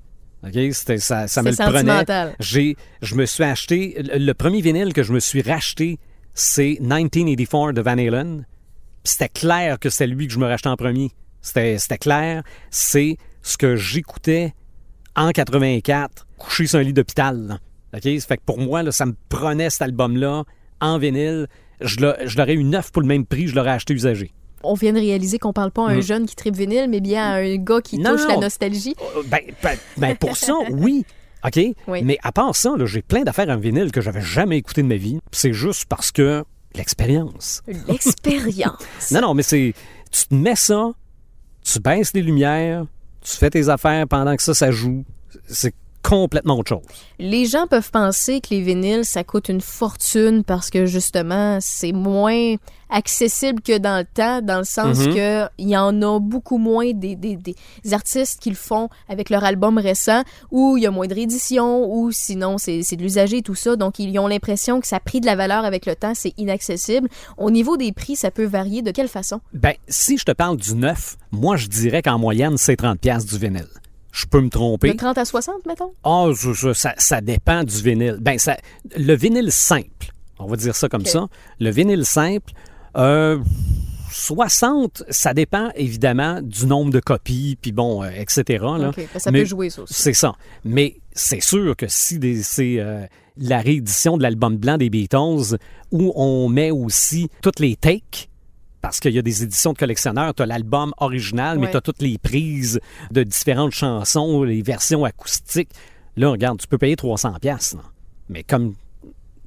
OK? 0.44 0.52
C'était, 0.72 0.98
ça, 0.98 1.28
ça 1.28 1.42
me 1.42 1.48
le 1.50 1.56
C'est 1.56 1.64
prenait. 1.64 2.34
J'ai, 2.40 2.76
je 3.00 3.14
me 3.14 3.24
suis 3.24 3.42
acheté, 3.44 3.94
le, 4.02 4.32
premier 4.34 4.60
vinyle 4.60 4.92
que 4.92 5.02
je 5.02 5.12
me 5.14 5.20
suis 5.20 5.40
racheté, 5.40 5.98
c'est 6.34 6.76
1984 6.80 7.72
de 7.72 7.80
Van 7.80 7.92
Halen. 7.92 8.44
Puis 9.02 9.12
c'était 9.12 9.28
clair 9.30 9.78
que 9.78 9.88
c'était 9.88 10.08
lui 10.08 10.26
que 10.26 10.32
je 10.34 10.38
me 10.38 10.46
rachetais 10.46 10.68
en 10.68 10.76
premier. 10.76 11.10
C'était, 11.40 11.78
c'était 11.78 11.98
clair. 11.98 12.42
C'est 12.70 13.16
ce 13.42 13.56
que 13.56 13.76
j'écoutais 13.76 14.52
en 15.16 15.30
84, 15.30 16.26
couché 16.38 16.66
sur 16.66 16.78
un 16.78 16.82
lit 16.82 16.92
d'hôpital. 16.92 17.58
Fait 18.00 18.36
que 18.36 18.42
pour 18.44 18.58
moi, 18.58 18.82
là, 18.82 18.92
ça 18.92 19.06
me 19.06 19.14
prenait 19.28 19.70
cet 19.70 19.82
album-là 19.82 20.44
en 20.80 20.98
vinyle. 20.98 21.46
Je, 21.80 22.00
l'a- 22.00 22.26
je 22.26 22.36
l'aurais 22.38 22.54
eu 22.54 22.64
neuf 22.64 22.90
pour 22.92 23.02
le 23.02 23.08
même 23.08 23.26
prix, 23.26 23.48
je 23.48 23.54
l'aurais 23.54 23.70
acheté 23.70 23.92
usagé. 23.94 24.32
On 24.64 24.74
vient 24.74 24.92
de 24.92 24.98
réaliser 25.00 25.38
qu'on 25.38 25.52
parle 25.52 25.72
pas 25.72 25.88
à 25.88 25.90
un 25.90 26.00
jeune 26.00 26.24
qui 26.26 26.36
tripe 26.36 26.54
vinyle, 26.56 26.86
mais 26.88 27.00
bien 27.00 27.24
à 27.24 27.34
un 27.38 27.56
gars 27.56 27.80
qui 27.80 27.98
Mm. 27.98 28.02
Non, 28.02 28.10
touche 28.12 28.22
non. 28.22 28.28
la 28.28 28.36
nostalgie. 28.36 28.94
Euh, 29.16 29.22
Ben, 29.26 29.40
ben- 29.62 29.78
ben, 29.96 30.16
pour 30.16 30.36
ça, 30.36 30.54
oui. 30.70 31.04
OK? 31.44 31.58
Oui. 31.88 32.02
Mais 32.04 32.18
à 32.22 32.30
part 32.30 32.54
ça, 32.54 32.70
j'ai 32.84 33.02
plein 33.02 33.22
d'affaires 33.24 33.48
en 33.48 33.56
vinyle 33.56 33.90
que 33.90 34.00
j'avais 34.00 34.20
jamais 34.20 34.58
écouté 34.58 34.82
de 34.82 34.86
ma 34.86 34.94
vie. 34.94 35.18
C'est 35.32 35.52
juste 35.52 35.86
parce 35.86 36.12
que 36.12 36.44
l'expérience. 36.76 37.62
L'expérience. 37.88 38.78
Non, 39.10 39.20
non, 39.20 39.34
mais 39.34 39.42
c'est. 39.42 39.74
Tu 40.12 40.26
te 40.26 40.34
mets 40.34 40.54
ça, 40.56 40.92
tu 41.64 41.80
baisses 41.80 42.12
les 42.14 42.22
lumières, 42.22 42.84
tu 43.22 43.36
fais 43.36 43.50
tes 43.50 43.68
affaires 43.68 44.06
pendant 44.06 44.36
que 44.36 44.42
ça, 44.42 44.54
ça 44.54 44.70
joue. 44.70 45.04
C'est 45.48 45.74
complètement 46.02 46.58
autre 46.58 46.70
chose. 46.70 46.82
Les 47.18 47.46
gens 47.46 47.66
peuvent 47.66 47.90
penser 47.90 48.40
que 48.40 48.48
les 48.50 48.60
vinyles, 48.60 49.04
ça 49.04 49.24
coûte 49.24 49.48
une 49.48 49.60
fortune 49.60 50.44
parce 50.44 50.70
que 50.70 50.86
justement, 50.86 51.58
c'est 51.60 51.92
moins 51.92 52.56
accessible 52.92 53.62
que 53.62 53.78
dans 53.78 53.98
le 53.98 54.04
temps, 54.04 54.42
dans 54.42 54.58
le 54.58 54.64
sens 54.64 54.98
que 54.98 55.46
il 55.58 55.68
y 55.68 55.76
en 55.76 56.02
a 56.02 56.20
beaucoup 56.20 56.58
moins 56.58 56.92
des, 56.92 57.16
des, 57.16 57.36
des 57.36 57.54
artistes 57.92 58.40
qui 58.40 58.50
le 58.50 58.56
font 58.56 58.88
avec 59.08 59.30
leur 59.30 59.44
album 59.44 59.78
récent, 59.78 60.22
où 60.50 60.76
il 60.76 60.82
y 60.82 60.86
a 60.86 60.90
moins 60.90 61.06
de 61.06 61.14
rééditions, 61.14 61.90
ou 61.90 62.12
sinon 62.12 62.58
c'est 62.58 62.82
de 62.82 63.02
l'usager 63.02 63.38
et 63.38 63.42
tout 63.42 63.54
ça. 63.54 63.76
Donc, 63.76 63.98
ils 63.98 64.18
ont 64.18 64.28
l'impression 64.28 64.80
que 64.80 64.86
ça 64.86 64.96
a 64.96 65.00
pris 65.00 65.20
de 65.20 65.26
la 65.26 65.36
valeur 65.36 65.64
avec 65.64 65.86
le 65.86 65.96
temps, 65.96 66.12
c'est 66.14 66.34
inaccessible. 66.36 67.08
Au 67.38 67.50
niveau 67.50 67.76
des 67.76 67.92
prix, 67.92 68.16
ça 68.16 68.30
peut 68.30 68.44
varier. 68.44 68.82
De 68.82 68.90
quelle 68.90 69.08
façon? 69.08 69.40
Ben, 69.52 69.74
si 69.88 70.18
je 70.18 70.24
te 70.24 70.32
parle 70.32 70.56
du 70.56 70.74
neuf, 70.74 71.16
moi, 71.30 71.56
je 71.56 71.68
dirais 71.68 72.02
qu'en 72.02 72.18
moyenne, 72.18 72.56
c'est 72.56 72.78
30$ 72.78 72.96
piastres 72.96 73.32
du 73.32 73.38
vinyle. 73.38 73.68
Je 74.12 74.26
peux 74.26 74.38
me 74.40 74.44
De 74.46 74.50
tromper. 74.50 74.94
30 74.94 75.18
à 75.18 75.24
60, 75.24 75.66
mettons? 75.66 75.92
Ah, 76.04 76.26
ça, 76.74 76.94
ça- 76.98 77.20
dépend 77.20 77.64
du 77.64 77.82
vinyle. 77.82 78.18
Ben, 78.20 78.38
ça, 78.38 78.56
le 78.96 79.14
vinyle 79.16 79.50
simple, 79.50 80.12
on 80.38 80.46
va 80.46 80.56
dire 80.56 80.76
ça 80.76 80.88
comme 80.88 81.06
ça. 81.06 81.26
Le 81.58 81.70
vinyle 81.70 82.04
simple, 82.04 82.52
euh, 82.96 83.38
60, 84.12 85.04
ça 85.08 85.32
dépend 85.34 85.70
évidemment 85.74 86.40
du 86.42 86.66
nombre 86.66 86.90
de 86.92 87.00
copies, 87.00 87.56
puis 87.60 87.72
bon, 87.72 88.02
euh, 88.02 88.10
etc. 88.10 88.62
là. 88.78 88.90
Ok, 88.90 88.96
ben, 88.96 89.18
ça 89.18 89.30
Mais 89.30 89.40
peut 89.40 89.46
jouer, 89.46 89.70
ça 89.70 89.82
aussi. 89.82 89.94
C'est 89.94 90.12
ça. 90.12 90.34
Mais 90.64 90.96
c'est 91.12 91.40
sûr 91.40 91.74
que 91.76 91.86
si 91.88 92.18
c'est 92.42 92.76
euh, 92.78 93.06
la 93.38 93.60
réédition 93.60 94.16
de 94.18 94.22
l'album 94.22 94.56
blanc 94.58 94.76
des 94.76 94.90
Beatles, 94.90 95.56
où 95.90 96.12
on 96.14 96.48
met 96.48 96.70
aussi 96.70 97.28
toutes 97.40 97.60
les 97.60 97.76
takes, 97.76 98.28
parce 98.82 99.00
qu'il 99.00 99.12
y 99.14 99.18
a 99.18 99.22
des 99.22 99.42
éditions 99.42 99.72
de 99.72 99.78
collectionneurs, 99.78 100.34
tu 100.34 100.42
as 100.42 100.46
l'album 100.46 100.92
original, 100.98 101.58
mais 101.58 101.66
Ouais. 101.66 101.70
tu 101.70 101.76
as 101.78 101.80
toutes 101.80 102.02
les 102.02 102.18
prises 102.18 102.80
de 103.10 103.22
différentes 103.22 103.72
chansons, 103.72 104.42
les 104.42 104.60
versions 104.60 105.04
acoustiques. 105.04 105.70
Là, 106.16 106.28
regarde, 106.30 106.60
tu 106.60 106.66
peux 106.66 106.76
payer 106.78 106.96
300 106.96 107.34
pièces. 107.40 107.74
Mais 108.28 108.42
comme 108.42 108.74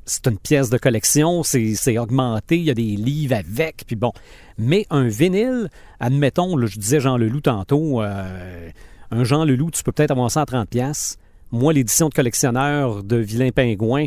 c'est 0.05 0.25
une 0.27 0.37
pièce 0.37 0.69
de 0.69 0.77
collection, 0.77 1.43
c'est 1.43 1.73
c'est 1.75 1.97
augmenté, 1.97 2.57
il 2.57 2.63
y 2.63 2.71
a 2.71 2.73
des 2.75 2.95
livres 2.95 3.35
avec, 3.35 3.83
puis 3.85 3.95
bon. 3.95 4.13
Mais 4.57 4.85
un 4.89 5.07
vinyle, 5.07 5.69
admettons, 5.99 6.55
là, 6.55 6.65
je 6.67 6.79
disais 6.79 6.99
Jean 6.99 7.17
Leloup 7.17 7.41
tantôt, 7.41 8.01
euh, 8.01 8.69
un 9.11 9.23
Jean 9.23 9.45
Leloup, 9.45 9.71
tu 9.71 9.83
peux 9.83 9.91
peut-être 9.91 10.11
avoir 10.11 10.31
ça 10.31 10.41
à 10.41 10.45
30 10.45 10.69
pièces. 10.69 11.17
Moi, 11.51 11.73
l'édition 11.73 12.09
de 12.09 12.13
collectionneur 12.13 13.03
de 13.03 13.17
Vilain 13.17 13.49
Pingouin, 13.51 14.05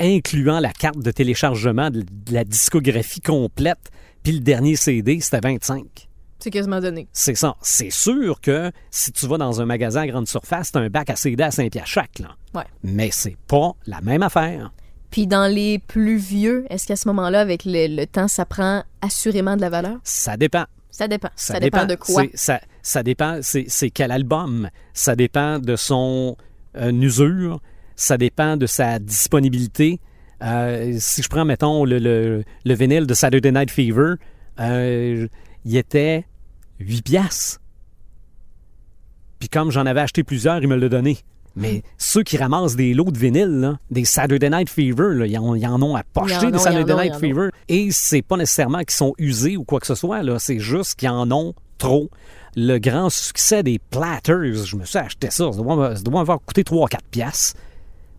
incluant 0.00 0.60
la 0.60 0.72
carte 0.72 0.98
de 0.98 1.10
téléchargement 1.10 1.90
de 1.90 2.04
la 2.30 2.44
discographie 2.44 3.20
complète, 3.20 3.90
puis 4.22 4.32
le 4.32 4.40
dernier 4.40 4.76
CD, 4.76 5.20
c'était 5.20 5.40
25. 5.40 6.08
C'est 6.38 6.50
quasiment 6.50 6.80
donné. 6.80 7.06
C'est 7.12 7.36
ça. 7.36 7.54
C'est 7.62 7.90
sûr 7.90 8.40
que 8.40 8.72
si 8.90 9.12
tu 9.12 9.28
vas 9.28 9.38
dans 9.38 9.60
un 9.60 9.64
magasin 9.64 10.00
à 10.00 10.06
grande 10.08 10.26
surface, 10.26 10.72
t'as 10.72 10.80
un 10.80 10.88
bac 10.90 11.08
à 11.08 11.16
CD 11.16 11.42
à 11.42 11.52
5 11.52 11.70
piastres 11.70 11.90
chaque, 11.90 12.18
là. 12.18 12.34
Ouais. 12.54 12.64
Mais 12.82 13.10
c'est 13.12 13.36
pas 13.46 13.72
la 13.86 14.00
même 14.00 14.22
affaire. 14.22 14.72
Puis 15.10 15.26
dans 15.26 15.46
les 15.46 15.78
plus 15.78 16.16
vieux, 16.16 16.66
est-ce 16.68 16.86
qu'à 16.86 16.96
ce 16.96 17.06
moment-là, 17.08 17.40
avec 17.40 17.64
le, 17.64 17.86
le 17.94 18.06
temps, 18.06 18.28
ça 18.28 18.44
prend 18.44 18.82
assurément 19.02 19.56
de 19.56 19.60
la 19.60 19.70
valeur? 19.70 19.98
Ça 20.02 20.36
dépend. 20.36 20.64
Ça 20.90 21.08
dépend. 21.08 21.28
Ça, 21.36 21.60
dépend. 21.60 21.86
de 21.86 21.94
quoi? 21.94 22.24
Ça, 22.34 22.60
ça 22.82 23.02
dépend, 23.02 23.38
c'est 23.40 23.64
c'est 23.68 23.90
quel 23.90 24.10
album. 24.10 24.68
Ça 24.92 25.16
dépend 25.16 25.58
de 25.58 25.76
son 25.76 26.36
euh, 26.76 26.92
usure. 26.92 27.60
Ça 27.96 28.18
dépend 28.18 28.56
de 28.56 28.66
sa 28.66 28.98
disponibilité. 28.98 30.00
Euh, 30.42 30.96
si 30.98 31.22
je 31.22 31.28
prends, 31.28 31.44
mettons, 31.44 31.84
le, 31.84 31.98
le, 31.98 32.44
le 32.64 32.74
vinyle 32.74 33.06
de 33.06 33.14
Saturday 33.14 33.52
Night 33.52 33.70
Fever, 33.70 34.14
euh, 34.60 35.26
il 35.64 35.76
était 35.76 36.26
8 36.80 37.02
piastres. 37.02 37.60
Puis 39.38 39.48
comme 39.48 39.70
j'en 39.70 39.86
avais 39.86 40.00
acheté 40.00 40.24
plusieurs, 40.24 40.60
il 40.62 40.68
me 40.68 40.76
l'a 40.76 40.88
donné. 40.88 41.18
Mais 41.54 41.82
ceux 41.98 42.22
qui 42.22 42.38
ramassent 42.38 42.76
des 42.76 42.94
lots 42.94 43.10
de 43.10 43.18
vinyle, 43.18 43.60
là, 43.60 43.78
des 43.90 44.04
Saturday 44.04 44.48
Night 44.48 44.70
Fever, 44.70 45.14
là, 45.14 45.26
ils, 45.26 45.38
en, 45.38 45.54
ils 45.54 45.66
en 45.66 45.82
ont 45.82 45.96
à 45.96 46.02
en 46.14 46.24
des 46.24 46.58
Saturday 46.58 46.92
ont, 46.92 47.00
Night. 47.00 47.14
Fever. 47.16 47.50
Et 47.68 47.90
c'est 47.90 48.22
pas 48.22 48.36
nécessairement 48.36 48.78
qu'ils 48.78 48.92
sont 48.92 49.14
usés 49.18 49.56
ou 49.56 49.64
quoi 49.64 49.78
que 49.78 49.86
ce 49.86 49.94
soit, 49.94 50.22
là. 50.22 50.38
C'est 50.38 50.58
juste 50.58 50.94
qu'ils 50.94 51.10
en 51.10 51.30
ont 51.30 51.54
trop. 51.76 52.08
Le 52.56 52.78
grand 52.78 53.10
succès 53.10 53.62
des 53.62 53.78
Platters, 53.78 54.64
je 54.64 54.76
me 54.76 54.84
suis 54.84 54.98
acheté 54.98 55.30
ça. 55.30 55.52
Ça 55.52 55.58
doit, 55.62 55.96
ça 55.96 56.02
doit 56.02 56.20
avoir 56.20 56.40
coûté 56.40 56.62
3-4 56.62 56.98
piastres. 57.10 57.58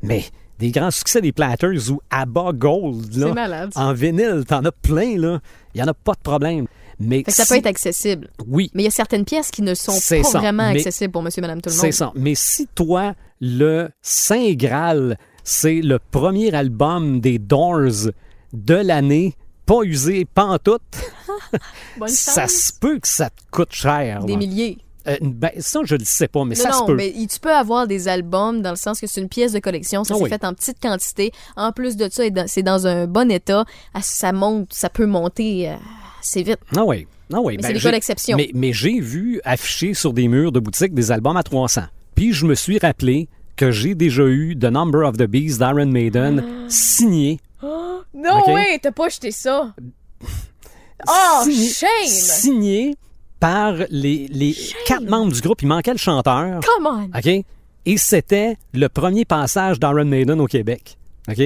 Mais 0.04 0.26
des 0.60 0.72
grands 0.72 0.92
succès 0.92 1.20
des 1.22 1.32
Platters 1.32 1.90
ou 1.92 2.00
Abba 2.10 2.52
Gold, 2.54 3.16
là, 3.16 3.34
malade, 3.34 3.72
en 3.76 3.94
vinyle, 3.94 4.44
t'en 4.48 4.64
as 4.66 4.72
plein, 4.72 5.18
là. 5.18 5.40
Il 5.74 5.82
y 5.82 5.84
en 5.84 5.88
a 5.88 5.94
pas 5.94 6.14
de 6.14 6.20
problème. 6.22 6.68
Mais 7.00 7.24
ça 7.28 7.44
si- 7.44 7.50
peut 7.50 7.58
être 7.60 7.66
accessible. 7.68 8.30
Oui, 8.48 8.70
Mais 8.74 8.84
il 8.84 8.86
y 8.86 8.88
a 8.88 8.92
certaines 8.92 9.26
pièces 9.26 9.50
qui 9.52 9.62
ne 9.64 9.74
sont 9.74 9.94
pas 9.94 10.24
ça. 10.24 10.40
vraiment 10.40 10.72
Mais- 10.72 10.78
accessibles 10.80 11.12
pour 11.12 11.24
monsieur, 11.24 11.42
madame, 11.42 11.62
tout 11.62 11.70
le 11.70 11.76
monde. 11.76 11.82
C'est 11.86 11.92
ça. 11.92 12.12
Mais 12.16 12.36
si 12.36 12.68
toi, 12.68 13.14
le 13.42 13.90
Saint 14.02 14.52
Graal, 14.54 15.18
c'est 15.44 15.82
le 15.82 16.00
premier 16.00 16.54
album 16.54 17.20
des 17.20 17.40
Doors 17.40 18.12
de 18.54 18.76
l'année, 18.76 19.34
pas 19.66 19.82
usé, 19.84 20.26
pas 20.26 20.46
en 20.46 20.60
tout, 20.60 20.78
ça 22.08 22.48
se 22.48 22.72
peut 22.80 23.00
que 23.00 23.08
ça 23.08 23.30
te 23.30 23.42
coûte 23.52 23.74
cher. 23.74 24.24
Des 24.26 24.34
là. 24.34 24.38
milliers. 24.40 24.78
Euh, 25.08 25.18
ben, 25.22 25.52
ça, 25.60 25.82
je 25.84 25.96
le 25.96 26.06
sais 26.06 26.28
pas, 26.30 26.46
mais 26.46 26.56
Non, 26.56 26.62
ça 26.64 26.72
se 26.72 26.80
non, 26.80 26.86
peut. 26.88 26.96
mais 26.96 27.14
tu 27.30 27.40
peux 27.40 27.52
avoir 27.54 27.88
des 27.88 28.08
albums 28.08 28.62
dans 28.62 28.70
le 28.70 28.76
sens 28.78 29.00
que 29.02 29.08
c'est 29.08 29.20
une 29.22 29.28
pièce 29.30 29.52
de 29.52 29.60
collection, 29.60 30.04
ça 30.04 30.14
Ah 30.14 30.18
s'est 30.18 30.24
oui. 30.24 30.30
fait 30.30 30.44
en 30.46 30.54
petite 30.54 30.80
quantité. 30.82 31.32
En 31.58 31.72
plus 31.74 31.98
de 31.98 32.08
ça, 32.10 32.24
c'est 32.48 32.64
dans 32.64 32.88
un 32.88 33.06
bon 33.08 33.30
état. 33.30 33.66
Ah, 33.94 34.02
Ça 34.02 34.32
monte, 34.32 34.74
ça 34.74 34.90
peut 34.90 35.06
monter 35.06 35.70
euh, 35.70 35.76
assez 36.22 36.44
vite. 36.44 36.60
Ah 36.76 36.86
oui. 36.86 37.06
Ah 37.34 37.40
oui. 37.42 37.58
Mais 37.62 37.74
ben, 37.74 37.80
c'est 37.80 37.92
d'exception. 37.92 38.38
Mais, 38.38 38.50
mais 38.54 38.72
j'ai 38.74 39.00
vu 39.00 39.42
afficher 39.44 39.94
sur 39.94 40.14
des 40.14 40.28
murs 40.28 40.52
de 40.52 40.60
boutique 40.60 40.94
des 40.94 41.12
albums 41.12 41.36
à 41.38 41.44
300. 41.44 41.82
Puis 42.16 42.32
je 42.32 42.46
me 42.46 42.56
suis 42.56 42.80
rappelé 42.80 43.28
que 43.56 43.72
j'ai 43.72 43.96
déjà 43.96 44.24
eu 44.24 44.58
The 44.58 44.66
Number 44.66 45.08
of 45.08 45.18
the 45.18 45.24
Beast 45.28 45.58
d'Iron 45.60 45.88
Maiden 45.88 46.44
signé 46.70 47.40
Non, 47.62 48.40
Ok? 48.40 48.48
ouais, 48.48 48.80
t'as 48.82 48.92
pas 48.92 49.08
acheté 49.08 49.32
ça. 49.32 49.74
Oh, 51.06 51.44
signé, 51.44 51.68
shame! 51.68 52.08
signé 52.08 52.96
par 53.44 53.74
les, 53.90 54.30
les 54.30 54.56
quatre 54.86 55.04
membres 55.04 55.34
du 55.34 55.42
groupe. 55.42 55.62
Il 55.64 55.68
manquait 55.68 55.92
le 55.92 55.98
chanteur. 55.98 56.62
Come 56.62 56.86
on! 56.88 57.18
OK? 57.18 57.44
Et 57.86 57.98
c'était 57.98 58.56
le 58.74 58.88
premier 58.88 59.26
passage 59.26 59.82
d'Iron 59.82 60.06
Maiden 60.06 60.40
au 60.40 60.48
Québec. 60.48 60.98
OK? 61.28 61.42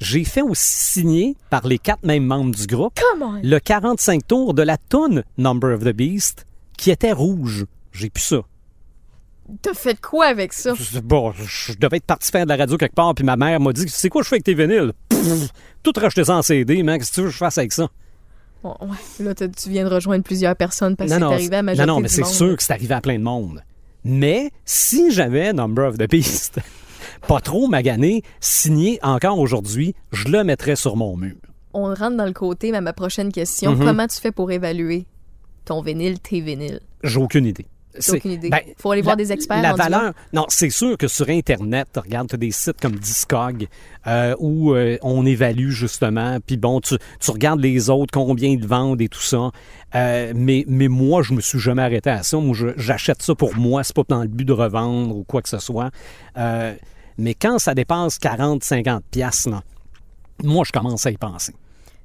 J'ai 0.00 0.24
fait 0.24 0.40
aussi 0.40 0.92
signer 0.92 1.36
par 1.50 1.66
les 1.66 1.78
quatre 1.78 2.04
mêmes 2.04 2.24
membres 2.24 2.54
du 2.54 2.66
groupe 2.66 2.98
Come 2.98 3.22
on! 3.22 3.40
le 3.42 3.58
45 3.58 4.26
tours 4.26 4.54
de 4.54 4.62
la 4.62 4.78
tune 4.78 5.24
Number 5.36 5.74
of 5.74 5.84
the 5.84 5.92
Beast 5.92 6.46
qui 6.78 6.90
était 6.90 7.12
rouge. 7.12 7.66
J'ai 7.92 8.08
plus 8.08 8.24
ça. 8.24 8.40
T'as 9.60 9.74
fait 9.74 10.00
quoi 10.00 10.28
avec 10.28 10.54
ça? 10.54 10.72
Bon, 11.04 11.34
je 11.36 11.74
devais 11.74 11.98
être 11.98 12.06
parti 12.06 12.30
faire 12.30 12.44
de 12.46 12.48
la 12.48 12.56
radio 12.56 12.78
quelque 12.78 12.94
part, 12.94 13.14
puis 13.14 13.26
ma 13.26 13.36
mère 13.36 13.60
m'a 13.60 13.74
dit 13.74 13.84
C'est 13.88 14.08
quoi 14.08 14.22
je 14.22 14.28
fais 14.28 14.36
avec 14.36 14.44
tes 14.44 14.54
vinyles 14.54 14.94
Pff, 15.10 15.50
Tout 15.82 15.92
racheter 15.96 16.24
ça 16.24 16.34
en 16.34 16.40
CD, 16.40 16.82
man. 16.82 16.98
Qu'est-ce 16.98 17.10
que 17.10 17.14
tu 17.16 17.20
veux 17.20 17.26
que 17.26 17.32
je 17.34 17.36
fasse 17.38 17.58
avec 17.58 17.74
ça? 17.74 17.90
Bon, 18.62 18.76
ouais. 18.80 19.24
Là, 19.24 19.34
tu 19.34 19.70
viens 19.70 19.84
de 19.84 19.92
rejoindre 19.92 20.22
plusieurs 20.22 20.54
personnes 20.56 20.96
parce 20.96 21.10
que 21.10 21.16
c'est 21.16 21.22
arrivé 21.22 21.56
à 21.56 21.62
la 21.62 21.62
non, 21.62 21.66
majorité 21.66 21.86
non, 21.86 22.00
mais 22.00 22.08
c'est 22.08 22.24
sûr 22.24 22.56
que 22.56 22.62
c'est 22.62 22.72
arrivé 22.72 22.94
à 22.94 23.00
plein 23.00 23.18
de 23.18 23.24
monde. 23.24 23.62
Mais 24.04 24.50
si 24.64 25.12
j'avais 25.12 25.52
Number 25.52 25.88
of 25.88 25.98
the 25.98 26.08
Beast, 26.08 26.60
pas 27.28 27.40
trop 27.40 27.66
magané, 27.68 28.22
signé 28.40 28.98
encore 29.02 29.38
aujourd'hui, 29.38 29.94
je 30.12 30.28
le 30.28 30.44
mettrais 30.44 30.76
sur 30.76 30.96
mon 30.96 31.16
mur. 31.16 31.36
On 31.74 31.94
rentre 31.94 32.16
dans 32.16 32.26
le 32.26 32.32
côté, 32.32 32.70
mais 32.72 32.80
ma 32.80 32.92
prochaine 32.92 33.32
question. 33.32 33.74
Mhm. 33.74 33.84
Comment 33.84 34.06
tu 34.06 34.20
fais 34.20 34.32
pour 34.32 34.50
évaluer 34.50 35.06
ton 35.64 35.80
vinyle, 35.82 36.20
tes 36.20 36.40
vinyles? 36.40 36.80
J'ai 37.02 37.18
aucune 37.18 37.46
idée. 37.46 37.66
C'est- 37.98 38.16
aucune 38.16 38.32
idée. 38.32 38.48
ben, 38.48 38.60
Faut 38.78 38.90
aller 38.90 39.02
voir 39.02 39.16
la- 39.16 39.22
des 39.24 39.32
experts 39.32 39.60
La 39.62 39.74
valeur, 39.74 40.12
non, 40.32 40.46
c'est 40.48 40.70
sûr 40.70 40.96
que 40.96 41.08
sur 41.08 41.28
Internet, 41.28 41.88
regarde, 41.96 42.28
tu 42.28 42.34
as 42.34 42.38
des 42.38 42.50
sites 42.50 42.80
comme 42.80 42.96
Discog 42.96 43.66
euh, 44.06 44.34
où 44.38 44.72
euh, 44.74 44.96
on 45.02 45.26
évalue 45.26 45.68
justement, 45.70 46.38
puis 46.46 46.56
bon, 46.56 46.80
tu, 46.80 46.96
tu 47.20 47.30
regardes 47.30 47.60
les 47.60 47.90
autres, 47.90 48.10
combien 48.12 48.48
ils 48.48 48.66
vendent 48.66 49.00
et 49.02 49.08
tout 49.08 49.20
ça. 49.20 49.50
Euh, 49.94 50.32
mais, 50.34 50.64
mais 50.68 50.88
moi, 50.88 51.22
je 51.22 51.34
me 51.34 51.40
suis 51.40 51.58
jamais 51.58 51.82
arrêté 51.82 52.10
à 52.10 52.22
ça. 52.22 52.38
Moi, 52.38 52.56
j'achète 52.76 53.22
ça 53.22 53.34
pour 53.34 53.56
moi, 53.56 53.84
c'est 53.84 53.94
pas 53.94 54.02
dans 54.08 54.22
le 54.22 54.28
but 54.28 54.44
de 54.46 54.52
revendre 54.52 55.14
ou 55.16 55.24
quoi 55.24 55.42
que 55.42 55.48
ce 55.48 55.58
soit. 55.58 55.90
Euh, 56.38 56.74
mais 57.18 57.34
quand 57.34 57.58
ça 57.58 57.74
dépasse 57.74 58.18
40, 58.18 58.64
50 58.64 59.04
piastres, 59.10 59.50
là, 59.50 59.62
moi, 60.42 60.64
je 60.66 60.72
commence 60.72 61.04
à 61.06 61.10
y 61.10 61.16
penser. 61.18 61.52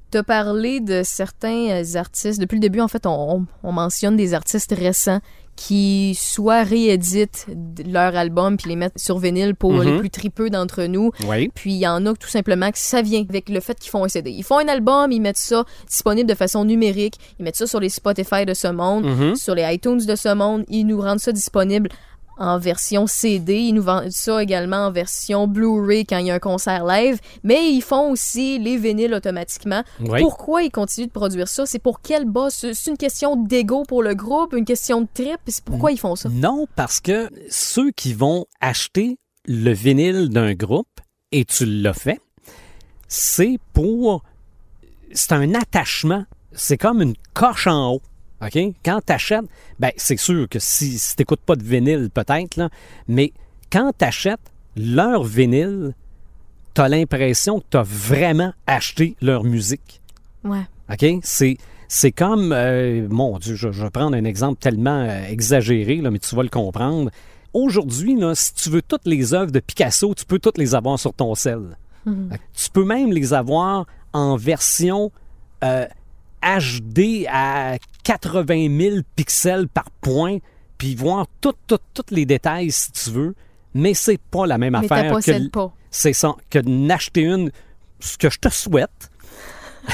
T'as 0.09 0.23
parlé 0.23 0.79
de 0.79 1.01
certains 1.03 1.69
euh, 1.83 1.95
artistes. 1.95 2.39
Depuis 2.39 2.55
le 2.55 2.61
début, 2.61 2.79
en 2.81 2.87
fait, 2.87 3.05
on, 3.05 3.37
on- 3.39 3.45
on 3.63 3.71
mentionne 3.73 4.15
des 4.15 4.33
artistes 4.33 4.73
récents 4.77 5.19
qui 5.57 6.15
soit 6.17 6.61
rééditent 6.63 7.47
leur 7.83 8.15
album 8.15 8.57
puis 8.57 8.69
les 8.69 8.75
mettent 8.75 8.97
sur 8.99 9.17
vinyle 9.17 9.55
pour 9.55 9.73
Mhm. 9.73 9.81
les 9.83 9.97
plus 9.97 10.09
tripeux 10.11 10.49
d'entre 10.51 10.83
nous. 10.83 11.11
Oui. 11.27 11.49
Puis 11.53 11.73
il 11.73 11.79
y 11.79 11.87
en 11.87 12.05
a 12.05 12.13
tout 12.13 12.27
simplement 12.29 12.69
que 12.71 12.77
ça 12.77 13.01
vient 13.01 13.25
avec 13.27 13.49
le 13.49 13.59
fait 13.59 13.77
qu'ils 13.79 13.89
font 13.89 14.03
un 14.03 14.07
CD. 14.07 14.29
Ils 14.29 14.43
font 14.43 14.59
un 14.59 14.67
album, 14.67 15.11
ils 15.11 15.19
mettent 15.19 15.37
ça 15.37 15.65
disponible 15.89 16.29
de 16.29 16.35
façon 16.35 16.63
numérique, 16.63 17.15
ils 17.39 17.43
mettent 17.43 17.55
ça 17.55 17.65
sur 17.65 17.79
les 17.79 17.89
Spotify 17.89 18.45
de 18.45 18.53
ce 18.53 18.67
monde, 18.67 19.05
Mhm. 19.05 19.35
sur 19.35 19.55
les 19.55 19.63
iTunes 19.73 19.97
de 20.05 20.15
ce 20.15 20.31
monde, 20.33 20.63
ils 20.69 20.85
nous 20.85 21.01
rendent 21.01 21.19
ça 21.19 21.31
disponible 21.31 21.89
en 22.37 22.59
version 22.59 23.07
CD, 23.07 23.55
ils 23.55 23.73
nous 23.73 23.83
vendent 23.83 24.11
ça 24.11 24.41
également 24.41 24.87
en 24.87 24.91
version 24.91 25.47
Blu-ray 25.47 26.05
quand 26.05 26.17
il 26.17 26.27
y 26.27 26.31
a 26.31 26.35
un 26.35 26.39
concert 26.39 26.85
live, 26.85 27.19
mais 27.43 27.71
ils 27.71 27.81
font 27.81 28.11
aussi 28.11 28.59
les 28.59 28.77
vinyles 28.77 29.13
automatiquement. 29.13 29.83
Oui. 29.99 30.21
Pourquoi 30.21 30.63
ils 30.63 30.71
continuent 30.71 31.07
de 31.07 31.11
produire 31.11 31.47
ça? 31.47 31.65
C'est 31.65 31.79
pour 31.79 32.01
quel 32.01 32.25
bas? 32.25 32.49
C'est 32.49 32.87
une 32.87 32.97
question 32.97 33.35
d'ego 33.35 33.83
pour 33.83 34.03
le 34.03 34.13
groupe, 34.15 34.53
une 34.53 34.65
question 34.65 35.01
de 35.01 35.07
trip? 35.13 35.39
C'est 35.47 35.63
pourquoi 35.63 35.91
ils 35.91 35.99
font 35.99 36.15
ça? 36.15 36.29
Non, 36.29 36.67
parce 36.75 36.99
que 36.99 37.29
ceux 37.49 37.91
qui 37.91 38.13
vont 38.13 38.45
acheter 38.61 39.17
le 39.45 39.71
vinyle 39.71 40.29
d'un 40.29 40.53
groupe, 40.53 40.87
et 41.31 41.45
tu 41.45 41.65
l'as 41.65 41.93
fait, 41.93 42.19
c'est 43.07 43.57
pour... 43.73 44.23
C'est 45.13 45.31
un 45.31 45.53
attachement. 45.55 46.25
C'est 46.51 46.77
comme 46.77 47.01
une 47.01 47.15
coche 47.33 47.67
en 47.67 47.93
haut. 47.93 48.01
OK? 48.41 48.57
Quand 48.83 48.99
tu 49.05 49.13
achètes, 49.13 49.45
ben, 49.79 49.91
c'est 49.97 50.17
sûr 50.17 50.47
que 50.49 50.59
si, 50.59 50.99
si 50.99 51.15
tu 51.15 51.21
n'écoutes 51.21 51.41
pas 51.41 51.55
de 51.55 51.63
vinyle, 51.63 52.09
peut-être, 52.13 52.69
mais 53.07 53.33
quand 53.71 53.91
tu 53.97 54.05
achètes 54.05 54.51
leur 54.75 55.23
vinyle, 55.23 55.93
tu 56.73 56.81
as 56.81 56.89
l'impression 56.89 57.59
que 57.59 57.65
tu 57.71 57.77
as 57.77 57.83
vraiment 57.83 58.53
acheté 58.67 59.15
leur 59.21 59.43
musique. 59.43 60.01
Ouais. 60.43 60.65
OK? 60.91 61.19
C'est, 61.23 61.57
c'est 61.87 62.11
comme, 62.11 62.51
euh, 62.53 63.07
mon 63.09 63.39
Dieu, 63.39 63.55
je, 63.55 63.71
je 63.71 63.83
vais 63.83 63.89
prendre 63.89 64.15
un 64.15 64.23
exemple 64.23 64.59
tellement 64.59 65.01
euh, 65.01 65.25
exagéré, 65.27 65.97
là, 65.97 66.11
mais 66.11 66.19
tu 66.19 66.35
vas 66.35 66.43
le 66.43 66.49
comprendre. 66.49 67.09
Aujourd'hui, 67.53 68.15
si 68.35 68.53
tu 68.53 68.69
veux 68.69 68.81
toutes 68.81 69.07
les 69.07 69.33
œuvres 69.33 69.51
de 69.51 69.59
Picasso, 69.59 70.13
tu 70.13 70.25
peux 70.25 70.37
toutes 70.37 70.57
les 70.57 70.75
avoir 70.75 70.99
sur 70.99 71.13
ton 71.13 71.33
sel. 71.33 71.77
Tu 72.05 72.69
peux 72.71 72.85
même 72.85 73.11
les 73.11 73.33
avoir 73.33 73.85
en 74.13 74.37
version 74.37 75.11
euh, 75.63 75.85
HD 76.41 77.25
à 77.29 77.77
80 78.07 78.69
000 78.79 78.97
pixels 79.17 79.67
par 79.67 79.91
point, 79.99 80.37
puis 80.77 80.95
voir 80.95 81.27
tous 81.41 81.53
tout, 81.67 82.03
les 82.11 82.25
détails 82.25 82.71
si 82.71 82.89
tu 82.93 83.09
veux, 83.09 83.35
mais 83.73 83.93
c'est 83.93 84.17
pas 84.17 84.47
la 84.47 84.57
même 84.57 84.77
Mais 84.79 84.89
affaire 84.89 85.13
que 85.19 85.49
pas. 85.49 85.73
c'est 85.91 86.13
ça, 86.13 86.35
que 86.49 86.59
d'acheter 86.59 87.23
une, 87.23 87.51
ce 87.99 88.17
que 88.17 88.29
je 88.29 88.39
te 88.39 88.47
souhaite. 88.47 89.11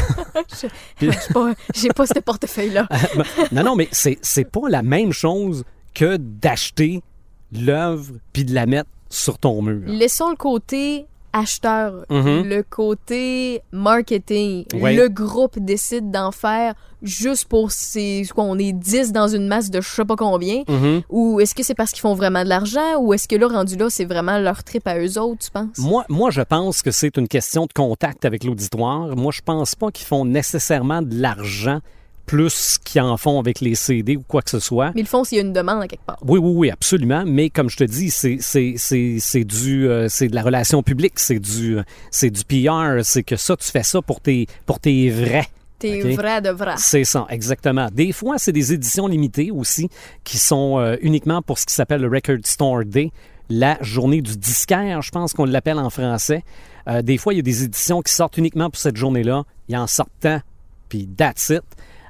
J'ai 1.01 1.09
pas, 1.33 1.53
j'ai 1.75 1.89
pas 1.89 2.07
ce 2.07 2.19
portefeuille-là. 2.19 2.87
Ben, 3.15 3.25
non, 3.51 3.63
non, 3.63 3.75
mais 3.75 3.87
c'est, 3.91 4.17
c'est 4.23 4.49
pas 4.49 4.67
la 4.67 4.81
même 4.81 5.11
chose 5.11 5.63
que 5.93 6.17
d'acheter 6.17 7.03
l'œuvre 7.51 8.13
puis 8.31 8.43
de 8.43 8.53
la 8.55 8.65
mettre 8.65 8.89
sur 9.09 9.37
ton 9.37 9.61
mur. 9.61 9.83
Laissons 9.85 10.31
le 10.31 10.35
côté 10.35 11.05
acheteur, 11.33 12.05
Mhm. 12.09 12.43
le 12.47 12.63
côté 12.63 13.61
marketing, 13.71 14.65
Ouais. 14.73 14.95
le 14.95 15.09
groupe 15.09 15.59
décide 15.59 16.11
d'en 16.11 16.31
faire 16.31 16.73
juste 17.01 17.45
pour 17.45 17.71
ces, 17.71 18.25
quoi, 18.33 18.45
on 18.45 18.57
est 18.57 18.71
10 18.71 19.11
dans 19.11 19.27
une 19.27 19.47
masse 19.47 19.69
de 19.69 19.81
je 19.81 19.87
sais 19.89 20.05
pas 20.05 20.15
combien, 20.15 20.63
Mhm. 20.69 21.01
ou 21.09 21.39
est-ce 21.41 21.53
que 21.53 21.63
c'est 21.63 21.75
parce 21.75 21.91
qu'ils 21.91 21.99
font 22.01 22.13
vraiment 22.13 22.43
de 22.43 22.49
l'argent, 22.49 22.97
ou 22.99 23.13
est-ce 23.13 23.27
que 23.27 23.35
là, 23.35 23.47
rendu 23.47 23.75
là, 23.75 23.87
c'est 23.89 24.05
vraiment 24.05 24.37
leur 24.39 24.63
trip 24.63 24.87
à 24.87 24.97
eux 24.99 25.17
autres, 25.19 25.43
tu 25.45 25.51
penses? 25.51 25.77
Moi, 25.79 26.05
moi, 26.07 26.29
je 26.31 26.41
pense 26.41 26.81
que 26.81 26.91
c'est 26.91 27.17
une 27.17 27.27
question 27.27 27.65
de 27.65 27.73
contact 27.73 28.23
avec 28.25 28.43
l'auditoire. 28.45 29.15
Moi, 29.17 29.31
je 29.33 29.41
pense 29.41 29.75
pas 29.75 29.91
qu'ils 29.91 30.07
font 30.07 30.23
nécessairement 30.25 31.01
de 31.01 31.15
l'argent 31.19 31.79
plus 32.25 32.77
qu'ils 32.83 33.01
en 33.01 33.17
font 33.17 33.39
avec 33.39 33.59
les 33.61 33.75
CD 33.75 34.15
ou 34.15 34.23
quoi 34.27 34.41
que 34.41 34.49
ce 34.49 34.59
soit. 34.59 34.91
Mais 34.95 35.01
ils 35.01 35.03
le 35.03 35.07
font 35.09 35.23
s'il 35.23 35.37
y 35.37 35.41
a 35.41 35.43
une 35.43 35.53
demande 35.53 35.81
à 35.83 35.87
quelque 35.87 36.05
part. 36.05 36.17
Oui, 36.25 36.39
oui, 36.39 36.51
oui, 36.55 36.71
absolument. 36.71 37.23
Mais 37.25 37.49
comme 37.49 37.69
je 37.69 37.77
te 37.77 37.83
dis, 37.83 38.09
c'est 38.09 39.43
du 39.43 39.87
euh, 39.89 40.07
c'est 40.09 40.27
de 40.27 40.35
la 40.35 40.41
relation 40.41 40.83
publique, 40.83 41.19
c'est 41.19 41.39
du 41.39 41.77
c'est 42.11 42.29
du 42.29 42.43
PR, 42.45 43.03
c'est 43.03 43.23
que 43.23 43.35
ça 43.35 43.55
tu 43.57 43.69
fais 43.69 43.83
ça 43.83 44.01
pour 44.01 44.21
tes 44.21 44.47
pour 44.65 44.79
tes 44.79 45.09
vrais. 45.09 45.47
T'es 45.79 46.01
Ok? 46.01 46.15
vrai 46.15 46.41
de 46.41 46.49
vrai. 46.49 46.75
C'est 46.77 47.03
ça, 47.03 47.25
exactement. 47.29 47.89
Des 47.91 48.13
fois, 48.13 48.37
c'est 48.37 48.53
des 48.53 48.71
éditions 48.71 49.05
limitées 49.07 49.51
aussi 49.51 49.89
qui 50.23 50.37
sont 50.37 50.79
euh, 50.79 50.95
uniquement 51.01 51.41
pour 51.41 51.59
ce 51.59 51.65
qui 51.65 51.73
s'appelle 51.73 52.01
le 52.01 52.07
Record 52.07 52.37
Store 52.45 52.85
Day, 52.85 53.11
la 53.49 53.77
journée 53.81 54.21
du 54.21 54.37
disquaire, 54.37 55.01
je 55.01 55.11
pense 55.11 55.33
qu'on 55.33 55.43
l'appelle 55.43 55.79
en 55.79 55.89
français. 55.89 56.43
Euh, 56.87 57.01
des 57.01 57.17
fois, 57.17 57.33
il 57.33 57.37
y 57.37 57.39
a 57.39 57.43
des 57.43 57.63
éditions 57.65 58.01
qui 58.01 58.13
sortent 58.13 58.37
uniquement 58.37 58.69
pour 58.69 58.79
cette 58.79 58.95
journée-là. 58.95 59.43
Il 59.67 59.75
y 59.75 59.77
en 59.77 59.87
sort 59.87 60.07
tant, 60.21 60.39
puis 60.87 61.05
that's 61.17 61.49
it. 61.49 61.63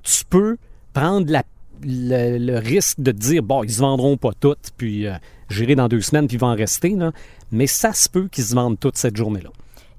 Tu 0.04 0.24
peux 0.26 0.58
prendre 0.94 1.32
le, 1.84 2.58
risque 2.60 3.00
de 3.00 3.12
dire, 3.12 3.44
bon, 3.44 3.64
ils 3.64 3.72
se 3.72 3.80
vendront 3.80 4.18
pas 4.18 4.32
toutes, 4.40 4.72
puis 4.78 5.08
euh, 5.08 5.14
j'irai 5.50 5.76
dans 5.76 5.88
deux 5.88 6.02
semaines, 6.02 6.28
puis 6.28 6.38
il 6.38 6.40
va 6.40 6.48
en 6.48 6.56
rester. 6.56 6.96
Mais 7.52 7.68
ça 7.68 7.94
se 7.94 8.10
peut 8.10 8.28
qu'ils 8.28 8.46
se 8.46 8.56
vendent 8.56 8.80
toutes 8.80 8.98
cette 8.98 9.18
journée-là. 9.18 9.50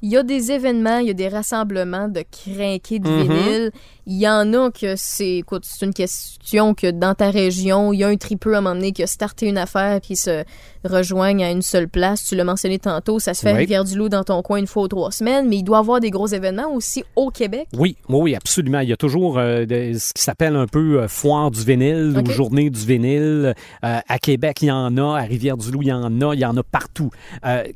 Il 0.07 0.11
y 0.11 0.18
a 0.18 0.22
des 0.22 0.52
événements, 0.52 0.98
il 0.98 1.07
y 1.07 1.11
a 1.11 1.14
des 1.14 1.28
rassemblements 1.28 2.09
de 2.09 2.22
crinqués 2.30 2.98
de 2.98 3.09
vinyle. 3.09 3.70
Il 4.07 4.18
y 4.18 4.28
en 4.28 4.52
a 4.52 4.70
que 4.70 4.96
c'est, 4.96 5.36
écoute, 5.36 5.62
c'est 5.64 5.86
une 5.86 5.94
question 5.94 6.74
que 6.74 6.90
dans 6.90 7.14
ta 7.14 7.30
région, 7.30 7.90
il 7.94 8.00
y 8.00 8.05
a 8.05 8.09
un 8.09 8.16
tripeux 8.16 8.55
à 8.55 8.59
un 8.59 8.61
moment 8.61 8.74
donné 8.74 8.92
qui 8.92 9.02
a 9.02 9.07
starté 9.07 9.46
une 9.46 9.57
affaire 9.57 9.98
puis 10.02 10.14
se 10.14 10.44
rejoignent 10.84 11.42
à 11.42 11.50
une 11.50 11.62
seule 11.62 11.88
place. 11.88 12.22
Tu 12.24 12.36
l'as 12.36 12.44
mentionné 12.44 12.78
tantôt, 12.78 13.18
ça 13.18 13.32
se 13.32 13.40
fait 13.40 13.48
à 13.48 13.52
Oui. 13.55 13.61
Rivière-du-Loup 13.61 14.11
dans 14.11 14.24
ton 14.24 14.42
coin 14.42 14.59
une 14.59 14.66
fois 14.66 14.82
ou 14.82 14.88
trois 14.88 15.11
semaines, 15.11 15.48
mais 15.48 15.57
il 15.57 15.62
doit 15.62 15.78
y 15.78 15.80
avoir 15.80 16.00
des 16.00 16.11
gros 16.11 16.26
événements 16.26 16.70
aussi 16.74 17.02
au 17.16 17.30
Québec. 17.30 17.66
Oui, 17.72 17.96
oui, 18.11 18.18
oui, 18.20 18.34
absolument. 18.36 18.80
Il 18.80 18.90
y 18.90 18.92
a 18.92 18.98
toujours 18.98 19.38
euh, 19.38 19.64
de- 19.64 19.96
ce 19.98 20.12
qui 20.12 20.22
s'appelle 20.22 20.55
un 20.57 20.66
peu 20.66 21.00
euh, 21.00 21.09
foire 21.09 21.50
du 21.50 21.64
vinyle 21.64 22.14
ou 22.22 22.30
journée 22.30 22.68
du 22.68 22.84
vinyle. 22.84 23.55
Euh, 23.84 23.98
à 24.07 24.18
Québec, 24.18 24.59
il 24.61 24.66
y 24.68 24.70
en 24.70 24.98
a. 24.98 25.18
À 25.18 25.22
Rivière-du-Loup, 25.22 25.80
il 25.80 25.88
y 25.88 25.92
en 25.94 26.20
a. 26.20 26.34
Il 26.34 26.40
y 26.40 26.44
en 26.44 26.57
a 26.59 26.62
partout. 26.62 27.09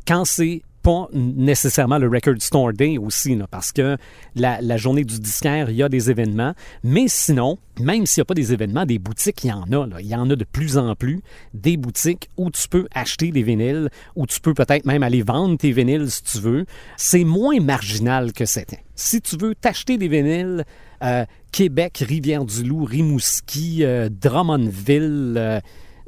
Quand 0.06 0.26
c'est 0.26 0.60
pas 0.82 1.08
nécessairement 1.12 1.98
le 1.98 2.08
Record 2.08 2.40
Store 2.40 2.72
Day 2.72 2.98
aussi, 2.98 3.36
parce 3.50 3.72
que 3.72 3.96
la, 4.34 4.76
journée 4.76 5.04
du 5.04 5.18
disquaire, 5.18 5.70
il 5.70 5.76
y 5.76 5.82
a 5.82 5.88
des 5.88 6.10
événements. 6.10 6.54
Mais 6.82 7.06
sinon, 7.08 7.58
même 7.80 8.06
s'il 8.06 8.20
n'y 8.20 8.22
a 8.22 8.24
pas 8.26 8.34
des 8.34 8.52
événements, 8.52 8.86
des 8.86 8.98
boutiques, 8.98 9.44
il 9.44 9.48
y 9.48 9.52
en 9.52 9.70
a. 9.72 10.00
Il 10.00 10.06
y 10.06 10.14
en 10.14 10.28
a 10.30 10.36
de 10.36 10.44
plus 10.44 10.78
en 10.78 10.94
plus. 10.94 11.20
Des 11.54 11.76
boutiques 11.76 12.28
où 12.36 12.50
tu 12.50 12.68
peux 12.68 12.86
acheter 12.94 13.30
des 13.30 13.42
vinyles, 13.42 13.90
où 14.16 14.26
tu 14.26 14.40
peux 14.40 14.54
peut-être 14.54 14.86
même 14.86 15.02
aller 15.02 15.22
vendre 15.22 15.56
tes 15.56 15.72
vinyles 15.72 16.10
si 16.10 16.22
tu 16.22 16.38
veux. 16.38 16.66
C'est 16.96 17.24
moins 17.24 17.60
marginal 17.60 18.32
que 18.32 18.44
c'était. 18.44 18.84
Si 18.94 19.20
tu 19.20 19.36
veux 19.36 19.54
t'acheter 19.54 19.98
des 19.98 20.08
vinyles, 20.08 20.64
euh, 21.02 21.24
Québec, 21.52 22.04
Rivière-du-Loup, 22.06 22.84
Rimouski, 22.84 23.84
euh, 23.84 24.08
Drummondville, 24.10 25.34
euh, 25.36 25.60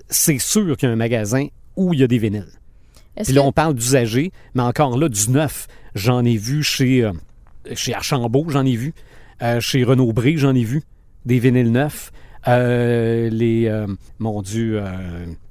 c'est 0.09 0.39
sûr 0.39 0.77
qu'il 0.77 0.89
y 0.89 0.91
a 0.91 0.93
un 0.93 0.97
magasin 0.97 1.47
où 1.77 1.95
il 1.95 2.01
y 2.01 2.03
a 2.03 2.07
des 2.07 2.19
vinyles. 2.19 2.60
Puis 3.27 3.35
là, 3.35 3.43
que- 3.43 3.47
on 3.47 3.53
parle 3.53 3.75
d'usagers, 3.75 4.33
mais 4.55 4.63
encore 4.63 4.97
là, 4.99 5.09
du 5.09 5.31
neuf. 5.31 5.67
J'en 5.95 6.25
ai 6.25 6.37
vu 6.37 6.63
chez, 6.63 7.03
euh, 7.05 7.13
chez 7.75 7.95
Archambault, 7.95 8.47
j'en 8.49 8.65
ai 8.65 8.77
vu. 8.77 8.95
Euh, 9.43 9.61
chez 9.61 9.83
Renaud 9.85 10.13
Bré, 10.13 10.37
j'en 10.37 10.55
ai 10.55 10.65
vu. 10.65 10.83
Des 11.27 11.39
vinyles 11.39 11.73
neufs. 11.73 12.13
Euh, 12.49 13.29
les, 13.31 13.71
mon 14.19 14.41
Dieu, 14.43 14.83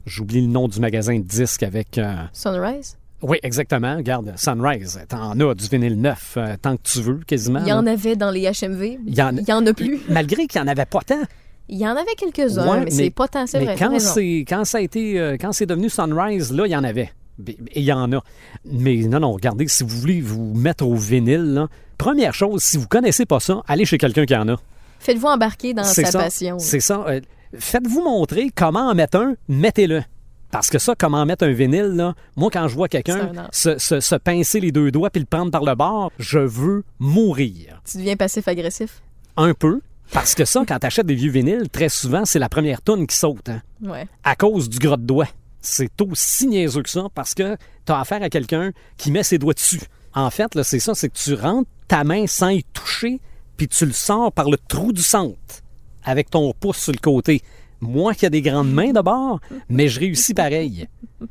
j'oublie 0.06 0.42
le 0.42 0.48
nom 0.48 0.68
du 0.68 0.80
magasin 0.80 1.18
de 1.18 1.24
disques 1.24 1.64
avec... 1.64 2.00
Sunrise? 2.34 2.98
oui, 3.22 3.38
exactement. 3.44 3.98
Regarde, 3.98 4.34
Sunrise, 4.38 5.00
t'en 5.10 5.32
as 5.38 5.54
du 5.56 5.68
vinyle 5.68 6.00
neuf 6.00 6.36
euh, 6.38 6.56
tant 6.62 6.78
que 6.78 6.84
tu 6.84 7.02
veux, 7.02 7.20
quasiment. 7.28 7.60
Il 7.64 7.68
y 7.68 7.74
en 7.74 7.82
là. 7.82 7.92
avait 7.92 8.16
dans 8.16 8.32
les 8.32 8.44
HMV. 8.50 8.98
Il 9.06 9.14
y 9.14 9.22
en- 9.22 9.36
Il 9.36 9.48
y 9.48 9.52
en 9.52 9.66
a 9.66 9.74
plus. 9.74 10.00
Malgré 10.10 10.48
qu'il 10.48 10.62
n'y 10.62 10.68
en 10.68 10.72
avait 10.72 10.86
pas 10.86 11.02
tant. 11.02 11.22
Il 11.68 11.78
y 11.78 11.86
en 11.86 11.92
avait 11.98 12.16
quelques-uns, 12.18 12.66
Ouais, 12.68 12.86
mais, 12.86 12.90
c'est 12.92 13.10
pas 13.12 13.28
tant, 13.28 13.46
c'est 13.46 13.60
mais 13.60 13.66
vrai. 13.66 13.76
t'as 13.76 13.86
quand 13.86 13.92
raison. 13.92 14.12
c'est 14.16 14.46
quand 14.48 14.64
ça 14.66 14.78
a 14.80 14.82
été 14.82 15.20
euh, 15.20 15.36
quand 15.40 15.52
c'est 15.52 15.66
devenu 15.68 15.90
Sunrise, 15.90 16.52
là, 16.54 16.66
il 16.66 16.72
y 16.72 16.76
en 16.76 16.84
avait. 16.86 17.12
Et 17.48 17.80
il 17.80 17.84
y 17.84 17.92
en 17.94 18.12
a. 18.14 18.22
Mais 18.66 18.96
non, 18.98 19.20
non, 19.20 19.32
regardez, 19.34 19.68
si 19.68 19.84
vous 19.84 19.98
voulez 19.98 20.22
vous 20.22 20.54
mettre 20.54 20.86
au 20.86 20.96
vinyle, 20.96 21.54
là, 21.54 21.68
première 21.98 22.34
chose, 22.34 22.62
si 22.64 22.78
vous 22.78 22.88
connaissez 22.88 23.26
pas 23.26 23.40
ça, 23.40 23.62
allez 23.68 23.86
chez 23.86 23.98
quelqu'un 23.98 24.26
qui 24.26 24.36
en 24.36 24.48
a. 24.50 24.56
Faites-vous 25.00 25.28
embarquer 25.28 25.74
dans 25.74 25.84
sa 25.86 26.06
ça. 26.06 26.20
passion. 26.20 26.60
C'est 26.60 26.80
ça. 26.82 27.06
Euh, 27.08 27.22
Faites-vous 27.58 28.04
montrer 28.04 28.52
comment 28.54 28.90
en 28.90 28.94
mettre 28.96 29.18
un, 29.18 29.34
mettez-le. 29.48 30.04
Parce 30.52 30.70
que 30.70 30.78
ça, 30.80 30.94
comment 30.98 31.26
mettre 31.26 31.46
un 31.46 31.52
vinyle, 31.52 31.94
là, 31.96 32.14
moi, 32.36 32.50
quand 32.52 32.68
je 32.68 32.76
vois 32.76 32.88
quelqu'un 32.88 33.32
se, 33.52 33.78
se- 33.78 34.00
se 34.00 34.16
pincer 34.16 34.60
les 34.60 34.72
deux 34.72 34.92
doigts 34.92 35.10
puis 35.10 35.20
le 35.20 35.26
prendre 35.28 35.52
par 35.52 35.64
le 35.64 35.76
bord, 35.76 36.12
je 36.20 36.40
veux 36.40 36.84
mourir. 37.00 37.82
Tu 37.90 37.98
deviens 37.98 38.16
passif-agressif? 38.16 39.02
Un 39.38 39.54
peu. 39.54 39.80
Parce 40.12 40.34
que 40.36 40.46
ça, 40.46 40.64
quand 40.68 40.80
tu 40.80 40.88
achètes 40.88 41.06
des 41.06 41.14
vieux 41.16 41.32
vinyles, 41.32 41.70
très 41.72 41.88
souvent, 41.90 42.26
c'est 42.26 42.40
la 42.40 42.50
première 42.50 42.82
tonne 42.82 43.06
qui 43.08 43.16
saute. 43.16 43.48
hein. 43.50 43.62
Ouais. 43.84 44.08
à 44.24 44.36
cause 44.36 44.68
du 44.70 44.80
gros 44.80 44.98
de 44.98 45.04
doigt. 45.04 45.28
C'est 45.62 45.90
aussi 46.02 46.48
niaiseux 46.48 46.82
que 46.84 46.90
ça 46.90 47.08
parce 47.14 47.34
que 47.34 47.56
tu 47.86 47.92
as 47.92 48.00
affaire 48.00 48.24
à 48.24 48.30
quelqu'un 48.30 48.72
qui 48.98 49.12
met 49.12 49.24
ses 49.24 49.38
doigts 49.38 49.54
dessus. 49.54 49.82
En 50.14 50.30
fait, 50.30 50.56
là, 50.56 50.64
c'est 50.64 50.80
ça, 50.80 50.96
c'est 50.96 51.10
que 51.10 51.18
tu 51.18 51.34
rentres 51.34 51.70
ta 51.88 52.04
main 52.04 52.28
sans 52.28 52.50
y 52.50 52.64
toucher, 52.74 53.20
puis 53.58 53.68
tu 53.68 53.86
le 53.86 53.92
sors 53.92 54.32
par 54.32 54.50
le 54.50 54.58
trou 54.58 54.94
du 54.94 55.02
centre 55.04 55.36
avec 56.04 56.30
ton 56.30 56.54
pouce 56.60 56.78
sur 56.78 56.94
le 56.94 56.98
côté. 57.00 57.42
Moi 57.82 58.14
qui 58.14 58.26
a 58.26 58.30
des 58.30 58.42
grandes 58.42 58.72
mains 58.72 58.92
d'abord, 58.92 59.40
mais 59.70 59.88
je 59.88 60.00
réussis 60.00 60.34
pareil. 60.34 60.88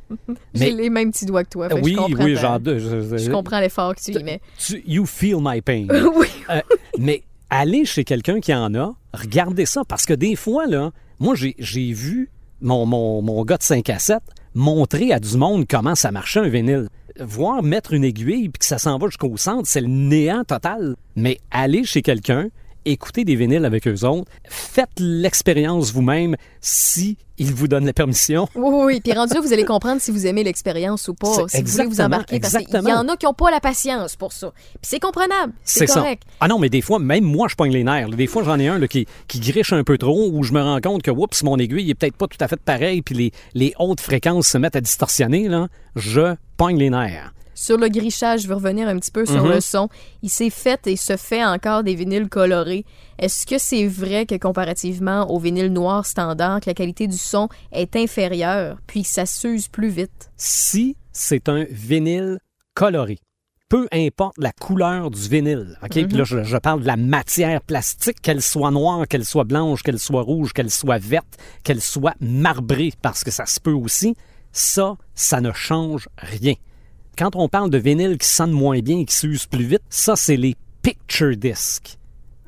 J'ai 0.53 0.71
Mais- 0.71 0.71
les 0.71 0.89
mêmes 0.89 1.11
petits 1.11 1.25
doigts 1.25 1.43
que 1.43 1.49
toi. 1.49 1.69
fait 1.69 1.81
oui, 1.81 1.91
je 1.93 1.97
comprends 1.97 2.23
oui, 2.23 2.35
ta- 2.35 2.41
genre, 2.41 2.59
de- 2.59 2.79
je, 2.79 3.01
je- 3.01 3.17
Je 3.17 3.31
comprends 3.31 3.59
l'effort 3.59 3.93
que 3.95 4.01
tu 4.01 4.11
y 4.19 4.23
mets. 4.23 4.41
tu- 4.57 4.83
you 4.87 5.05
feel 5.05 5.37
my 5.41 5.61
pain. 5.61 5.87
oui. 6.15 6.27
Euh, 6.49 6.61
mais 6.97 7.23
allez 7.49 7.85
chez 7.85 8.03
quelqu'un 8.03 8.39
qui 8.39 8.53
en 8.53 8.73
a, 8.75 8.95
regardez 9.13 9.65
ça, 9.65 9.83
parce 9.87 10.05
que 10.05 10.13
des 10.13 10.35
fois, 10.35 10.65
là, 10.67 10.91
moi, 11.19 11.35
j'ai 11.35 11.91
vu 11.93 12.29
mon, 12.61 12.85
mon, 12.85 13.21
mon 13.21 13.43
gars 13.43 13.57
de 13.57 13.63
5 13.63 13.89
à 13.89 13.99
7 13.99 14.19
montrer 14.55 15.11
à 15.13 15.19
du 15.19 15.37
monde 15.37 15.65
comment 15.67 15.95
ça 15.95 16.11
marchait 16.11 16.39
un 16.39 16.49
vinyle. 16.49 16.89
Voir 17.19 17.63
mettre 17.63 17.93
une 17.93 18.03
aiguille 18.03 18.49
puis 18.49 18.59
que 18.59 18.65
ça 18.65 18.77
s'en 18.77 18.97
va 18.97 19.07
jusqu'au 19.07 19.35
centre, 19.37 19.67
c'est 19.67 19.81
le 19.81 19.87
néant 19.87 20.43
total. 20.43 20.95
Mais 21.15 21.39
allez 21.51 21.83
chez 21.83 22.01
quelqu'un, 22.01 22.49
écoutez 22.85 23.25
des 23.25 23.35
vinyles 23.35 23.65
avec 23.65 23.87
eux 23.87 24.05
autres, 24.05 24.31
faites 24.47 24.99
l'expérience 24.99 25.91
vous-même 25.91 26.35
si 26.61 27.17
ils 27.39 27.53
vous 27.53 27.67
donnent 27.67 27.85
la 27.85 27.93
permission. 27.93 28.47
Oui, 28.55 28.69
oui, 28.71 28.83
oui. 28.85 29.01
Puis 29.01 29.13
rendu 29.13 29.33
là, 29.33 29.41
vous 29.41 29.53
allez 29.53 29.65
comprendre 29.65 30.01
si 30.01 30.11
vous 30.11 30.27
aimez 30.27 30.43
l'expérience 30.43 31.07
ou 31.07 31.13
pas, 31.13 31.27
C'est 31.27 31.33
si 31.33 31.63
vous 31.63 31.71
voulez 31.71 31.83
vous 31.85 31.89
exactement, 31.89 32.05
embarquer. 32.05 32.39
Parce 32.39 32.53
qu'il 32.53 32.61
y 32.61 32.65
exactement. 32.65 32.99
en 32.99 33.07
a 33.07 33.17
qui 33.17 33.25
n'ont 33.25 33.33
pas 33.33 33.51
la 33.51 33.59
patience 33.59 34.15
pour 34.15 34.33
ça. 34.33 34.51
Puis 34.51 34.77
c'est 34.83 34.99
comprenable. 34.99 35.53
C'est 35.63 35.87
ça. 35.87 36.05
Ah 36.39 36.47
non, 36.47 36.59
mais 36.59 36.69
des 36.69 36.81
fois, 36.81 36.99
même 36.99 37.23
moi, 37.23 37.47
je 37.47 37.55
pogne 37.55 37.71
les 37.71 37.83
nerfs. 37.83 38.09
Des 38.09 38.27
fois, 38.27 38.43
j'en 38.43 38.59
ai 38.59 38.67
un 38.67 38.77
là, 38.77 38.87
qui, 38.87 39.07
qui 39.27 39.39
griche 39.39 39.73
un 39.73 39.83
peu 39.83 39.97
trop, 39.97 40.29
où 40.31 40.43
je 40.43 40.53
me 40.53 40.61
rends 40.61 40.81
compte 40.81 41.01
que, 41.01 41.11
oups, 41.11 41.43
mon 41.43 41.57
aiguille 41.57 41.89
est 41.89 41.95
peut-être 41.95 42.15
pas 42.15 42.27
tout 42.27 42.37
à 42.39 42.47
fait 42.47 42.59
pareil, 42.59 43.01
puis 43.01 43.15
les, 43.15 43.31
les 43.53 43.73
hautes 43.79 44.01
fréquences 44.01 44.47
se 44.47 44.57
mettent 44.57 44.75
à 44.75 44.81
distorsionner, 44.81 45.47
là. 45.47 45.67
Je 45.95 46.35
pogne 46.57 46.77
les 46.77 46.89
nerfs. 46.89 47.33
Sur 47.61 47.77
le 47.77 47.89
grichage, 47.89 48.43
je 48.43 48.47
veux 48.47 48.55
revenir 48.55 48.87
un 48.87 48.97
petit 48.97 49.11
peu 49.11 49.25
sur 49.25 49.43
Mhm. 49.43 49.51
le 49.51 49.59
son. 49.59 49.89
Il 50.21 50.29
s'est 50.29 50.49
fait 50.49 50.87
et 50.87 50.95
se 50.95 51.17
fait 51.17 51.43
encore 51.43 51.83
des 51.83 51.93
vinyles 51.93 52.29
colorés. 52.29 52.85
Est-ce 53.17 53.45
que 53.45 53.57
c'est 53.57 53.85
vrai 53.85 54.25
que 54.25 54.35
comparativement 54.35 55.29
au 55.29 55.39
vinyle 55.39 55.67
noir 55.73 56.05
standard, 56.05 56.61
que 56.61 56.67
la 56.69 56.73
qualité 56.73 57.07
du 57.07 57.17
son 57.17 57.49
est 57.73 57.97
inférieure, 57.97 58.77
puis 58.87 59.03
que 59.03 59.09
ça 59.09 59.25
s'use 59.25 59.67
plus 59.67 59.89
vite? 59.89 60.31
Si 60.37 60.95
c'est 61.11 61.49
un 61.49 61.65
vinyle 61.69 62.39
coloré, 62.75 63.17
peu 63.67 63.89
importe 63.91 64.37
la 64.37 64.53
couleur 64.53 65.11
du 65.11 65.19
vinyle, 65.27 65.77
OK? 65.83 65.89
Puis 66.07 66.17
là, 66.17 66.23
je, 66.23 66.43
je 66.45 66.57
parle 66.57 66.81
de 66.81 66.87
la 66.87 66.95
matière 66.95 67.61
plastique, 67.61 68.21
qu'elle 68.21 68.41
soit 68.41 68.71
noire, 68.71 69.05
qu'elle 69.05 69.25
soit 69.25 69.43
blanche, 69.43 69.83
qu'elle 69.83 69.99
soit 69.99 70.21
rouge, 70.21 70.53
qu'elle 70.53 70.71
soit 70.71 70.97
verte, 70.97 71.37
qu'elle 71.65 71.81
soit 71.81 72.15
marbrée, 72.21 72.93
parce 73.01 73.25
que 73.25 73.31
ça 73.31 73.45
se 73.45 73.59
peut 73.59 73.73
aussi, 73.73 74.15
ça, 74.53 74.95
ça 75.13 75.41
ne 75.41 75.51
change 75.51 76.07
rien. 76.17 76.53
Quand 77.17 77.35
on 77.35 77.49
parle 77.49 77.69
de 77.69 77.77
vinyle 77.77 78.17
qui 78.17 78.27
sonne 78.27 78.51
moins 78.51 78.79
bien 78.79 78.99
et 78.99 79.05
qui 79.05 79.15
s'use 79.15 79.45
plus 79.45 79.65
vite, 79.65 79.81
ça, 79.89 80.15
c'est 80.15 80.37
les 80.37 80.55
picture 80.81 81.35
discs. 81.35 81.97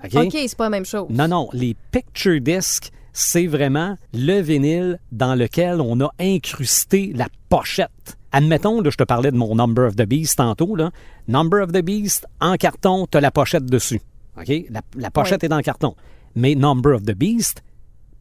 OK? 0.03 0.29
C'est 0.31 0.57
pas 0.57 0.65
la 0.65 0.69
même 0.69 0.85
chose. 0.85 1.07
Non, 1.09 1.27
non, 1.27 1.49
les 1.53 1.75
picture 1.91 2.39
discs, 2.41 2.91
c'est 3.13 3.47
vraiment 3.47 3.97
le 4.13 4.41
vinyle 4.41 4.99
dans 5.11 5.35
lequel 5.35 5.81
on 5.81 5.99
a 6.01 6.09
incrusté 6.19 7.11
la 7.13 7.27
pochette. 7.49 8.17
Admettons, 8.31 8.81
là, 8.81 8.89
je 8.89 8.95
te 8.95 9.03
parlais 9.03 9.31
de 9.31 9.35
mon 9.35 9.55
Number 9.55 9.85
of 9.85 9.95
the 9.95 10.05
Beast 10.05 10.37
tantôt. 10.37 10.75
Là. 10.75 10.91
Number 11.27 11.61
of 11.61 11.73
the 11.73 11.81
Beast, 11.81 12.25
en 12.39 12.55
carton, 12.55 13.05
tu 13.11 13.17
as 13.17 13.21
la 13.21 13.31
pochette 13.31 13.65
dessus. 13.65 14.01
OK? 14.37 14.47
La, 14.69 14.81
la 14.95 15.11
pochette 15.11 15.43
est 15.43 15.49
dans 15.49 15.57
le 15.57 15.63
carton. 15.63 15.95
Mais 16.35 16.55
Number 16.55 16.95
of 16.95 17.03
the 17.03 17.13
Beast, 17.13 17.61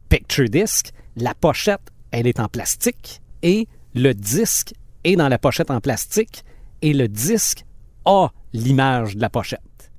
picture 0.09 0.49
disc, 0.49 0.91
la 1.15 1.33
pochette, 1.33 1.81
elle 2.11 2.27
est 2.27 2.41
en 2.41 2.49
plastique 2.49 3.21
et 3.41 3.67
le 3.95 4.13
disque 4.13 4.73
est 5.03 5.15
dans 5.15 5.27
la 5.29 5.37
pochette 5.37 5.71
en 5.71 5.79
plastique 5.81 6.43
et 6.81 6.93
le 6.93 7.07
disque 7.07 7.65
a 8.05 8.29
l'image 8.53 9.15
de 9.15 9.21
la 9.21 9.29
pochette. 9.29 9.91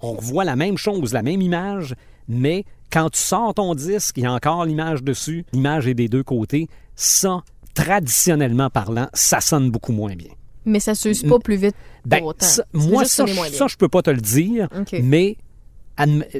On 0.00 0.12
revoit 0.12 0.44
la 0.44 0.56
même 0.56 0.76
chose, 0.78 1.12
la 1.12 1.22
même 1.22 1.40
image, 1.42 1.94
mais 2.28 2.64
quand 2.90 3.10
tu 3.10 3.18
sors 3.20 3.52
ton 3.54 3.74
disque, 3.74 4.16
il 4.16 4.22
y 4.22 4.26
a 4.26 4.32
encore 4.32 4.64
l'image 4.64 5.02
dessus, 5.02 5.44
l'image 5.52 5.86
est 5.88 5.94
des 5.94 6.08
deux 6.08 6.22
côtés. 6.22 6.68
Ça, 6.94 7.42
traditionnellement 7.74 8.70
parlant, 8.70 9.08
ça 9.12 9.40
sonne 9.40 9.70
beaucoup 9.70 9.92
moins 9.92 10.14
bien. 10.14 10.30
Mais 10.64 10.80
ça 10.80 10.94
s'use 10.94 11.22
pas 11.22 11.38
plus 11.38 11.56
vite 11.56 11.74
Ben, 12.04 12.18
pour 12.18 12.28
autant. 12.28 12.46
ça- 12.46 12.64
Ça 12.72 12.80
fait 12.80 12.88
moi, 12.90 13.04
ça, 13.04 13.24
bien. 13.24 13.44
ça, 13.50 13.66
je 13.66 13.76
peux 13.76 13.88
pas 13.88 14.02
te 14.02 14.10
le 14.10 14.20
dire, 14.20 14.68
mais 15.02 15.36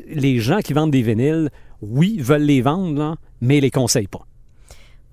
les 0.07 0.39
gens 0.39 0.59
qui 0.61 0.72
vendent 0.72 0.91
des 0.91 1.03
vinyles, 1.03 1.51
oui, 1.81 2.18
veulent 2.20 2.43
les 2.43 2.61
vendre, 2.62 2.99
là, 2.99 3.16
mais 3.41 3.59
ils 3.59 3.62
les 3.62 3.70
conseillent 3.70 4.07
pas. 4.09 4.26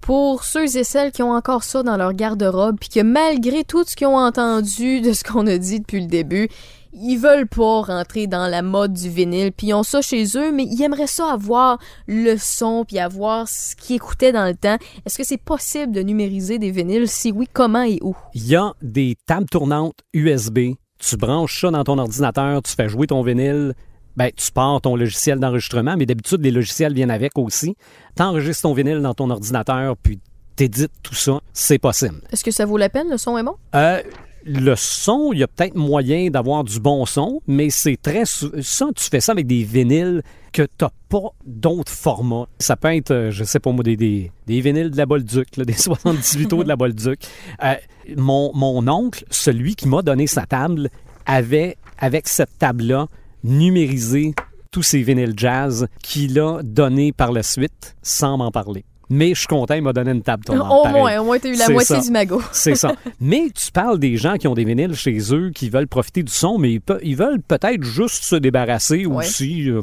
Pour 0.06 0.44
ceux 0.44 0.78
et 0.78 0.84
celles 0.84 1.12
qui 1.12 1.24
ont 1.24 1.32
encore 1.32 1.64
ça 1.64 1.82
dans 1.82 1.98
leur 1.98 2.14
garde-robe, 2.14 2.78
puis 2.80 2.90
que 2.90 3.00
malgré 3.00 3.64
tout 3.64 3.84
ce 3.84 3.96
qu'ils 3.96 4.06
ont 4.06 4.20
entendu 4.20 5.02
de 5.02 5.14
ce 5.14 5.24
qu'on 5.24 5.48
a 5.48 5.58
dit 5.58 5.80
depuis 5.80 6.00
le 6.00 6.06
début, 6.06 6.48
ils 6.94 7.18
veulent 7.18 7.48
pas 7.48 7.82
rentrer 7.82 8.28
dans 8.28 8.46
la 8.46 8.62
mode 8.62 8.94
du 8.94 9.10
vinyle, 9.10 9.52
puis 9.52 9.70
ils 9.70 9.74
ont 9.74 9.82
ça 9.82 10.04
chez 10.04 10.24
eux, 10.36 10.52
mais 10.52 10.66
ils 10.66 10.80
aimeraient 10.84 11.08
ça 11.08 11.32
avoir 11.32 11.80
le 12.06 12.38
son, 12.38 12.86
puis 12.88 13.00
avoir 13.00 13.50
ce 13.50 13.76
qu'ils 13.76 13.96
écoutaient 13.96 14.32
dans 14.32 14.46
le 14.46 14.54
temps. 14.54 14.78
Est-ce 15.08 15.18
que 15.18 15.24
c'est 15.24 15.42
possible 15.42 15.92
de 15.92 16.02
numériser 16.02 16.60
des 16.60 16.70
vinyles? 16.70 17.08
Si 17.08 17.32
oui, 17.32 17.48
comment 17.52 17.82
et 17.82 17.98
où? 18.04 18.16
Il 18.36 18.46
y 18.46 18.56
a 18.56 18.74
des 18.84 19.18
tables 19.26 19.50
tournantes 19.50 19.98
USB. 20.14 20.76
Tu 21.00 21.18
branches 21.18 21.62
ça 21.62 21.72
dans 21.72 21.84
ton 21.84 21.98
ordinateur, 21.98 22.62
tu 22.62 22.74
fais 22.74 22.90
jouer 22.90 23.08
ton 23.08 23.24
vinyle. 23.24 23.74
Ben, 24.18 24.32
tu 24.36 24.52
pars 24.52 24.80
ton 24.82 24.96
logiciel 24.96 25.40
d'enregistrement, 25.40 25.96
mais 25.98 26.06
d'habitude, 26.06 26.42
les 26.42 26.52
logiciels 26.52 26.94
viennent 26.94 27.12
avec 27.12 27.38
aussi. 27.38 27.76
Tu 28.16 28.24
enregistres 28.24 28.64
ton 28.64 28.74
vinyle 28.74 29.02
dans 29.02 29.14
ton 29.14 29.30
ordinateur, 29.30 29.96
puis 29.98 30.20
t'édites 30.56 30.92
tout 31.04 31.16
ça. 31.16 31.42
C'est 31.54 31.80
possible. 31.80 32.22
Est-ce 32.32 32.44
que 32.44 32.52
ça 32.52 32.66
vaut 32.66 32.78
la 32.78 32.90
peine? 32.90 33.10
Le 33.10 33.18
son 33.18 33.38
est 33.38 33.44
bon? 33.44 33.56
Euh, 33.76 34.02
le 34.46 34.76
son, 34.76 35.32
il 35.34 35.40
y 35.40 35.44
a 35.44 35.48
peut-être 35.48 35.76
moyen 35.76 36.30
d'avoir 36.30 36.64
du 36.64 36.80
bon 36.80 37.06
son, 37.06 37.42
mais 37.48 37.70
c'est 37.70 37.98
très... 38.02 38.24
Ça, 38.26 38.86
tu 38.96 39.04
fais 39.04 39.20
ça 39.20 39.32
avec 39.32 39.48
des 39.48 39.64
vinyles 39.64 40.22
que 40.54 40.62
t'as 40.78 40.92
pas 41.10 41.32
d'autres 41.46 41.92
formats. 41.92 42.48
Ça 42.60 42.78
peut 42.78 42.96
être, 42.96 43.12
euh, 43.12 43.32
je 43.32 43.44
sais 43.44 43.60
pas 43.60 43.72
moi, 43.72 43.84
des, 43.84 43.98
des, 43.98 44.32
des 44.48 44.62
vinyles 44.62 44.92
de 44.92 44.98
la 44.98 45.06
Bolduc, 45.06 45.58
là, 45.58 45.66
des 45.66 45.74
78 45.74 46.48
tours 46.48 46.64
de 46.64 46.70
la 46.70 46.76
Bolduc. 46.76 47.20
Euh, 47.64 47.74
mon, 48.16 48.52
mon 48.54 48.88
oncle, 48.88 49.26
celui 49.30 49.76
qui 49.76 49.88
m'a 49.88 50.02
donné 50.02 50.28
sa 50.28 50.46
table, 50.46 50.90
avait, 51.26 51.76
avec 51.98 52.28
cette 52.28 52.58
table-là, 52.60 53.08
numérisé 53.46 54.34
tous 54.72 54.84
ces 54.84 55.02
vinyles 55.02 55.34
jazz 55.38 55.88
qu'il 56.04 56.40
a 56.40 56.60
donné 56.64 57.12
par 57.14 57.32
la 57.32 57.44
suite 57.44 57.96
sans 58.02 58.38
m'en 58.38 58.52
parler. 58.52 58.84
Mais 59.10 59.30
je 59.36 59.40
suis 59.42 59.48
content, 59.48 59.76
il 59.76 59.84
m'a 59.84 59.94
donné 59.94 60.10
une 60.12 60.24
table 60.24 60.44
tournante. 60.44 60.68
Au 60.72 60.82
pareil. 60.84 61.00
moins, 61.00 61.20
au 61.20 61.26
moins, 61.26 61.38
t'as 61.40 61.50
eu 61.50 61.56
la 61.56 61.70
moitié 61.70 61.96
ça. 61.98 62.02
du 62.02 62.10
magot. 62.10 62.42
C'est 62.52 62.74
ça. 62.76 62.94
Mais 63.22 63.50
tu 63.54 63.72
parles 63.72 64.00
des 64.00 64.18
gens 64.18 64.36
qui 64.38 64.48
ont 64.48 64.56
des 64.56 64.66
vinyles 64.66 64.96
chez 64.96 65.18
eux, 65.32 65.52
qui 65.54 65.70
veulent 65.70 65.88
profiter 65.88 66.24
du 66.24 66.32
son, 66.32 66.58
mais 66.58 66.72
ils, 66.74 66.82
pe- 66.82 67.00
ils 67.04 67.16
veulent 67.16 67.40
peut-être 67.40 67.84
juste 67.84 68.24
se 68.24 68.36
débarrasser 68.36 69.06
Ouais. 69.06 69.18
aussi. 69.26 69.70
euh, 69.70 69.82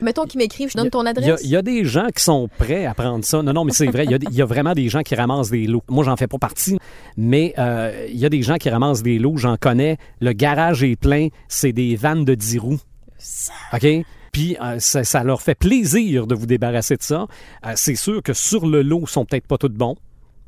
Mettons 0.00 0.24
qu'ils 0.24 0.38
m'écrivent, 0.38 0.70
je 0.70 0.76
donne 0.76 0.90
ton 0.90 1.04
adresse. 1.06 1.40
il 1.42 1.50
y 1.50 1.56
a 1.56 1.62
des 1.62 1.84
gens 1.84 2.06
qui 2.14 2.22
sont 2.22 2.48
prêts 2.58 2.86
à 2.86 2.94
prendre 2.94 3.24
ça. 3.24 3.42
Non, 3.42 3.52
non, 3.52 3.64
mais 3.64 3.72
c'est 3.72 3.86
vrai, 3.86 4.04
il 4.04 4.10
y, 4.10 4.14
a, 4.14 4.18
il 4.20 4.34
y 4.34 4.42
a 4.42 4.46
vraiment 4.46 4.72
des 4.72 4.88
gens 4.88 5.02
qui 5.02 5.14
ramassent 5.14 5.50
des 5.50 5.66
lots. 5.66 5.82
Moi, 5.88 6.04
j'en 6.04 6.16
fais 6.16 6.26
pas 6.26 6.38
partie, 6.38 6.78
mais 7.16 7.54
euh, 7.58 8.06
il 8.08 8.18
y 8.18 8.26
a 8.26 8.28
des 8.28 8.42
gens 8.42 8.56
qui 8.56 8.70
ramassent 8.70 9.02
des 9.02 9.18
lots. 9.18 9.36
J'en 9.36 9.56
connais. 9.56 9.96
Le 10.20 10.32
garage 10.32 10.82
est 10.82 10.96
plein. 10.96 11.28
C'est 11.48 11.72
des 11.72 11.96
vannes 11.96 12.24
de 12.24 12.34
10 12.34 12.58
roues. 12.58 12.80
OK? 13.72 13.86
Puis 14.32 14.56
euh, 14.60 14.78
ça, 14.78 15.04
ça 15.04 15.24
leur 15.24 15.42
fait 15.42 15.54
plaisir 15.54 16.26
de 16.26 16.34
vous 16.34 16.46
débarrasser 16.46 16.96
de 16.96 17.02
ça. 17.02 17.26
Euh, 17.66 17.72
c'est 17.76 17.94
sûr 17.94 18.22
que 18.22 18.32
sur 18.32 18.66
le 18.66 18.82
lot, 18.82 19.00
ils 19.02 19.10
sont 19.10 19.24
peut-être 19.24 19.46
pas 19.46 19.58
tous 19.58 19.68
bons, 19.68 19.96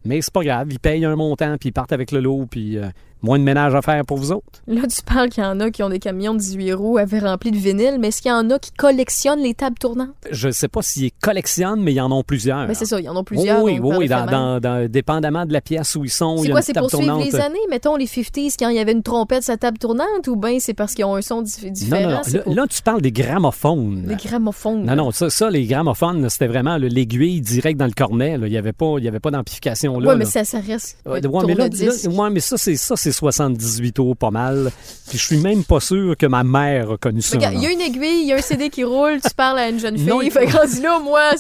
mais 0.05 0.21
c'est 0.23 0.33
pas 0.33 0.45
grave. 0.45 0.69
Ils 0.71 0.79
payent 0.79 1.05
un 1.05 1.17
montant, 1.17 1.57
puis 1.59 1.71
ils 1.71 1.73
partent 1.73 1.93
avec 1.93 2.13
le 2.13 2.21
lot, 2.21 2.47
puis 2.51 2.79
euh, 2.79 2.89
moins 3.23 3.39
de 3.39 3.45
ménage 3.45 3.75
à 3.75 3.83
faire 3.83 4.05
pour 4.05 4.17
vous 4.19 4.33
autres. 4.33 4.45
Là, 4.67 4.83
tu 4.89 5.03
parles 5.03 5.29
qu'il 5.29 5.43
y 5.43 5.47
en 5.47 5.61
a 5.61 5.71
qui 5.71 5.83
ont 5.83 5.89
des 5.89 5.99
camions 5.99 6.35
de 6.35 6.39
18 6.39 6.73
roues 6.75 6.99
avec 6.99 7.23
remplis 7.23 7.51
de 7.51 7.57
vinyle, 7.57 7.97
mais 8.01 8.09
est-ce 8.09 8.23
qu'il 8.23 8.31
y 8.31 8.35
en 8.35 8.49
a 8.51 8.59
qui 8.59 8.73
collectionnent 8.73 9.41
les 9.43 9.55
tables 9.55 9.79
tournantes? 9.79 10.09
Je 10.31 10.51
sais 10.51 10.69
pas 10.69 10.83
s'ils 10.83 11.11
collectionnent, 11.23 11.83
mais 11.83 11.93
ils 11.93 12.01
en 12.01 12.11
ont 12.13 12.23
plusieurs. 12.23 12.67
Ben, 12.67 12.75
c'est 12.75 12.85
ça, 12.87 12.99
il 12.99 13.05
y 13.05 13.09
en 13.09 13.17
a 13.17 13.23
plusieurs. 13.23 13.63
Oui, 13.63 13.79
oui, 13.83 13.95
oui, 13.99 14.09
dans, 14.09 14.27
dans- 14.27 14.61
dans- 14.61 14.89
dépendamment 14.91 15.47
de 15.47 15.53
la 15.53 15.61
pièce 15.61 15.95
où 15.97 16.05
ils 16.05 16.11
sont. 16.11 16.37
il 16.39 16.43
C'est 16.43 16.49
y 16.49 16.51
quoi, 16.51 16.63
c'est 16.63 16.73
pour 16.75 16.91
suivre 16.91 17.23
les 17.23 17.37
années? 17.37 17.59
Mettons 17.71 17.97
les 17.97 18.07
50s, 18.07 18.55
quand 18.59 18.69
il 18.69 18.77
y 18.77 18.81
avait 18.81 18.93
une 18.93 19.03
trompette 19.03 19.47
la 19.49 19.57
table 19.57 19.79
tournante, 19.79 20.27
ou 20.29 20.37
bien 20.37 20.59
c'est 20.61 20.75
parce 20.75 20.95
qu'ils 20.95 21.05
ont 21.05 21.15
un 21.17 21.23
son 21.23 21.37
Non, 21.43 21.71
différent? 21.71 22.01
non, 22.03 22.09
non. 22.11 22.21
Là, 22.33 22.43
pour 22.43 22.55
là, 22.55 22.67
tu 22.69 22.83
parles 22.83 23.01
des 23.03 23.13
gramophones. 23.13 24.05
Les 24.07 24.17
gramophones. 24.17 24.85
Non, 24.85 24.97
non, 24.97 25.11
ça, 25.11 25.31
ça 25.31 25.51
les 25.51 25.65
gramophones, 25.67 26.29
c'était 26.29 26.47
vraiment 26.47 26.77
l'aiguille 26.77 27.41
direct 27.41 27.79
dans 27.79 27.87
le 27.87 27.93
cornet. 27.93 28.39
là. 28.39 28.47
Il 28.47 28.51
n'y 28.51 28.57
avait 28.59 28.73
pas, 28.73 28.95
il 28.99 29.05
y 29.05 29.09
avait 29.09 29.21
pas 29.21 29.31
d'amplification 29.31 29.99
là. 29.99 30.11
Ouais, 30.11 30.17
mais 30.17 30.25
là. 30.25 30.31
ça, 30.31 30.45
ça 30.45 30.61
reste. 30.61 30.99
Ouais, 31.07 31.13
ouais, 31.27 31.43
mais 31.47 31.55
là- 31.55 31.69
ouais, 31.69 32.31
mais 32.31 32.41
ça, 32.41 32.57
c'est 32.57 32.77
ça, 32.77 32.97
c'est 32.97 33.10
78 33.13 33.93
tours, 33.93 34.17
pas 34.17 34.31
mal. 34.31 34.71
Puis 35.09 35.19
je 35.19 35.25
suis 35.27 35.37
même 35.39 35.65
pas 35.65 35.81
sûr 35.81 36.17
que 36.17 36.27
ma 36.27 36.45
mère 36.45 36.93
a 36.93 36.97
connu 36.99 37.21
ça. 37.23 37.37
Il 37.37 37.43
y 37.61 37.67
a 37.67 37.71
une 37.71 37.81
aiguille, 37.81 38.23
il 38.23 38.27
y 38.29 38.33
a 38.33 38.37
un 38.37 38.41
CD 38.43 38.71
qui 38.71 38.85
roule, 38.85 39.21
tu 39.21 39.35
parles 39.35 39.59
à 39.59 39.69
une 39.69 39.79
jeune 39.81 39.97
fille, 39.97 40.07
Non, 40.07 40.23
il- 40.23 40.31
fait 40.31 40.47
rendu 40.47 40.81
là, 40.83 40.99
moi, 41.01 41.33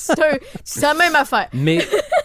c'est 0.64 0.81
la 0.83 0.95
même 0.95 1.14
affaire. 1.14 1.49
Mais, 1.53 1.79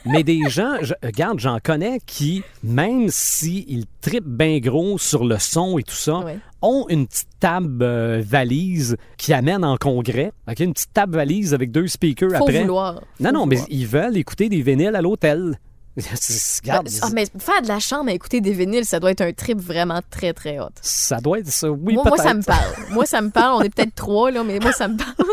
mais 0.05 0.23
des 0.23 0.41
gens, 0.49 0.75
je- 0.81 0.93
regarde, 1.03 1.39
j'en 1.39 1.59
connais 1.63 1.99
qui, 2.05 2.43
même 2.63 3.07
s'ils 3.09 3.85
tripent 4.01 4.25
bien 4.27 4.59
gros 4.59 4.97
sur 4.97 5.25
le 5.25 5.37
son 5.39 5.77
et 5.77 5.83
tout 5.83 5.95
ça, 5.95 6.23
ont 6.61 6.85
une 6.89 7.05
petite 7.05 7.27
table 7.39 7.83
euh, 7.83 8.23
valise 8.25 8.97
qui 9.17 9.33
amène 9.33 9.63
en 9.63 9.77
congrès. 9.77 10.31
OK, 10.49 10.59
une 10.61 10.73
petite 10.73 10.93
table 10.93 11.15
valise 11.15 11.53
avec 11.53 11.71
deux 11.71 11.87
speakers 11.87 12.31
Faut 12.31 12.43
après. 12.43 12.61
vouloir. 12.61 13.01
Non, 13.19 13.29
Faut 13.29 13.35
non, 13.35 13.45
mais 13.45 13.59
ils 13.69 13.85
veulent 13.85 14.17
écouter 14.17 14.49
des 14.49 14.61
vinyles 14.63 14.95
à 14.95 15.01
l'hôtel. 15.01 15.59
Regarde, 15.97 16.89
Ah, 17.01 17.09
mais 17.13 17.25
faire 17.39 17.61
de 17.61 17.67
la 17.67 17.79
chambre 17.79 18.09
à 18.09 18.13
écouter 18.13 18.41
des 18.41 18.51
vinyles, 18.51 18.85
ça 18.85 18.99
doit 18.99 19.11
être 19.11 19.21
un 19.21 19.31
trip 19.31 19.59
vraiment 19.59 20.01
très, 20.09 20.33
très 20.33 20.59
hot. 20.59 20.69
ça 20.81 21.21
doit 21.21 21.39
être 21.39 21.47
ça. 21.49 21.69
Oui, 21.71 21.93
moi, 21.93 22.03
moi, 22.05 22.17
ça 22.17 22.33
me 22.33 22.41
parle. 22.43 22.73
Moi, 22.91 23.05
ça 23.05 23.21
me 23.21 23.29
parle. 23.29 23.55
On 23.55 23.61
est 23.61 23.69
peut-être 23.73 23.95
trois, 23.95 24.29
là, 24.31 24.43
mais 24.43 24.59
moi, 24.59 24.71
ça 24.73 24.87
me 24.87 24.97
parle. 24.97 25.13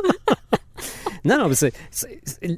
Non, 1.25 1.39
non, 1.39 1.49
mais 1.49 1.55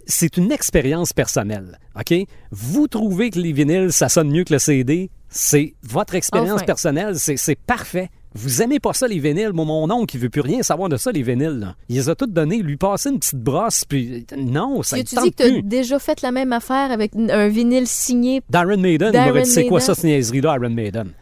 c'est- 0.07 0.36
une 0.38 0.50
expérience 0.50 1.12
personnelle. 1.12 1.78
OK? 2.00 2.14
Vous 2.50 2.88
trouvez 2.88 3.28
que 3.28 3.38
les 3.38 3.52
vinyles, 3.52 3.92
ça 3.92 4.09
sonne 4.09 4.30
mieux 4.30 4.42
que 4.44 4.55
le 4.55 4.59
CD, 4.59 5.11
c'est 5.28 5.74
votre 5.82 6.14
expérience 6.14 6.57
Enfin. 6.57 6.64
personnelle, 6.64 7.18
c'est 7.18 7.59
parfait. 7.59 8.09
Vous 8.37 8.62
aimez 8.62 8.80
pas 8.80 8.93
ça, 8.93 9.07
les 9.07 9.20
vinyles? 9.20 9.53
Moi, 9.53 9.64
mon 9.64 9.89
oncle, 9.91 10.16
il 10.16 10.20
veut 10.20 10.28
plus 10.28 10.41
rien 10.41 10.62
savoir 10.64 10.89
de 10.89 10.97
ça, 10.97 11.12
les 11.12 11.22
vinyles. 11.22 11.59
là. 11.61 11.76
Il 11.89 11.95
les 11.97 12.09
a 12.09 12.14
toutes 12.16 12.32
données, 12.32 12.62
lui 12.62 12.76
passer 12.76 13.11
une 13.11 13.20
petite 13.20 13.39
brosse, 13.39 13.85
puis 13.85 14.26
non, 14.37 14.82
ça 14.82 14.97
ne 14.97 15.03
tu 15.03 15.14
tente 15.14 15.24
dis 15.24 15.30
que 15.30 15.37
tu 15.37 15.43
as 15.45 15.53
plus. 15.53 15.62
déjà 15.62 15.99
fait 16.01 16.20
la 16.20 16.32
même 16.32 16.53
affaire 16.53 16.91
avec 16.91 17.12
un 17.16 17.49
vinyle 17.49 17.87
signé. 17.87 18.43
Darren 18.51 18.78
Maiden, 18.78 19.12
il 19.14 19.20
m'aurait 19.20 19.43
dit, 19.43 19.51
c'est 19.51 19.66
quoi 19.66 19.80
ça, 19.80 19.95
cette 19.95 20.05
niaiserie-là, 20.05 20.57
Iron 20.57 20.70
Maiden? 20.70 21.12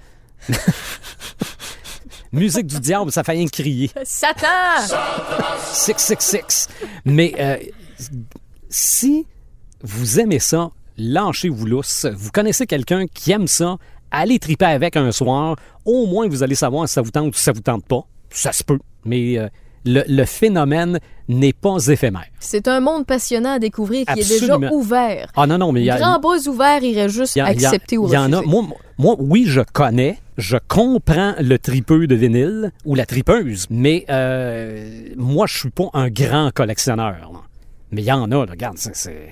Musique 2.33 2.67
du 2.67 2.81
diable, 2.81 3.13
ça 3.13 3.23
fait 3.25 3.33
rien 3.33 3.47
crier. 3.47 3.91
Satan! 4.05 4.47
666. 5.71 6.69
Mais 7.05 7.35
euh, 7.39 7.57
si 8.71 9.27
vous 9.83 10.19
aimez 10.19 10.39
ça, 10.39 10.71
lâchez-vous 10.97 11.67
lousse. 11.67 12.07
Vous 12.17 12.31
connaissez 12.31 12.67
quelqu'un 12.67 13.07
qui 13.07 13.33
aime 13.33 13.47
ça, 13.47 13.77
allez 14.13 14.39
triper 14.39 14.67
avec 14.67 14.97
un 14.97 15.11
soir. 15.11 15.57
Au 15.85 16.07
moins, 16.07 16.29
vous 16.29 16.43
allez 16.45 16.55
savoir 16.55 16.87
si 16.89 16.95
ça 16.95 17.03
vous 17.03 17.11
tente 17.11 17.35
ou 17.35 17.37
si 17.37 17.43
ça 17.43 17.53
vous 17.53 17.61
tente 17.61 17.85
pas. 17.85 18.03
Ça 18.31 18.53
se 18.53 18.63
peut. 18.63 18.79
Mais 19.05 19.37
euh, 19.39 19.49
le, 19.85 20.03
le 20.07 20.25
phénomène 20.25 21.01
n'est 21.29 21.53
pas 21.53 21.77
éphémère. 21.89 22.27
C'est 22.39 22.69
un 22.69 22.81
monde 22.81 23.05
passionnant 23.07 23.55
à 23.55 23.59
découvrir 23.59 24.07
qui 24.07 24.21
est 24.21 24.41
déjà 24.41 24.57
ouvert. 24.73 25.31
Ah 25.37 25.47
non, 25.47 25.59
non, 25.59 25.73
mais 25.73 25.81
il 25.81 25.87
y 25.87 25.91
a... 25.91 25.99
Grand 25.99 26.19
bras 26.21 26.37
ouvert 26.47 26.83
irait 26.83 27.09
juste 27.09 27.37
a- 27.37 27.45
a- 27.47 27.49
accepter 27.49 27.99
ou 27.99 28.07
il 28.07 28.13
y 28.13 28.17
en 28.17 28.33
a. 28.33 28.37
refuser. 28.37 28.51
Moi, 28.51 28.63
moi, 28.99 29.17
oui, 29.19 29.45
je 29.47 29.61
connais, 29.73 30.19
je 30.39 30.57
comprends 30.69 31.35
le 31.41 31.57
tripeux 31.59 32.07
de 32.07 32.15
vinyle 32.15 32.71
ou 32.85 32.95
la 32.95 33.07
tripeuse, 33.07 33.67
mais 33.71 34.05
euh, 34.11 35.09
moi, 35.17 35.47
je 35.49 35.59
suis 35.59 35.71
pas 35.71 35.89
un 35.95 36.09
grand 36.09 36.51
collectionneur. 36.55 37.17
là. 37.33 37.41
Mais 37.91 38.03
il 38.03 38.07
y 38.07 38.13
en 38.13 38.31
a, 38.31 38.47
là, 38.47 38.47
regarde, 38.51 38.79
c'est 38.79 39.29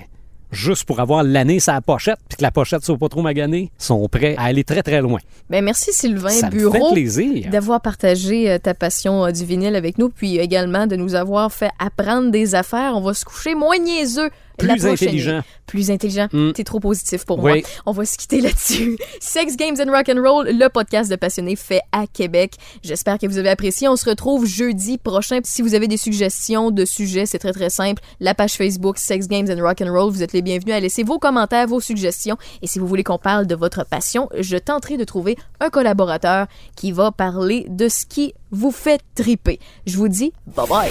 juste 0.51 0.83
pour 0.85 0.99
avoir 0.99 1.23
l'année 1.23 1.59
sa 1.59 1.79
pochette, 1.81 2.19
puis 2.29 2.37
que 2.37 2.43
la 2.43 2.51
pochette 2.51 2.83
soit 2.83 2.97
pas 2.97 3.09
trop 3.09 3.21
maganée, 3.21 3.71
sont 3.77 4.07
prêts 4.07 4.35
à 4.37 4.43
aller 4.43 4.63
très 4.63 4.83
très 4.83 5.01
loin. 5.01 5.19
Ben, 5.49 5.63
merci 5.63 5.93
Sylvain 5.93 6.29
Ça 6.29 6.47
me 6.47 6.51
fait 6.51 6.57
Bureau 6.57 6.91
plaisir. 6.91 7.49
d'avoir 7.49 7.81
partagé 7.81 8.49
euh, 8.51 8.57
ta 8.57 8.73
passion 8.73 9.25
euh, 9.25 9.31
du 9.31 9.45
vinyle 9.45 9.75
avec 9.75 9.97
nous, 9.97 10.09
puis 10.09 10.37
également 10.37 10.87
de 10.87 10.95
nous 10.95 11.15
avoir 11.15 11.51
fait 11.51 11.71
apprendre 11.79 12.31
des 12.31 12.55
affaires. 12.55 12.93
On 12.95 13.01
va 13.01 13.13
se 13.13 13.25
coucher 13.25 13.55
moins 13.55 13.77
niaiseux. 13.77 14.29
Plus 14.67 14.85
intelligent. 14.85 15.41
Plus 15.67 15.89
intelligent. 15.91 16.27
Mm. 16.33 16.51
T'es 16.51 16.63
trop 16.63 16.79
positif 16.79 17.25
pour 17.25 17.39
Oui. 17.39 17.51
moi. 17.61 17.61
On 17.85 17.91
va 17.93 18.05
se 18.05 18.17
quitter 18.17 18.41
là-dessus. 18.41 18.97
Sex 19.19 19.55
Games 19.55 19.77
and 19.79 19.91
Rock 19.91 20.09
and 20.09 20.21
Roll, 20.21 20.47
le 20.49 20.67
podcast 20.69 21.09
de 21.09 21.15
passionnés 21.15 21.55
fait 21.55 21.81
à 21.91 22.05
Québec. 22.07 22.55
J'espère 22.83 23.17
que 23.17 23.25
vous 23.27 23.37
avez 23.37 23.49
apprécié. 23.49 23.87
On 23.87 23.95
se 23.95 24.09
retrouve 24.09 24.45
jeudi 24.45 24.97
prochain. 24.97 25.39
Si 25.43 25.61
vous 25.61 25.73
avez 25.75 25.87
des 25.87 25.97
suggestions 25.97 26.71
de 26.71 26.83
sujets, 26.85 27.25
c'est 27.25 27.39
très 27.39 27.53
très 27.53 27.69
simple. 27.69 28.01
La 28.19 28.33
page 28.35 28.53
Facebook 28.53 28.97
Sex 28.97 29.27
Games 29.27 29.47
and 29.49 29.61
Rock 29.61 29.81
and 29.81 29.91
Roll, 29.91 30.11
vous 30.11 30.23
êtes 30.23 30.33
les 30.33 30.41
bienvenus 30.41 30.75
à 30.75 30.79
laisser 30.79 31.03
vos 31.03 31.19
commentaires, 31.19 31.67
vos 31.67 31.79
suggestions. 31.79 32.37
Et 32.61 32.67
si 32.67 32.79
vous 32.79 32.87
voulez 32.87 33.03
qu'on 33.03 33.17
parle 33.17 33.47
de 33.47 33.55
votre 33.55 33.85
passion, 33.85 34.27
je 34.37 34.57
tenterai 34.57 34.97
de 34.97 35.03
trouver 35.05 35.37
un 35.61 35.69
collaborateur 35.69 36.47
qui 36.75 36.91
va 36.91 37.11
parler 37.11 37.65
de 37.69 37.87
ce 37.87 38.05
qui 38.05 38.33
vous 38.51 38.71
fait 38.71 38.99
triper. 39.15 39.59
Je 39.87 39.95
vous 39.95 40.09
dis 40.09 40.33
bye 40.47 40.67
bye. 40.67 40.89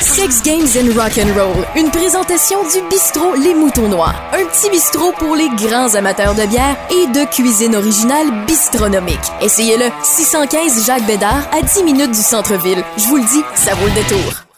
Sex 0.00 0.42
Games 0.44 0.68
and 0.76 0.94
Rock 0.96 1.18
and 1.18 1.34
Roll, 1.36 1.66
une 1.76 1.90
présentation 1.90 2.58
du 2.62 2.88
bistrot 2.88 3.09
Les 3.42 3.54
Moutons 3.54 3.88
Noirs. 3.88 4.22
Un 4.32 4.44
petit 4.46 4.70
bistrot 4.70 5.12
pour 5.18 5.34
les 5.34 5.48
grands 5.48 5.94
amateurs 5.94 6.34
de 6.34 6.46
bière 6.46 6.76
et 6.90 7.06
de 7.08 7.24
cuisine 7.28 7.74
originale 7.74 8.44
bistronomique. 8.46 9.18
Essayez-le, 9.40 9.86
615 10.02 10.86
Jacques 10.86 11.06
Bédard, 11.06 11.48
à 11.52 11.62
10 11.62 11.82
minutes 11.82 12.12
du 12.12 12.22
centre-ville. 12.22 12.84
Je 12.96 13.06
vous 13.06 13.16
le 13.16 13.24
dis, 13.24 13.42
ça 13.54 13.74
vaut 13.74 13.86
le 13.86 13.94
détour. 13.94 14.49